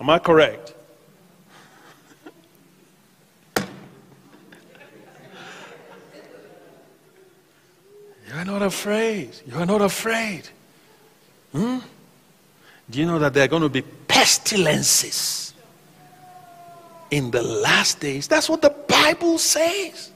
Am 0.00 0.10
I 0.10 0.18
correct? 0.18 0.71
You're 8.32 8.46
not 8.46 8.62
afraid. 8.62 9.30
You're 9.46 9.66
not 9.66 9.82
afraid. 9.82 10.48
Hmm? 11.52 11.78
Do 12.88 12.98
you 12.98 13.04
know 13.04 13.18
that 13.18 13.34
there 13.34 13.44
are 13.44 13.48
going 13.48 13.62
to 13.62 13.68
be 13.68 13.82
pestilences 13.82 15.52
in 17.10 17.30
the 17.30 17.42
last 17.42 18.00
days? 18.00 18.26
That's 18.26 18.48
what 18.48 18.62
the 18.62 18.74
Bible 18.88 19.36
says. 19.36 20.10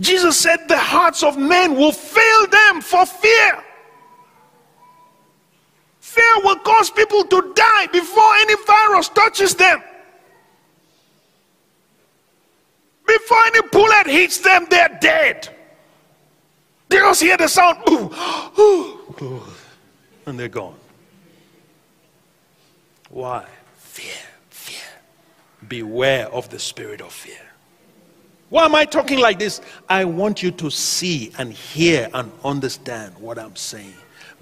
Jesus 0.00 0.38
said 0.38 0.68
the 0.68 0.78
hearts 0.78 1.22
of 1.22 1.36
men 1.36 1.74
will 1.74 1.92
fail 1.92 2.46
them 2.46 2.80
for 2.80 3.04
fear. 3.04 3.64
Fear 6.00 6.40
will 6.44 6.56
cause 6.60 6.90
people 6.90 7.24
to 7.24 7.52
die 7.54 7.86
before 7.88 8.34
any 8.36 8.54
virus 8.64 9.10
touches 9.10 9.54
them. 9.54 9.82
Before 13.06 13.44
any 13.46 13.68
bullet 13.68 14.06
hits 14.06 14.38
them, 14.38 14.66
they're 14.70 14.98
dead. 15.00 15.54
They 16.88 16.96
just 16.96 17.22
hear 17.22 17.36
the 17.36 17.48
sound, 17.48 17.78
ooh, 17.88 18.10
ooh, 18.58 19.42
and 20.26 20.38
they're 20.38 20.48
gone. 20.48 20.76
Why? 23.10 23.46
Fear, 23.76 24.14
fear. 24.50 24.80
Beware 25.66 26.28
of 26.28 26.48
the 26.48 26.58
spirit 26.58 27.00
of 27.00 27.12
fear. 27.12 27.40
Why 28.48 28.64
am 28.64 28.74
I 28.74 28.86
talking 28.86 29.18
like 29.18 29.38
this? 29.38 29.60
I 29.88 30.04
want 30.04 30.42
you 30.42 30.50
to 30.52 30.70
see 30.70 31.32
and 31.38 31.52
hear 31.52 32.08
and 32.14 32.32
understand 32.44 33.18
what 33.18 33.38
I'm 33.38 33.56
saying. 33.56 33.94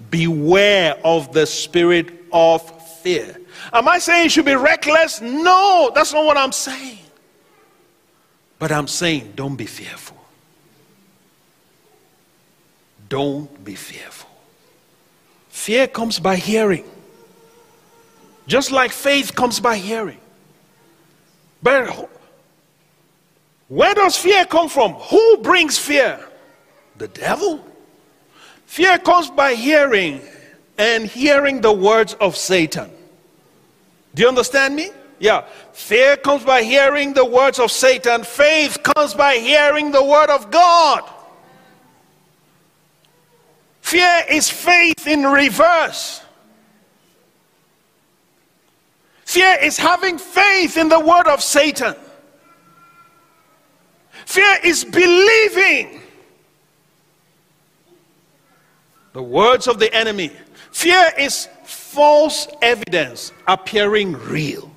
Beware 0.09 0.97
of 1.03 1.33
the 1.33 1.45
spirit 1.45 2.13
of 2.31 2.61
fear. 3.01 3.37
Am 3.73 3.87
I 3.87 3.99
saying 3.99 4.23
you 4.25 4.29
should 4.29 4.45
be 4.45 4.55
reckless? 4.55 5.19
No, 5.19 5.91
that's 5.93 6.13
not 6.13 6.25
what 6.25 6.37
I'm 6.37 6.51
saying. 6.53 6.99
But 8.59 8.71
I'm 8.71 8.87
saying 8.87 9.33
don't 9.35 9.55
be 9.55 9.65
fearful. 9.65 10.16
Don't 13.09 13.63
be 13.63 13.75
fearful. 13.75 14.29
Fear 15.49 15.87
comes 15.87 16.19
by 16.19 16.35
hearing. 16.35 16.85
Just 18.47 18.71
like 18.71 18.91
faith 18.91 19.35
comes 19.35 19.59
by 19.59 19.77
hearing. 19.77 20.19
But 21.61 22.09
where 23.67 23.93
does 23.93 24.15
fear 24.15 24.45
come 24.45 24.69
from? 24.69 24.93
Who 24.93 25.37
brings 25.37 25.77
fear? 25.77 26.25
The 26.97 27.07
devil. 27.07 27.65
Fear 28.65 28.99
comes 28.99 29.29
by 29.29 29.53
hearing 29.53 30.21
and 30.77 31.05
hearing 31.05 31.61
the 31.61 31.73
words 31.73 32.13
of 32.15 32.35
Satan. 32.35 32.89
Do 34.15 34.23
you 34.23 34.29
understand 34.29 34.75
me? 34.75 34.91
Yeah. 35.19 35.45
Fear 35.73 36.17
comes 36.17 36.43
by 36.43 36.63
hearing 36.63 37.13
the 37.13 37.25
words 37.25 37.59
of 37.59 37.71
Satan. 37.71 38.23
Faith 38.23 38.81
comes 38.83 39.13
by 39.13 39.35
hearing 39.35 39.91
the 39.91 40.03
word 40.03 40.29
of 40.29 40.49
God. 40.51 41.03
Fear 43.87 44.25
is 44.29 44.49
faith 44.49 45.07
in 45.07 45.23
reverse. 45.23 46.21
Fear 49.23 49.59
is 49.61 49.77
having 49.77 50.17
faith 50.17 50.75
in 50.75 50.89
the 50.89 50.99
word 50.99 51.25
of 51.25 51.41
Satan. 51.41 51.95
Fear 54.25 54.57
is 54.65 54.83
believing 54.83 56.01
the 59.13 59.23
words 59.23 59.67
of 59.67 59.79
the 59.79 59.93
enemy. 59.95 60.31
Fear 60.73 61.13
is 61.17 61.47
false 61.63 62.49
evidence 62.61 63.31
appearing 63.47 64.11
real. 64.11 64.69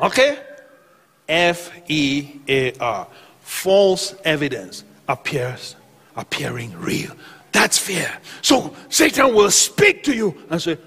Okay? 0.00 0.38
F 1.28 1.70
E 1.88 2.40
A 2.48 2.72
R. 2.78 3.06
False 3.42 4.14
evidence 4.24 4.82
appears 5.06 5.76
appearing 6.16 6.72
real. 6.78 7.12
That's 7.52 7.78
fear. 7.78 8.10
So 8.42 8.74
Satan 8.88 9.34
will 9.34 9.50
speak 9.50 10.02
to 10.04 10.14
you 10.14 10.36
and 10.50 10.60
say, 10.60 10.78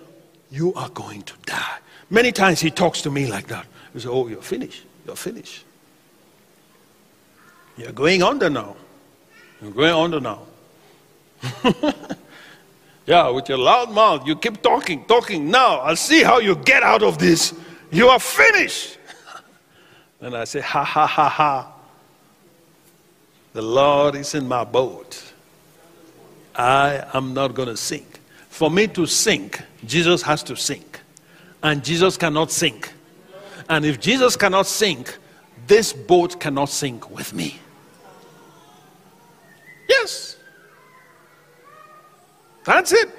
You 0.52 0.74
are 0.76 0.90
going 0.90 1.24
to 1.24 1.34
die. 1.46 1.78
Many 2.10 2.32
times 2.32 2.60
he 2.60 2.72
talks 2.72 3.02
to 3.04 3.12
me 3.12 3.28
like 3.28 3.48
that. 3.48 3.66
He 3.94 4.00
says, 4.00 4.10
Oh, 4.12 4.28
you're 4.28 4.42
finished. 4.42 4.86
You're 5.06 5.16
finished. 5.16 5.66
You're 7.78 7.92
going 7.92 8.22
under 8.22 8.50
now. 8.50 8.76
You're 9.62 9.72
going 9.72 9.94
under 9.94 10.20
now. 10.20 10.42
yeah, 13.06 13.30
with 13.30 13.48
your 13.48 13.58
loud 13.58 13.92
mouth, 13.92 14.28
you 14.28 14.36
keep 14.36 14.62
talking, 14.62 15.06
talking. 15.06 15.50
Now, 15.50 15.80
I'll 15.80 15.96
see 15.96 16.22
how 16.22 16.40
you 16.40 16.56
get 16.56 16.84
out 16.84 17.04
of 17.04 17.18
this. 17.18 17.54
You 17.92 18.10
are 18.10 18.20
finished. 18.20 18.98
and 20.22 20.36
I 20.36 20.44
say, 20.44 20.60
Ha 20.60 20.84
ha 20.84 21.08
ha 21.08 21.30
ha. 21.30 21.79
The 23.54 23.62
Lord 23.62 24.16
is 24.16 24.36
in 24.36 24.48
my 24.48 24.64
boat. 24.64 25.34
I 26.56 27.04
am 27.14 27.34
not 27.34 27.56
going 27.56 27.70
to 27.70 27.78
sink. 27.78 28.20
For 28.50 28.70
me 28.70 28.88
to 28.88 29.06
sink, 29.06 29.62
Jesus 29.86 30.22
has 30.22 30.44
to 30.44 30.56
sink. 30.56 31.00
And 31.64 31.84
Jesus 31.84 32.18
cannot 32.18 32.52
sink. 32.52 32.92
And 33.70 33.86
if 33.86 34.00
Jesus 34.00 34.36
cannot 34.36 34.68
sink, 34.68 35.18
this 35.68 35.94
boat 35.94 36.40
cannot 36.40 36.70
sink 36.70 37.10
with 37.10 37.34
me. 37.34 37.60
Yes. 39.88 40.38
That's 42.66 42.92
it. 42.92 43.10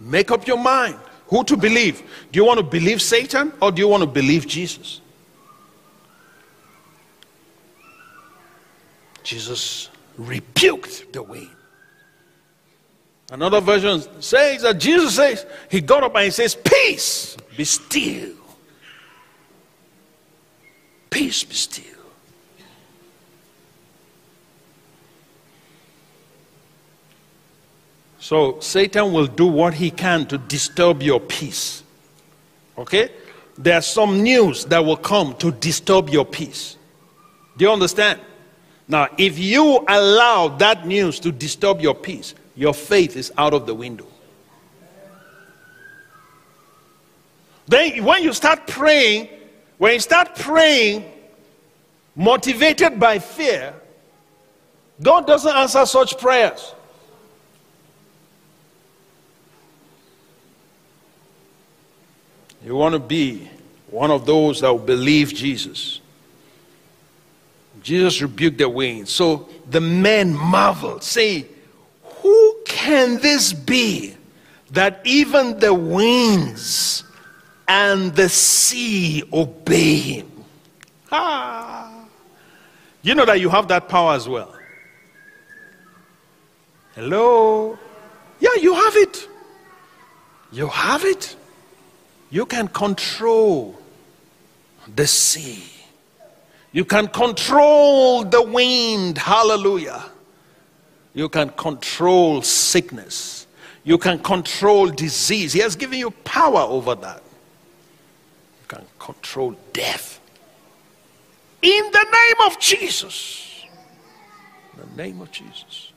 Make 0.00 0.30
up 0.30 0.46
your 0.46 0.58
mind 0.58 0.96
who 1.28 1.44
to 1.44 1.56
believe. 1.56 2.02
Do 2.32 2.38
you 2.38 2.44
want 2.44 2.58
to 2.58 2.64
believe 2.64 3.02
Satan 3.02 3.52
or 3.60 3.70
do 3.70 3.80
you 3.80 3.88
want 3.88 4.02
to 4.02 4.06
believe 4.06 4.46
Jesus? 4.46 5.00
Jesus 9.28 9.90
rebuked 10.16 11.12
the 11.12 11.22
wind. 11.22 11.50
Another 13.30 13.60
version 13.60 14.00
says 14.22 14.62
that 14.62 14.78
Jesus 14.78 15.16
says, 15.16 15.44
He 15.70 15.82
got 15.82 16.02
up 16.02 16.14
and 16.14 16.24
He 16.24 16.30
says, 16.30 16.54
Peace, 16.54 17.36
be 17.54 17.64
still. 17.64 18.32
Peace, 21.10 21.44
be 21.44 21.54
still. 21.54 21.84
So 28.18 28.60
Satan 28.60 29.12
will 29.12 29.26
do 29.26 29.46
what 29.46 29.74
he 29.74 29.90
can 29.90 30.24
to 30.28 30.38
disturb 30.38 31.02
your 31.02 31.20
peace. 31.20 31.82
Okay? 32.78 33.10
There's 33.58 33.86
some 33.86 34.22
news 34.22 34.64
that 34.66 34.82
will 34.82 34.96
come 34.96 35.34
to 35.36 35.52
disturb 35.52 36.08
your 36.08 36.24
peace. 36.24 36.78
Do 37.58 37.66
you 37.66 37.70
understand? 37.70 38.20
Now, 38.88 39.08
if 39.18 39.38
you 39.38 39.84
allow 39.86 40.48
that 40.48 40.86
news 40.86 41.20
to 41.20 41.30
disturb 41.30 41.80
your 41.80 41.94
peace, 41.94 42.34
your 42.56 42.72
faith 42.72 43.16
is 43.16 43.30
out 43.36 43.52
of 43.52 43.66
the 43.66 43.74
window. 43.74 44.06
Then, 47.66 48.02
when 48.02 48.22
you 48.22 48.32
start 48.32 48.66
praying, 48.66 49.28
when 49.76 49.92
you 49.92 50.00
start 50.00 50.34
praying 50.34 51.04
motivated 52.16 52.98
by 52.98 53.18
fear, 53.18 53.74
God 55.02 55.26
doesn't 55.26 55.54
answer 55.54 55.84
such 55.84 56.18
prayers. 56.18 56.74
You 62.64 62.74
want 62.74 62.94
to 62.94 62.98
be 62.98 63.48
one 63.90 64.10
of 64.10 64.26
those 64.26 64.62
that 64.62 64.72
will 64.72 64.78
believe 64.78 65.32
Jesus. 65.32 66.00
Jesus 67.88 68.20
rebuked 68.20 68.58
the 68.58 68.68
wind. 68.68 69.08
So 69.08 69.48
the 69.70 69.80
men 69.80 70.34
marveled, 70.34 71.02
saying, 71.02 71.46
Who 72.20 72.56
can 72.66 73.18
this 73.20 73.54
be 73.54 74.14
that 74.72 75.00
even 75.04 75.58
the 75.58 75.72
winds 75.72 77.02
and 77.66 78.14
the 78.14 78.28
sea 78.28 79.22
obey 79.32 79.96
him? 79.96 80.44
Ah. 81.10 82.04
You 83.00 83.14
know 83.14 83.24
that 83.24 83.40
you 83.40 83.48
have 83.48 83.68
that 83.68 83.88
power 83.88 84.12
as 84.12 84.28
well. 84.28 84.54
Hello? 86.94 87.78
Yeah, 88.38 88.54
you 88.60 88.74
have 88.74 88.96
it. 88.96 89.28
You 90.52 90.68
have 90.68 91.06
it. 91.06 91.36
You 92.28 92.44
can 92.44 92.68
control 92.68 93.80
the 94.94 95.06
sea. 95.06 95.77
You 96.72 96.84
can 96.84 97.08
control 97.08 98.24
the 98.24 98.42
wind. 98.42 99.18
Hallelujah. 99.18 100.04
You 101.14 101.28
can 101.28 101.50
control 101.50 102.42
sickness. 102.42 103.46
You 103.84 103.98
can 103.98 104.18
control 104.18 104.88
disease. 104.88 105.52
He 105.52 105.60
has 105.60 105.76
given 105.76 105.98
you 105.98 106.10
power 106.10 106.60
over 106.60 106.94
that. 106.96 107.22
You 108.60 108.66
can 108.68 108.84
control 108.98 109.56
death. 109.72 110.20
In 111.62 111.90
the 111.90 112.04
name 112.04 112.46
of 112.46 112.60
Jesus. 112.60 113.64
In 114.74 114.88
the 114.88 115.02
name 115.02 115.20
of 115.20 115.30
Jesus. 115.32 115.92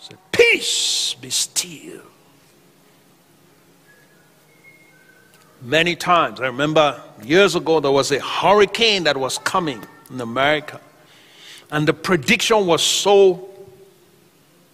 Say, 0.00 0.16
Peace 0.32 1.14
be 1.20 1.30
still. 1.30 2.02
Many 5.66 5.96
times, 5.96 6.40
I 6.40 6.46
remember 6.46 7.02
years 7.24 7.56
ago, 7.56 7.80
there 7.80 7.90
was 7.90 8.12
a 8.12 8.20
hurricane 8.20 9.02
that 9.02 9.16
was 9.16 9.36
coming 9.38 9.84
in 10.08 10.20
America. 10.20 10.80
And 11.72 11.88
the 11.88 11.92
prediction 11.92 12.68
was 12.68 12.84
so 12.84 13.48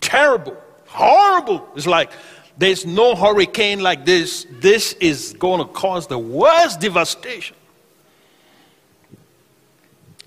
terrible, 0.02 0.54
horrible. 0.86 1.66
It's 1.74 1.86
like 1.86 2.10
there's 2.58 2.84
no 2.84 3.14
hurricane 3.14 3.80
like 3.80 4.04
this. 4.04 4.46
This 4.50 4.92
is 5.00 5.32
going 5.38 5.66
to 5.66 5.72
cause 5.72 6.08
the 6.08 6.18
worst 6.18 6.80
devastation. 6.80 7.56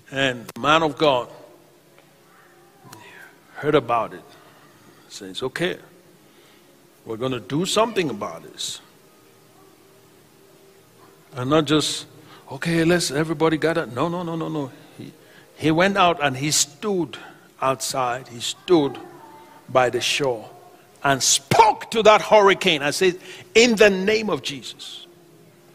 And 0.09 0.49
man 0.59 0.82
of 0.82 0.97
God 0.97 1.30
heard 3.53 3.76
about 3.76 4.16
it. 4.16 4.24
Says, 5.09 5.43
okay, 5.43 5.78
we're 7.05 7.18
going 7.18 7.34
to 7.34 7.39
do 7.39 7.68
something 7.68 8.09
about 8.09 8.41
this. 8.51 8.82
And 11.36 11.50
not 11.50 11.66
just, 11.66 12.08
okay, 12.50 12.84
let's 12.86 13.12
everybody 13.12 13.58
gather. 13.58 13.86
No, 13.86 14.08
no, 14.08 14.24
no, 14.24 14.36
no, 14.36 14.48
no. 14.48 14.72
He, 14.98 15.12
he 15.58 15.72
went 15.72 15.98
out 15.98 16.24
and 16.24 16.36
he 16.38 16.50
stood 16.52 17.18
outside. 17.62 18.30
He 18.30 18.40
stood 18.40 18.98
by 19.68 19.90
the 19.90 20.00
shore 20.00 20.50
and 21.04 21.22
spoke 21.22 21.92
to 21.92 22.02
that 22.04 22.22
hurricane 22.22 22.82
and 22.82 22.96
said, 22.96 23.20
In 23.54 23.76
the 23.76 23.90
name 23.90 24.30
of 24.30 24.42
Jesus, 24.42 25.06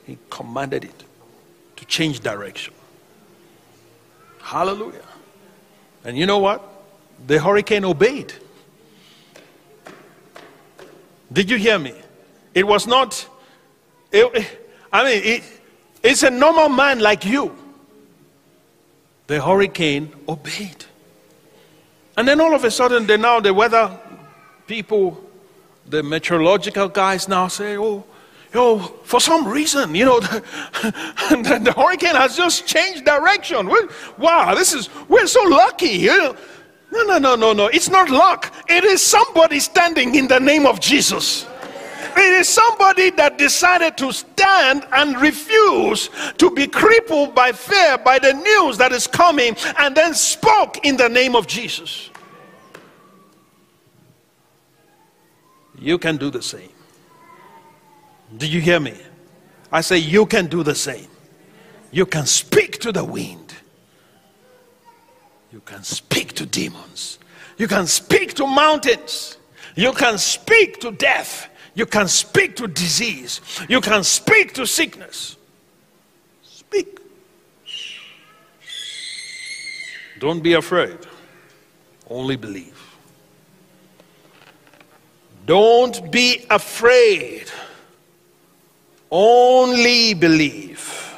he 0.06 0.18
commanded 0.30 0.84
it 0.84 1.04
to 1.76 1.84
change 1.84 2.20
direction. 2.20 2.72
Hallelujah. 4.40 5.04
And 6.04 6.16
you 6.16 6.24
know 6.24 6.38
what? 6.38 6.66
The 7.26 7.38
hurricane 7.38 7.84
obeyed. 7.84 8.32
Did 11.32 11.50
you 11.50 11.58
hear 11.58 11.78
me? 11.78 11.94
It 12.54 12.66
was 12.66 12.86
not, 12.86 13.28
it, 14.10 14.59
I 14.92 15.04
mean, 15.04 15.22
it, 15.24 15.42
it's 16.02 16.22
a 16.22 16.30
normal 16.30 16.68
man 16.68 17.00
like 17.00 17.24
you. 17.24 17.56
The 19.26 19.40
hurricane 19.40 20.12
obeyed. 20.28 20.84
And 22.16 22.26
then 22.26 22.40
all 22.40 22.54
of 22.54 22.64
a 22.64 22.70
sudden, 22.70 23.06
they 23.06 23.16
now, 23.16 23.40
the 23.40 23.54
weather 23.54 23.98
people, 24.66 25.22
the 25.86 26.02
meteorological 26.02 26.88
guys 26.88 27.28
now 27.28 27.48
say, 27.48 27.76
oh, 27.78 28.04
yo, 28.52 28.78
for 28.78 29.20
some 29.20 29.46
reason, 29.46 29.94
you 29.94 30.04
know, 30.04 30.20
the, 30.20 30.42
the, 31.30 31.60
the 31.62 31.72
hurricane 31.72 32.16
has 32.16 32.36
just 32.36 32.66
changed 32.66 33.04
direction. 33.04 33.68
We're, 33.68 33.88
wow, 34.18 34.54
this 34.54 34.72
is, 34.72 34.88
we're 35.08 35.26
so 35.26 35.42
lucky. 35.44 35.86
You 35.88 36.18
know? 36.18 36.36
No, 36.92 37.02
no, 37.04 37.18
no, 37.18 37.36
no, 37.36 37.52
no. 37.52 37.66
It's 37.68 37.88
not 37.88 38.10
luck. 38.10 38.52
It 38.68 38.84
is 38.84 39.02
somebody 39.02 39.60
standing 39.60 40.14
in 40.16 40.26
the 40.26 40.40
name 40.40 40.66
of 40.66 40.80
Jesus. 40.80 41.46
It 42.16 42.40
is 42.40 42.48
somebody 42.48 43.10
that 43.10 43.38
decided 43.38 43.96
to 43.98 44.12
stand 44.12 44.86
and 44.92 45.20
refuse 45.20 46.10
to 46.38 46.50
be 46.50 46.66
crippled 46.66 47.34
by 47.34 47.52
fear, 47.52 47.98
by 47.98 48.18
the 48.18 48.32
news 48.32 48.78
that 48.78 48.92
is 48.92 49.06
coming, 49.06 49.56
and 49.78 49.94
then 49.94 50.14
spoke 50.14 50.84
in 50.84 50.96
the 50.96 51.08
name 51.08 51.34
of 51.34 51.46
Jesus. 51.46 52.10
You 55.78 55.98
can 55.98 56.16
do 56.16 56.30
the 56.30 56.42
same. 56.42 56.72
Do 58.36 58.46
you 58.46 58.60
hear 58.60 58.80
me? 58.80 58.94
I 59.72 59.80
say, 59.80 59.98
You 59.98 60.26
can 60.26 60.46
do 60.46 60.62
the 60.62 60.74
same. 60.74 61.08
You 61.92 62.06
can 62.06 62.26
speak 62.26 62.78
to 62.80 62.92
the 62.92 63.04
wind, 63.04 63.52
you 65.52 65.60
can 65.60 65.82
speak 65.82 66.34
to 66.34 66.46
demons, 66.46 67.18
you 67.58 67.66
can 67.66 67.86
speak 67.86 68.34
to 68.34 68.46
mountains, 68.46 69.38
you 69.74 69.92
can 69.92 70.16
speak 70.18 70.80
to 70.80 70.92
death. 70.92 71.48
You 71.80 71.86
can 71.86 72.08
speak 72.08 72.56
to 72.56 72.66
disease. 72.68 73.40
You 73.66 73.80
can 73.80 74.04
speak 74.04 74.52
to 74.52 74.66
sickness. 74.66 75.38
Speak. 76.42 77.00
Don't 80.18 80.42
be 80.42 80.52
afraid. 80.52 80.98
Only 82.06 82.36
believe. 82.36 82.78
Don't 85.46 86.12
be 86.12 86.44
afraid. 86.50 87.50
Only 89.10 90.12
believe. 90.12 91.14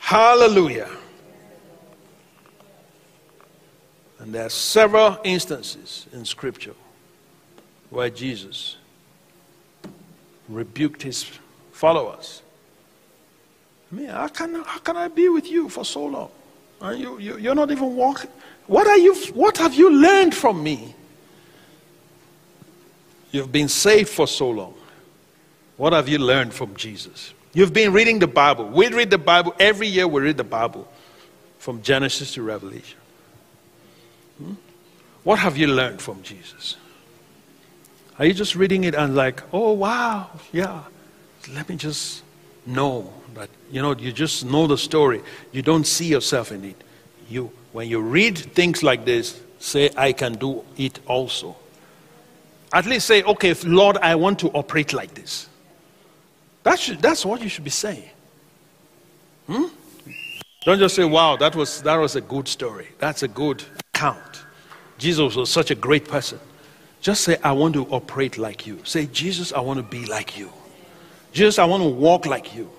Hallelujah. 0.00 0.90
And 4.18 4.34
there 4.34 4.46
are 4.46 4.50
several 4.50 5.18
instances 5.22 6.08
in 6.12 6.24
Scripture 6.24 6.74
where 7.90 8.10
Jesus 8.10 8.78
rebuked 10.54 11.02
his 11.02 11.26
followers. 11.72 12.42
I 13.90 13.94
mean, 13.94 14.08
how 14.08 14.28
can, 14.28 14.54
how 14.54 14.78
can 14.78 14.96
I 14.96 15.08
be 15.08 15.28
with 15.28 15.50
you 15.50 15.68
for 15.68 15.84
so 15.84 16.04
long? 16.04 16.30
And 16.80 16.98
you, 16.98 17.18
you, 17.18 17.38
you're 17.38 17.54
not 17.54 17.70
even 17.70 17.94
walking. 17.94 18.30
What, 18.66 18.86
are 18.86 18.96
you, 18.96 19.14
what 19.34 19.58
have 19.58 19.74
you 19.74 19.90
learned 19.90 20.34
from 20.34 20.62
me? 20.62 20.94
You've 23.30 23.52
been 23.52 23.68
saved 23.68 24.08
for 24.08 24.26
so 24.26 24.50
long. 24.50 24.74
What 25.76 25.92
have 25.92 26.08
you 26.08 26.18
learned 26.18 26.54
from 26.54 26.76
Jesus? 26.76 27.32
You've 27.54 27.72
been 27.72 27.92
reading 27.92 28.18
the 28.18 28.26
Bible. 28.26 28.68
We 28.68 28.88
read 28.88 29.10
the 29.10 29.18
Bible. 29.18 29.54
Every 29.58 29.86
year 29.86 30.06
we 30.06 30.22
read 30.22 30.36
the 30.36 30.44
Bible 30.44 30.90
from 31.58 31.82
Genesis 31.82 32.34
to 32.34 32.42
Revelation. 32.42 32.98
Hmm? 34.38 34.54
What 35.22 35.38
have 35.38 35.56
you 35.56 35.66
learned 35.66 36.00
from 36.00 36.22
Jesus? 36.22 36.76
Are 38.18 38.26
you 38.26 38.34
just 38.34 38.54
reading 38.54 38.84
it 38.84 38.94
and 38.94 39.14
like, 39.14 39.42
oh, 39.52 39.72
wow, 39.72 40.30
yeah, 40.52 40.82
let 41.52 41.68
me 41.68 41.76
just 41.76 42.22
know 42.66 43.12
that, 43.34 43.48
you 43.70 43.80
know, 43.80 43.94
you 43.96 44.12
just 44.12 44.44
know 44.44 44.66
the 44.66 44.78
story. 44.78 45.22
You 45.50 45.62
don't 45.62 45.86
see 45.86 46.06
yourself 46.06 46.52
in 46.52 46.64
it. 46.64 46.76
You, 47.28 47.50
when 47.72 47.88
you 47.88 48.00
read 48.00 48.38
things 48.38 48.82
like 48.82 49.04
this, 49.04 49.40
say, 49.58 49.90
I 49.96 50.12
can 50.12 50.34
do 50.34 50.64
it 50.76 51.00
also. 51.06 51.56
At 52.72 52.86
least 52.86 53.06
say, 53.06 53.22
okay, 53.22 53.54
Lord, 53.64 53.96
I 53.98 54.14
want 54.14 54.38
to 54.40 54.48
operate 54.50 54.92
like 54.92 55.14
this. 55.14 55.48
That 56.62 56.78
should, 56.78 57.00
that's 57.00 57.24
what 57.24 57.42
you 57.42 57.48
should 57.48 57.64
be 57.64 57.70
saying. 57.70 58.08
Hmm? 59.46 59.64
Don't 60.64 60.78
just 60.78 60.94
say, 60.94 61.04
wow, 61.04 61.36
that 61.36 61.56
was, 61.56 61.82
that 61.82 61.96
was 61.96 62.14
a 62.14 62.20
good 62.20 62.46
story. 62.46 62.88
That's 62.98 63.22
a 63.22 63.28
good 63.28 63.64
account. 63.94 64.42
Jesus 64.98 65.34
was 65.34 65.50
such 65.50 65.70
a 65.70 65.74
great 65.74 66.06
person. 66.06 66.38
Just 67.02 67.24
say, 67.24 67.36
I 67.42 67.50
want 67.50 67.74
to 67.74 67.84
operate 67.88 68.38
like 68.38 68.64
you. 68.64 68.80
Say, 68.84 69.06
Jesus, 69.06 69.52
I 69.52 69.60
want 69.60 69.78
to 69.78 69.82
be 69.82 70.06
like 70.06 70.38
you. 70.38 70.50
Jesus, 71.32 71.58
I 71.58 71.64
want 71.64 71.82
to 71.82 71.88
walk 71.88 72.26
like 72.26 72.54
you. 72.54 72.70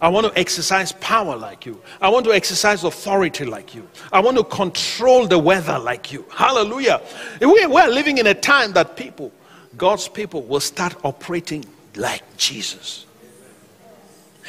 I 0.00 0.08
want 0.08 0.26
to 0.26 0.38
exercise 0.38 0.92
power 0.92 1.36
like 1.36 1.66
you. 1.66 1.80
I 2.00 2.08
want 2.08 2.24
to 2.26 2.32
exercise 2.32 2.84
authority 2.84 3.44
like 3.44 3.74
you. 3.74 3.88
I 4.12 4.20
want 4.20 4.36
to 4.36 4.44
control 4.44 5.26
the 5.26 5.38
weather 5.38 5.78
like 5.80 6.12
you. 6.12 6.24
Hallelujah. 6.30 7.00
We, 7.40 7.66
we're 7.66 7.88
living 7.88 8.18
in 8.18 8.28
a 8.28 8.34
time 8.34 8.72
that 8.74 8.96
people, 8.96 9.32
God's 9.76 10.06
people, 10.08 10.42
will 10.42 10.60
start 10.60 10.94
operating 11.04 11.64
like 11.96 12.22
Jesus. 12.36 13.06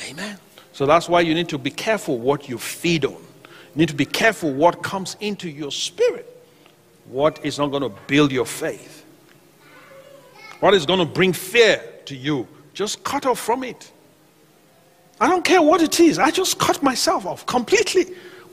Amen. 0.10 0.38
So 0.74 0.86
that's 0.86 1.10
why 1.10 1.22
you 1.22 1.34
need 1.34 1.50
to 1.50 1.58
be 1.58 1.72
careful 1.72 2.20
what 2.20 2.48
you 2.48 2.60
feed 2.60 3.04
on. 3.04 3.14
You 3.14 3.20
need 3.76 3.90
to 3.90 3.96
be 3.96 4.06
careful 4.06 4.54
what 4.54 4.84
comes 4.84 5.18
into 5.20 5.50
your 5.50 5.72
spirit. 5.72 6.30
What 7.06 7.44
is 7.44 7.58
not 7.58 7.68
going 7.68 7.84
to 7.84 7.92
build 8.08 8.32
your 8.32 8.46
faith. 8.46 8.93
What 10.64 10.74
is 10.74 10.86
going 10.86 11.00
to 11.00 11.06
bring 11.06 11.34
fear 11.34 11.84
to 12.06 12.16
you? 12.16 12.48
Just 12.74 13.04
cut 13.04 13.26
off 13.26 13.38
from 13.38 13.66
it. 13.66 13.92
I 15.20 15.28
don't 15.28 15.44
care 15.44 15.62
what 15.62 15.82
it 15.82 16.00
is. 16.00 16.18
I 16.18 16.32
just 16.32 16.58
cut 16.58 16.82
myself 16.82 17.26
off 17.26 17.46
completely. 17.46 18.06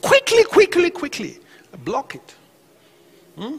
Quickly, 0.03 0.43
quickly, 0.43 0.91
quickly. 0.91 1.39
I 1.73 1.77
block 1.77 2.17
it. 2.17 2.35
Hmm? 3.37 3.59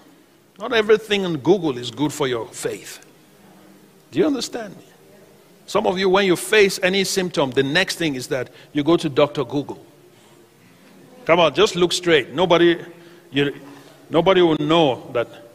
Not 0.60 0.74
everything 0.74 1.24
on 1.24 1.38
Google 1.38 1.78
is 1.78 1.92
good 1.92 2.12
for 2.12 2.28
your 2.28 2.46
faith. 2.46 3.00
Do 4.12 4.20
you 4.20 4.28
understand 4.28 4.76
me? 4.76 4.84
Some 5.66 5.88
of 5.88 5.98
you, 5.98 6.10
when 6.10 6.26
you 6.26 6.36
face 6.36 6.78
any 6.84 7.06
symptom, 7.06 7.52
the 7.52 7.64
next 7.64 7.96
thing 7.96 8.16
is 8.16 8.28
that 8.28 8.50
you 8.74 8.84
go 8.84 8.98
to 8.98 9.08
Dr. 9.08 9.46
Google. 9.46 9.82
Come 11.24 11.40
on, 11.40 11.54
just 11.54 11.78
look 11.78 11.94
straight. 11.94 12.34
Nobody, 12.34 12.84
you, 13.32 13.58
nobody 14.10 14.42
will 14.42 14.58
know 14.58 15.10
that 15.14 15.51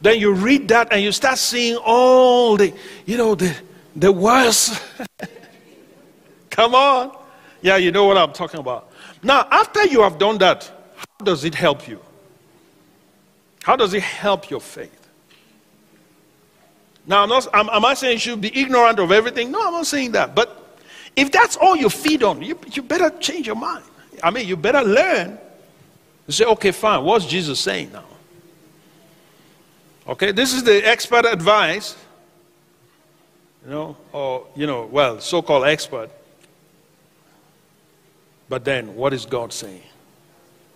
then 0.00 0.18
you 0.18 0.32
read 0.32 0.68
that 0.68 0.92
and 0.92 1.02
you 1.02 1.12
start 1.12 1.38
seeing 1.38 1.76
all 1.76 2.56
the, 2.56 2.72
you 3.06 3.16
know, 3.16 3.34
the, 3.34 3.54
the 3.96 4.10
worst. 4.10 4.82
Come 6.50 6.74
on. 6.74 7.16
Yeah, 7.62 7.76
you 7.76 7.92
know 7.92 8.04
what 8.04 8.16
I'm 8.16 8.32
talking 8.32 8.60
about. 8.60 8.90
Now, 9.22 9.46
after 9.50 9.84
you 9.86 10.00
have 10.02 10.18
done 10.18 10.38
that, 10.38 10.70
how 10.96 11.24
does 11.24 11.44
it 11.44 11.54
help 11.54 11.86
you? 11.86 12.00
How 13.62 13.76
does 13.76 13.92
it 13.92 14.02
help 14.02 14.48
your 14.48 14.60
faith? 14.60 14.96
Now, 17.06 17.22
I'm 17.22 17.28
not, 17.28 17.46
I'm, 17.52 17.68
am 17.68 17.84
I 17.84 17.94
saying 17.94 18.14
you 18.14 18.18
should 18.18 18.40
be 18.40 18.56
ignorant 18.58 18.98
of 18.98 19.12
everything? 19.12 19.50
No, 19.50 19.66
I'm 19.66 19.72
not 19.72 19.86
saying 19.86 20.12
that. 20.12 20.34
But 20.34 20.78
if 21.16 21.30
that's 21.30 21.56
all 21.56 21.76
you 21.76 21.90
feed 21.90 22.22
on, 22.22 22.40
you, 22.40 22.58
you 22.72 22.82
better 22.82 23.10
change 23.18 23.46
your 23.46 23.56
mind. 23.56 23.84
I 24.22 24.30
mean, 24.30 24.46
you 24.46 24.56
better 24.56 24.82
learn 24.82 25.38
You 26.26 26.32
say, 26.32 26.44
okay, 26.44 26.70
fine. 26.70 27.04
What's 27.04 27.26
Jesus 27.26 27.58
saying 27.58 27.92
now? 27.92 28.04
Okay, 30.10 30.32
this 30.32 30.52
is 30.52 30.64
the 30.64 30.84
expert 30.84 31.24
advice, 31.24 31.96
you 33.64 33.70
know, 33.70 33.96
or, 34.12 34.44
you 34.56 34.66
know, 34.66 34.86
well, 34.86 35.20
so 35.20 35.40
called 35.40 35.64
expert. 35.66 36.10
But 38.48 38.64
then, 38.64 38.96
what 38.96 39.12
is 39.12 39.24
God 39.24 39.52
saying? 39.52 39.84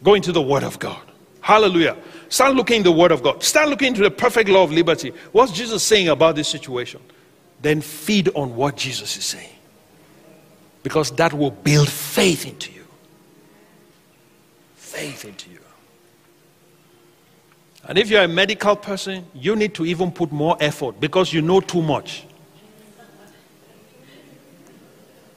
Go 0.05 0.15
into 0.15 0.31
the 0.31 0.41
Word 0.41 0.63
of 0.63 0.79
God. 0.79 1.03
Hallelujah. 1.41 1.97
Start 2.29 2.55
looking 2.55 2.85
the 2.85 2.93
Word 2.93 3.11
of 3.11 3.25
God. 3.25 3.43
Start 3.43 3.69
looking 3.69 3.89
into 3.89 4.03
the 4.03 4.11
perfect 4.11 4.49
law 4.49 4.63
of 4.63 4.71
liberty. 4.71 5.13
What's 5.33 5.51
Jesus 5.51 5.83
saying 5.83 6.09
about 6.09 6.37
this 6.37 6.47
situation? 6.47 7.01
Then 7.61 7.81
feed 7.81 8.29
on 8.37 8.55
what 8.55 8.77
Jesus 8.77 9.17
is 9.17 9.25
saying. 9.25 9.51
Because 10.85 11.11
that 11.17 11.33
will 11.33 11.51
build 11.51 11.89
faith 11.89 12.47
into 12.47 12.71
you. 12.71 12.85
Faith 14.77 15.25
into 15.25 15.51
you. 15.51 15.54
And 17.87 17.99
if 17.99 18.09
you're 18.09 18.23
a 18.23 18.29
medical 18.29 18.77
person, 18.77 19.27
you 19.35 19.57
need 19.57 19.75
to 19.75 19.85
even 19.85 20.11
put 20.11 20.33
more 20.33 20.57
effort 20.61 20.99
because 21.01 21.33
you 21.33 21.43
know 21.43 21.61
too 21.61 21.83
much. 21.83 22.25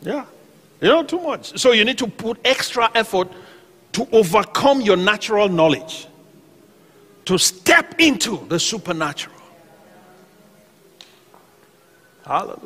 Yeah, 0.01 0.25
you 0.79 0.87
know 0.87 1.03
too 1.03 1.19
much. 1.19 1.59
So 1.59 1.73
you 1.73 1.83
need 1.83 1.97
to 1.97 2.07
put 2.07 2.39
extra 2.45 2.89
effort 2.95 3.29
to 3.93 4.07
overcome 4.11 4.81
your 4.81 4.95
natural 4.95 5.49
knowledge, 5.49 6.07
to 7.25 7.37
step 7.37 7.99
into 7.99 8.45
the 8.47 8.59
supernatural. 8.59 9.35
Hallelujah. 12.25 12.59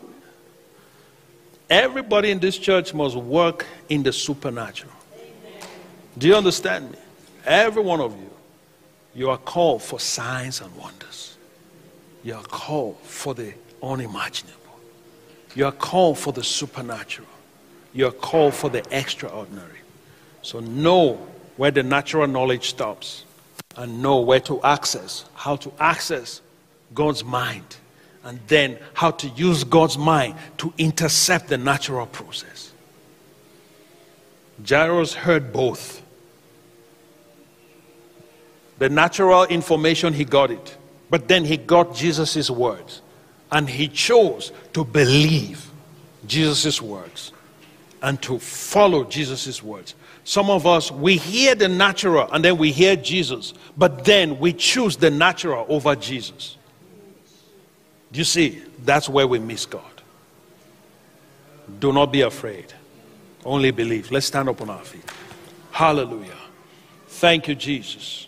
Everybody 1.69 2.31
in 2.31 2.39
this 2.39 2.57
church 2.57 2.93
must 2.93 3.15
work 3.15 3.65
in 3.87 4.03
the 4.03 4.11
supernatural. 4.11 4.91
Do 6.17 6.27
you 6.27 6.35
understand 6.35 6.91
me? 6.91 6.97
Every 7.45 7.81
one 7.81 8.01
of 8.01 8.11
you. 8.19 8.30
You 9.13 9.29
are 9.29 9.37
called 9.37 9.81
for 9.81 9.99
signs 9.99 10.61
and 10.61 10.75
wonders. 10.75 11.37
You 12.23 12.35
are 12.35 12.43
called 12.43 12.97
for 13.01 13.33
the 13.33 13.53
unimaginable. 13.83 14.57
You 15.55 15.65
are 15.65 15.71
called 15.71 16.17
for 16.17 16.31
the 16.31 16.43
supernatural. 16.43 17.27
You 17.93 18.07
are 18.07 18.11
called 18.11 18.53
for 18.53 18.69
the 18.69 18.85
extraordinary. 18.95 19.79
So 20.41 20.59
know 20.59 21.27
where 21.57 21.71
the 21.71 21.83
natural 21.83 22.27
knowledge 22.27 22.69
stops 22.69 23.25
and 23.75 24.01
know 24.01 24.19
where 24.21 24.39
to 24.41 24.61
access, 24.63 25.25
how 25.33 25.55
to 25.57 25.71
access 25.79 26.41
God's 26.93 27.23
mind, 27.23 27.77
and 28.23 28.39
then 28.47 28.77
how 28.93 29.11
to 29.11 29.27
use 29.29 29.63
God's 29.63 29.97
mind 29.97 30.35
to 30.59 30.73
intercept 30.77 31.49
the 31.49 31.57
natural 31.57 32.05
process. 32.05 32.71
Jairus 34.67 35.13
heard 35.13 35.51
both. 35.51 36.00
The 38.81 38.89
natural 38.89 39.43
information, 39.43 40.11
he 40.11 40.25
got 40.25 40.49
it. 40.49 40.75
But 41.11 41.27
then 41.27 41.45
he 41.45 41.55
got 41.55 41.93
Jesus' 41.93 42.49
words. 42.49 43.03
And 43.51 43.69
he 43.69 43.87
chose 43.87 44.51
to 44.73 44.83
believe 44.83 45.69
Jesus' 46.25 46.81
words 46.81 47.31
and 48.01 48.19
to 48.23 48.39
follow 48.39 49.03
Jesus' 49.03 49.61
words. 49.61 49.93
Some 50.23 50.49
of 50.49 50.65
us, 50.65 50.89
we 50.91 51.17
hear 51.17 51.53
the 51.53 51.67
natural 51.67 52.27
and 52.31 52.43
then 52.43 52.57
we 52.57 52.71
hear 52.71 52.95
Jesus, 52.95 53.53
but 53.77 54.03
then 54.03 54.39
we 54.39 54.51
choose 54.51 54.97
the 54.97 55.11
natural 55.11 55.67
over 55.69 55.95
Jesus. 55.95 56.57
Do 58.11 58.17
you 58.17 58.23
see? 58.23 58.63
That's 58.83 59.07
where 59.07 59.27
we 59.27 59.37
miss 59.37 59.67
God. 59.67 60.01
Do 61.79 61.93
not 61.93 62.11
be 62.11 62.21
afraid. 62.21 62.73
Only 63.45 63.69
believe. 63.69 64.09
Let's 64.09 64.25
stand 64.25 64.49
up 64.49 64.59
on 64.59 64.71
our 64.71 64.83
feet. 64.83 65.05
Hallelujah. 65.69 66.33
Thank 67.05 67.47
you, 67.47 67.53
Jesus. 67.53 68.27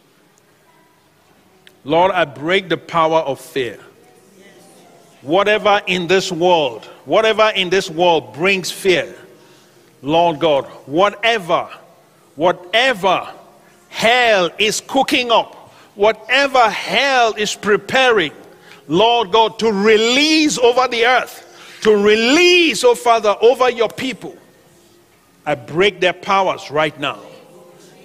Lord, 1.85 2.11
I 2.11 2.25
break 2.25 2.69
the 2.69 2.77
power 2.77 3.19
of 3.19 3.39
fear. 3.39 3.79
Whatever 5.21 5.81
in 5.87 6.07
this 6.07 6.31
world, 6.31 6.85
whatever 7.05 7.51
in 7.55 7.69
this 7.69 7.89
world 7.89 8.33
brings 8.33 8.71
fear, 8.71 9.13
Lord 10.01 10.39
God, 10.39 10.65
whatever, 10.85 11.69
whatever 12.35 13.29
hell 13.89 14.49
is 14.57 14.81
cooking 14.81 15.31
up, 15.31 15.55
whatever 15.95 16.69
hell 16.69 17.33
is 17.35 17.55
preparing, 17.55 18.33
Lord 18.87 19.31
God, 19.31 19.59
to 19.59 19.71
release 19.71 20.57
over 20.57 20.87
the 20.87 21.05
earth, 21.05 21.79
to 21.81 21.95
release, 21.95 22.83
oh 22.83 22.95
Father, 22.95 23.35
over 23.41 23.69
your 23.69 23.89
people, 23.89 24.37
I 25.45 25.55
break 25.55 25.99
their 25.99 26.13
powers 26.13 26.71
right 26.71 26.97
now. 26.99 27.19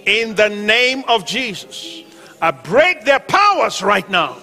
In 0.05 0.35
the 0.35 0.49
name 0.49 1.03
of 1.07 1.25
Jesus. 1.25 2.03
I 2.41 2.51
break 2.51 3.05
their 3.05 3.19
powers 3.19 3.81
right 3.81 4.09
now. 4.09 4.37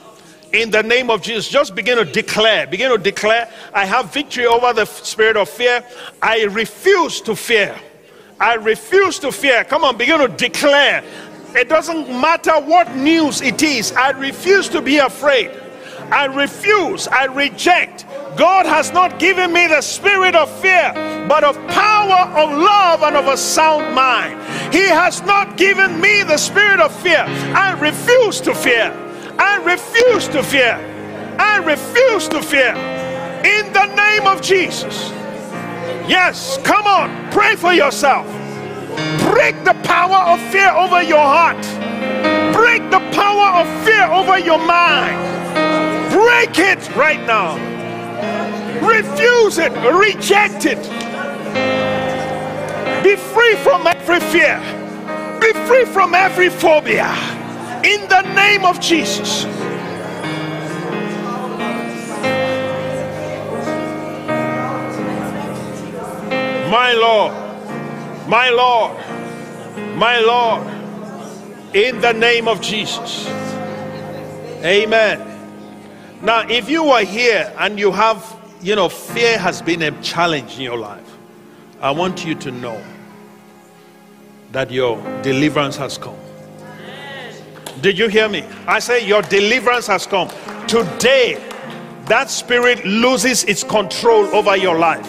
In 0.52 0.70
the 0.70 0.82
name 0.82 1.10
of 1.10 1.22
Jesus, 1.22 1.48
just 1.48 1.74
begin 1.74 1.98
to 1.98 2.04
declare. 2.04 2.66
Begin 2.66 2.90
to 2.90 2.98
declare, 2.98 3.50
I 3.74 3.84
have 3.84 4.12
victory 4.12 4.46
over 4.46 4.72
the 4.72 4.84
spirit 4.84 5.36
of 5.36 5.48
fear. 5.48 5.84
I 6.22 6.44
refuse 6.44 7.20
to 7.22 7.34
fear. 7.34 7.76
I 8.38 8.54
refuse 8.54 9.18
to 9.20 9.32
fear. 9.32 9.64
Come 9.64 9.84
on, 9.84 9.96
begin 9.96 10.20
to 10.20 10.28
declare. 10.28 11.02
It 11.54 11.68
doesn't 11.68 12.08
matter 12.08 12.52
what 12.52 12.94
news 12.94 13.40
it 13.40 13.62
is. 13.62 13.92
I 13.92 14.10
refuse 14.10 14.68
to 14.70 14.82
be 14.82 14.98
afraid. 14.98 15.50
I 16.12 16.26
refuse. 16.26 17.08
I 17.08 17.26
reject. 17.26 18.06
God 18.36 18.66
has 18.66 18.92
not 18.92 19.18
given 19.18 19.52
me 19.52 19.66
the 19.66 19.80
spirit 19.80 20.34
of 20.34 20.50
fear, 20.60 20.92
but 21.28 21.42
of 21.42 21.56
power, 21.68 22.30
of 22.36 22.50
love, 22.52 23.02
and 23.02 23.16
of 23.16 23.26
a 23.28 23.36
sound 23.36 23.94
mind. 23.94 24.40
He 24.74 24.86
has 24.86 25.22
not 25.22 25.56
given 25.56 26.00
me 26.00 26.22
the 26.22 26.36
spirit 26.36 26.80
of 26.80 26.94
fear. 27.00 27.24
I 27.54 27.72
refuse 27.80 28.40
to 28.42 28.54
fear. 28.54 28.92
I 29.38 29.56
refuse 29.64 30.28
to 30.28 30.42
fear. 30.42 30.74
I 31.38 31.58
refuse 31.58 32.28
to 32.28 32.42
fear. 32.42 32.74
In 33.44 33.72
the 33.72 33.86
name 33.94 34.26
of 34.26 34.42
Jesus. 34.42 35.10
Yes, 36.08 36.58
come 36.62 36.86
on, 36.86 37.30
pray 37.32 37.56
for 37.56 37.72
yourself. 37.72 38.26
Break 39.32 39.64
the 39.64 39.74
power 39.82 40.32
of 40.32 40.40
fear 40.52 40.70
over 40.70 41.02
your 41.02 41.18
heart. 41.18 41.60
Break 42.54 42.90
the 42.90 43.00
power 43.12 43.60
of 43.60 43.84
fear 43.84 44.04
over 44.04 44.38
your 44.38 44.58
mind. 44.58 45.45
Break 46.26 46.58
it 46.58 46.96
right 46.96 47.24
now. 47.24 47.54
Refuse 48.84 49.58
it, 49.58 49.70
reject 49.94 50.66
it. 50.66 50.82
Be 53.04 53.14
free 53.14 53.54
from 53.62 53.86
every 53.86 54.18
fear, 54.18 54.58
be 55.40 55.52
free 55.68 55.84
from 55.84 56.16
every 56.16 56.50
phobia 56.50 57.14
in 57.84 58.08
the 58.08 58.22
name 58.34 58.64
of 58.64 58.80
Jesus. 58.80 59.44
My 66.68 66.92
Lord, 66.92 67.32
my 68.28 68.50
Lord, 68.50 68.96
my 69.96 70.18
Lord, 70.18 70.66
in 71.72 72.00
the 72.00 72.12
name 72.12 72.48
of 72.48 72.60
Jesus. 72.60 73.28
Amen. 74.64 75.35
Now, 76.26 76.40
if 76.40 76.68
you 76.68 76.86
are 76.86 77.04
here 77.04 77.54
and 77.56 77.78
you 77.78 77.92
have 77.92 78.36
you 78.60 78.74
know, 78.74 78.88
fear 78.88 79.38
has 79.38 79.62
been 79.62 79.80
a 79.82 80.02
challenge 80.02 80.56
in 80.56 80.62
your 80.62 80.76
life. 80.76 81.16
I 81.80 81.92
want 81.92 82.24
you 82.24 82.34
to 82.34 82.50
know 82.50 82.82
that 84.50 84.72
your 84.72 84.96
deliverance 85.22 85.76
has 85.76 85.96
come. 85.96 86.16
Did 87.80 87.96
you 87.96 88.08
hear 88.08 88.28
me? 88.28 88.44
I 88.66 88.80
say 88.80 89.06
your 89.06 89.22
deliverance 89.22 89.86
has 89.86 90.04
come. 90.04 90.28
Today, 90.66 91.40
that 92.06 92.28
spirit 92.28 92.84
loses 92.84 93.44
its 93.44 93.62
control 93.62 94.24
over 94.34 94.56
your 94.56 94.76
life. 94.76 95.08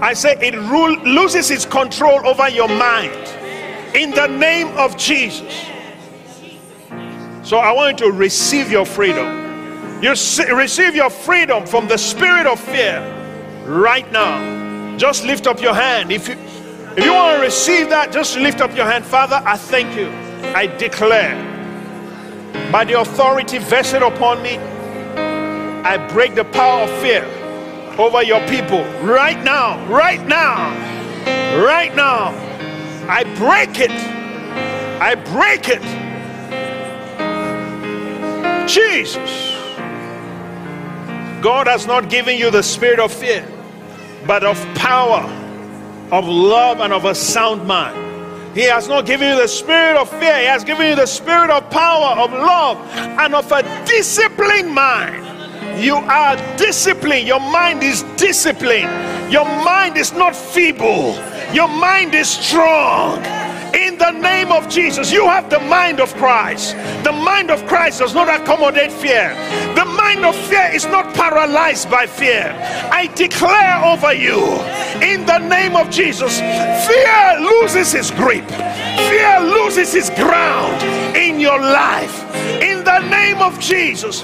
I 0.00 0.12
say 0.12 0.36
it 0.40 0.54
rule, 0.54 0.96
loses 1.00 1.50
its 1.50 1.66
control 1.66 2.24
over 2.24 2.48
your 2.48 2.68
mind. 2.68 3.16
In 3.96 4.12
the 4.12 4.28
name 4.28 4.68
of 4.76 4.96
Jesus. 4.96 5.66
So 7.42 7.56
I 7.56 7.72
want 7.72 7.98
you 7.98 8.12
to 8.12 8.12
receive 8.12 8.70
your 8.70 8.86
freedom. 8.86 9.47
You 10.00 10.10
receive 10.10 10.94
your 10.94 11.10
freedom 11.10 11.66
from 11.66 11.88
the 11.88 11.98
spirit 11.98 12.46
of 12.46 12.60
fear 12.60 13.02
right 13.66 14.10
now. 14.12 14.96
Just 14.96 15.24
lift 15.24 15.48
up 15.48 15.60
your 15.60 15.74
hand. 15.74 16.12
If 16.12 16.28
you 16.28 16.36
if 16.96 17.04
you 17.04 17.12
want 17.12 17.36
to 17.36 17.42
receive 17.42 17.90
that, 17.90 18.12
just 18.12 18.36
lift 18.36 18.60
up 18.60 18.74
your 18.76 18.84
hand. 18.84 19.04
Father, 19.04 19.42
I 19.44 19.56
thank 19.56 19.96
you. 19.96 20.08
I 20.54 20.66
declare 20.66 21.36
by 22.70 22.84
the 22.84 23.00
authority 23.00 23.58
vested 23.58 24.02
upon 24.02 24.42
me, 24.42 24.58
I 25.84 25.96
break 26.12 26.34
the 26.36 26.44
power 26.44 26.82
of 26.82 26.90
fear 27.00 27.24
over 27.98 28.22
your 28.22 28.40
people 28.48 28.84
right 29.02 29.42
now, 29.42 29.84
right 29.86 30.24
now, 30.26 30.70
right 31.64 31.94
now. 31.96 32.28
I 33.08 33.24
break 33.34 33.80
it. 33.80 33.90
I 35.00 35.14
break 35.16 35.68
it. 35.68 35.82
Jesus. 38.68 39.57
God 41.42 41.66
has 41.66 41.86
not 41.86 42.10
given 42.10 42.36
you 42.36 42.50
the 42.50 42.62
spirit 42.62 42.98
of 42.98 43.12
fear, 43.12 43.46
but 44.26 44.44
of 44.44 44.56
power, 44.74 45.22
of 46.10 46.26
love, 46.26 46.80
and 46.80 46.92
of 46.92 47.04
a 47.04 47.14
sound 47.14 47.66
mind. 47.66 48.06
He 48.56 48.64
has 48.64 48.88
not 48.88 49.06
given 49.06 49.28
you 49.28 49.36
the 49.40 49.46
spirit 49.46 49.96
of 49.96 50.08
fear, 50.08 50.38
He 50.38 50.46
has 50.46 50.64
given 50.64 50.86
you 50.86 50.96
the 50.96 51.06
spirit 51.06 51.50
of 51.50 51.68
power, 51.70 52.18
of 52.18 52.32
love, 52.32 52.78
and 52.96 53.34
of 53.34 53.50
a 53.52 53.62
disciplined 53.86 54.72
mind. 54.72 55.28
You 55.78 55.94
are 55.94 56.36
disciplined. 56.56 57.28
Your 57.28 57.38
mind 57.38 57.84
is 57.84 58.02
disciplined. 58.16 58.90
Your 59.32 59.44
mind 59.44 59.96
is 59.96 60.12
not 60.12 60.34
feeble. 60.34 61.14
Your 61.52 61.68
mind 61.68 62.14
is 62.14 62.28
strong. 62.28 63.22
In 63.74 63.98
the 63.98 64.10
name 64.10 64.50
of 64.50 64.68
Jesus, 64.68 65.12
you 65.12 65.26
have 65.26 65.50
the 65.50 65.60
mind 65.60 66.00
of 66.00 66.14
Christ. 66.14 66.74
The 67.04 67.12
mind 67.12 67.50
of 67.50 67.66
Christ 67.66 67.98
does 67.98 68.14
not 68.14 68.28
accommodate 68.28 68.92
fear. 68.92 69.34
The 69.74 69.84
mind 69.84 70.24
of 70.24 70.34
fear 70.34 70.70
is 70.72 70.86
not 70.86 71.14
paralyzed 71.14 71.90
by 71.90 72.06
fear. 72.06 72.54
I 72.90 73.08
declare 73.14 73.84
over 73.84 74.12
you, 74.14 74.40
in 75.02 75.26
the 75.26 75.38
name 75.38 75.76
of 75.76 75.90
Jesus, 75.90 76.40
fear 76.40 77.40
loses 77.40 77.94
its 77.94 78.10
grip, 78.10 78.48
fear 78.48 79.40
loses 79.40 79.94
its 79.94 80.10
ground 80.10 80.82
in 81.16 81.38
your 81.38 81.58
life. 81.58 82.24
In 82.62 82.84
the 82.84 83.00
name 83.10 83.38
of 83.42 83.58
Jesus, 83.60 84.22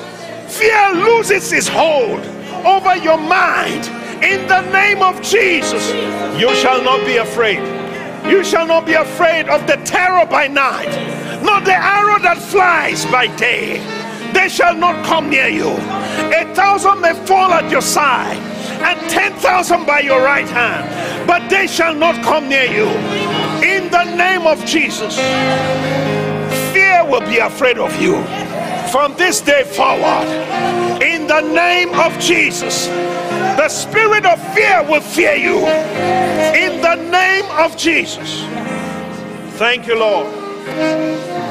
fear 0.49 0.93
loses 0.95 1.53
its 1.53 1.69
hold 1.69 2.21
over 2.65 2.97
your 2.97 3.19
mind. 3.19 3.87
In 4.25 4.47
the 4.49 4.63
name 4.71 5.03
of 5.03 5.21
Jesus, 5.21 5.93
you 6.41 6.55
shall 6.55 6.83
not 6.83 7.05
be 7.05 7.19
afraid. 7.19 7.84
You 8.27 8.43
shall 8.43 8.67
not 8.67 8.87
be 8.87 8.95
afraid 8.95 9.49
of 9.49 9.67
the 9.67 9.77
terror 9.85 10.25
by 10.27 10.49
night, 10.49 10.91
nor 11.43 11.61
the 11.61 11.75
arrow 11.75 12.19
that 12.21 12.39
flies 12.39 13.05
by 13.07 13.27
day. 13.37 13.79
They 14.33 14.49
shall 14.49 14.75
not 14.75 15.05
come 15.05 15.29
near 15.29 15.49
you. 15.49 15.71
A 15.71 16.51
thousand 16.55 17.01
may 17.03 17.15
fall 17.27 17.53
at 17.53 17.71
your 17.71 17.83
side, 17.83 18.39
and 18.83 18.99
ten 19.11 19.35
thousand 19.35 19.85
by 19.85 20.01
your 20.01 20.23
right 20.23 20.49
hand, 20.49 21.27
but 21.27 21.49
they 21.51 21.67
shall 21.67 21.95
not 21.95 22.23
come 22.25 22.49
near 22.49 22.65
you. 22.65 22.89
In 23.63 23.91
the 23.91 24.05
name 24.17 24.47
of 24.47 24.65
Jesus, 24.65 25.17
fear 26.73 27.05
will 27.05 27.27
be 27.29 27.39
afraid 27.39 27.79
of 27.79 27.95
you 28.01 28.23
from 28.91 29.15
this 29.17 29.41
day 29.43 29.65
forward. 29.65 30.29
In 31.03 31.27
the 31.27 31.43
name 31.43 31.93
of 31.95 32.19
Jesus, 32.19 32.87
the 33.59 33.69
spirit 33.69 34.25
of 34.25 34.41
fear 34.55 34.83
will 34.89 35.01
fear 35.01 35.35
you. 35.35 35.59
In 36.55 36.64
name 36.97 37.45
of 37.51 37.77
Jesus. 37.77 38.43
Thank 39.59 39.87
you, 39.87 39.99
Lord. 39.99 40.27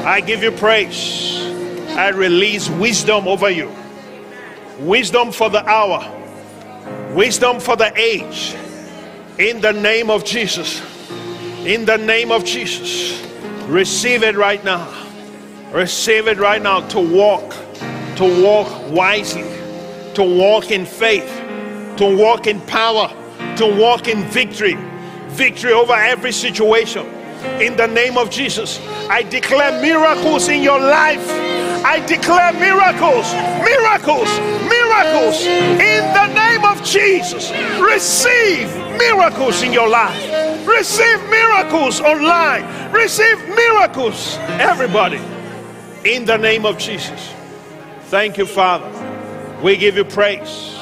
I 0.04 0.20
give 0.20 0.42
you 0.42 0.50
praise. 0.50 1.40
I 1.96 2.08
release 2.08 2.68
wisdom 2.68 3.28
over 3.28 3.48
you. 3.48 3.70
Wisdom 4.80 5.32
for 5.32 5.48
the 5.48 5.64
hour. 5.68 6.10
Wisdom 7.14 7.60
for 7.60 7.76
the 7.76 7.92
age. 7.98 8.54
In 9.38 9.60
the 9.60 9.72
name 9.72 10.10
of 10.10 10.24
Jesus. 10.24 10.82
In 11.64 11.84
the 11.84 11.96
name 11.96 12.30
of 12.30 12.44
Jesus. 12.44 13.24
Receive 13.66 14.22
it 14.22 14.36
right 14.36 14.62
now. 14.64 14.92
Receive 15.72 16.28
it 16.28 16.38
right 16.38 16.62
now 16.62 16.86
to 16.88 17.00
walk, 17.00 17.50
to 18.16 18.42
walk 18.42 18.92
wisely, 18.92 19.42
to 20.14 20.22
walk 20.22 20.70
in 20.70 20.86
faith, 20.86 21.26
to 21.96 22.16
walk 22.16 22.46
in 22.46 22.60
power, 22.62 23.08
to 23.56 23.66
walk 23.66 24.06
in 24.06 24.22
victory, 24.24 24.76
victory 25.34 25.72
over 25.72 25.92
every 25.92 26.32
situation. 26.32 27.06
In 27.60 27.76
the 27.76 27.86
name 27.86 28.16
of 28.16 28.30
Jesus, 28.30 28.80
I 29.10 29.22
declare 29.22 29.80
miracles 29.82 30.48
in 30.48 30.62
your 30.62 30.80
life. 30.80 31.28
I 31.84 32.00
declare 32.06 32.52
miracles, 32.54 33.30
miracles, 33.60 34.30
miracles 34.70 35.44
in 35.44 36.02
the 36.14 36.26
name 36.32 36.64
of 36.64 36.82
Jesus. 36.82 37.50
Receive 37.78 38.74
miracles 38.96 39.62
in 39.62 39.72
your 39.72 39.88
life. 39.88 40.66
Receive 40.66 41.20
miracles 41.28 42.00
online. 42.00 42.64
Receive 42.92 43.38
miracles, 43.48 44.38
everybody, 44.58 45.20
in 46.04 46.24
the 46.24 46.38
name 46.38 46.64
of 46.64 46.78
Jesus. 46.78 47.34
Thank 48.04 48.38
you, 48.38 48.46
Father. 48.46 48.90
We 49.62 49.76
give 49.76 49.96
you 49.96 50.04
praise. 50.04 50.74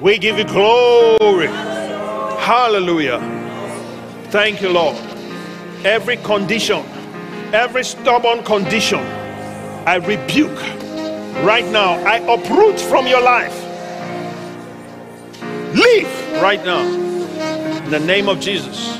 We 0.00 0.18
give 0.18 0.38
you 0.38 0.44
glory. 0.44 1.46
Hallelujah. 1.46 3.43
Thank 4.34 4.60
you, 4.60 4.70
Lord. 4.70 4.96
Every 5.84 6.16
condition, 6.16 6.84
every 7.52 7.84
stubborn 7.84 8.42
condition, 8.42 8.98
I 9.86 9.94
rebuke 9.94 10.60
right 11.46 11.64
now. 11.66 11.92
I 12.04 12.16
uproot 12.16 12.80
from 12.80 13.06
your 13.06 13.22
life. 13.22 13.54
Leave 15.72 16.08
right 16.42 16.60
now. 16.64 16.82
In 17.84 17.90
the 17.92 18.00
name 18.00 18.28
of 18.28 18.40
Jesus. 18.40 18.96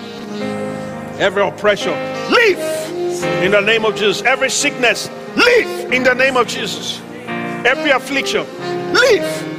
Every 1.18 1.42
oppression, 1.42 1.94
leave. 2.30 2.60
In 3.42 3.50
the 3.50 3.60
name 3.60 3.84
of 3.84 3.96
Jesus. 3.96 4.22
Every 4.22 4.50
sickness, 4.50 5.10
leave. 5.34 5.92
In 5.92 6.04
the 6.04 6.14
name 6.14 6.36
of 6.36 6.46
Jesus. 6.46 7.00
Every 7.66 7.90
affliction, 7.90 8.46
leave 8.94 9.54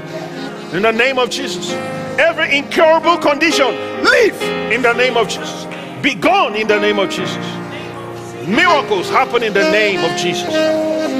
in 0.76 0.81
the 0.81 0.91
name 0.91 1.19
of 1.19 1.30
Jesus. 1.30 1.72
Every 2.20 2.58
incurable 2.58 3.18
condition, 3.18 3.68
leave 4.04 4.42
in 4.72 4.82
the 4.82 4.94
name 4.94 5.18
of 5.18 5.28
Jesus. 5.28 5.66
Be 6.02 6.16
gone 6.16 6.56
in 6.56 6.68
the 6.68 6.80
name 6.80 7.00
of 7.00 7.10
Jesus. 7.10 7.46
Miracles 8.48 9.10
happen 9.10 9.44
in 9.44 9.54
the 9.54 9.70
name 9.72 10.00
of 10.04 10.18
Jesus. 10.18 10.54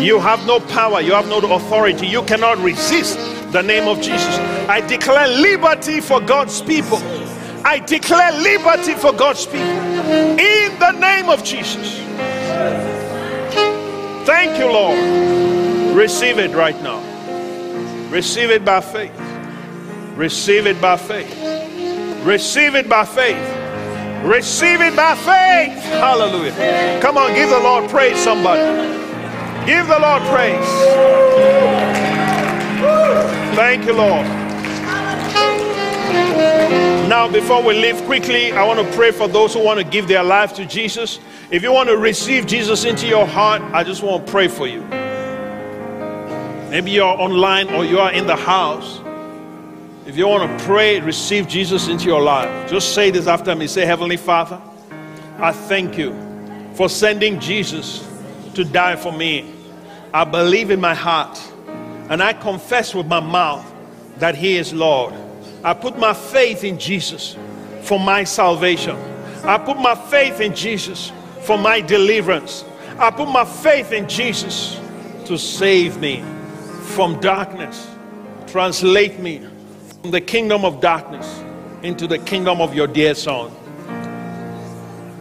You 0.04 0.20
have 0.20 0.46
no 0.46 0.60
power, 0.60 1.02
you 1.02 1.14
have 1.14 1.28
no 1.28 1.40
authority, 1.40 2.08
you 2.08 2.22
cannot 2.24 2.58
resist 2.60 3.18
the 3.52 3.64
name 3.64 3.88
of 3.88 4.02
Jesus. 4.02 4.38
I 4.70 4.82
declare 4.82 5.28
liberty 5.28 6.02
for 6.02 6.22
God's 6.22 6.62
people. 6.62 7.00
I 7.66 7.80
declare 7.80 8.32
liberty 8.34 8.94
for 8.94 9.12
God's 9.12 9.46
people 9.46 9.66
in 9.68 10.80
the 10.80 10.92
name 10.92 11.30
of 11.30 11.44
Jesus. 11.44 11.98
Thank 14.28 14.60
you, 14.60 14.72
Lord. 14.72 15.96
Receive 15.96 16.38
it 16.38 16.52
right 16.52 16.80
now. 16.84 17.00
Receive 18.12 18.52
it 18.52 18.64
by 18.64 18.82
faith. 18.82 19.25
Receive 20.16 20.66
it 20.66 20.80
by 20.80 20.96
faith. 20.96 22.26
Receive 22.26 22.76
it 22.76 22.88
by 22.88 23.04
faith. 23.04 23.36
Receive 24.24 24.80
it 24.80 24.96
by 24.96 25.14
faith. 25.14 25.78
Hallelujah. 25.84 27.00
Come 27.02 27.18
on, 27.18 27.34
give 27.34 27.50
the 27.50 27.60
Lord 27.60 27.90
praise, 27.90 28.18
somebody. 28.18 28.62
Give 29.66 29.86
the 29.86 30.00
Lord 30.00 30.22
praise. 30.24 30.66
Thank 33.58 33.86
you, 33.86 33.94
Lord. 33.94 34.26
Now, 37.10 37.30
before 37.30 37.62
we 37.62 37.74
leave 37.74 38.02
quickly, 38.04 38.54
I 38.54 38.64
want 38.64 38.80
to 38.80 38.96
pray 38.96 39.12
for 39.12 39.28
those 39.28 39.54
who 39.54 39.64
want 39.64 39.80
to 39.80 39.86
give 39.86 40.08
their 40.08 40.24
life 40.24 40.54
to 40.54 40.66
Jesus. 40.66 41.20
If 41.52 41.62
you 41.62 41.74
want 41.74 41.90
to 41.90 41.98
receive 41.98 42.48
Jesus 42.48 42.86
into 42.86 43.06
your 43.06 43.28
heart, 43.28 43.62
I 43.74 43.84
just 43.84 44.02
want 44.02 44.26
to 44.26 44.32
pray 44.32 44.48
for 44.48 44.66
you. 44.66 44.82
Maybe 46.72 46.92
you're 46.92 47.04
online 47.04 47.70
or 47.74 47.84
you 47.84 48.00
are 48.00 48.14
in 48.14 48.28
the 48.28 48.36
house 48.38 49.02
if 50.06 50.15
you 50.15 50.27
want 50.27 50.60
to 50.60 50.65
pray, 50.65 50.99
receive 50.99 51.48
Jesus 51.48 51.88
into 51.88 52.06
your 52.06 52.22
life, 52.22 52.69
just 52.69 52.94
say 52.94 53.10
this 53.10 53.26
after 53.26 53.56
me. 53.56 53.65
Say, 53.65 53.86
Heavenly 53.86 54.18
Father, 54.18 54.61
I 55.40 55.52
thank 55.52 55.98
you 55.98 56.14
for 56.76 56.90
sending 56.90 57.40
Jesus 57.40 58.07
to 58.53 58.64
die 58.64 58.98
for 58.98 59.11
me. 59.11 59.52
I 60.14 60.23
believe 60.23 60.69
in 60.69 60.80
my 60.80 60.94
heart 60.94 61.41
and 62.10 62.22
I 62.22 62.34
confess 62.34 62.94
with 62.94 63.07
my 63.07 63.19
mouth 63.19 63.65
that 64.19 64.36
He 64.36 64.57
is 64.57 64.73
Lord. 64.73 65.14
I 65.64 65.73
put 65.73 65.98
my 65.98 66.14
faith 66.14 66.64
in 66.64 66.77
Jesus 66.77 67.36
for 67.82 67.99
my 67.99 68.23
salvation. 68.23 68.95
I 69.44 69.57
put 69.57 69.80
my 69.80 69.95
faith 69.95 70.40
in 70.40 70.53
Jesus 70.53 71.11
for 71.41 71.57
my 71.57 71.82
deliverance. 71.82 72.64
I 72.99 73.10
put 73.10 73.27
my 73.27 73.44
faith 73.44 73.91
in 73.91 74.07
Jesus 74.07 74.80
to 75.26 75.38
save 75.40 75.98
me 75.98 76.23
from 76.94 77.19
darkness, 77.19 77.90
translate 78.45 79.19
me 79.19 79.41
the 80.11 80.22
kingdom 80.22 80.65
of 80.65 80.82
darkness 80.82 81.44
into 81.84 82.07
the 82.07 82.18
kingdom 82.19 82.61
of 82.61 82.73
your 82.73 82.88
dear 82.88 83.15
Son. 83.15 83.52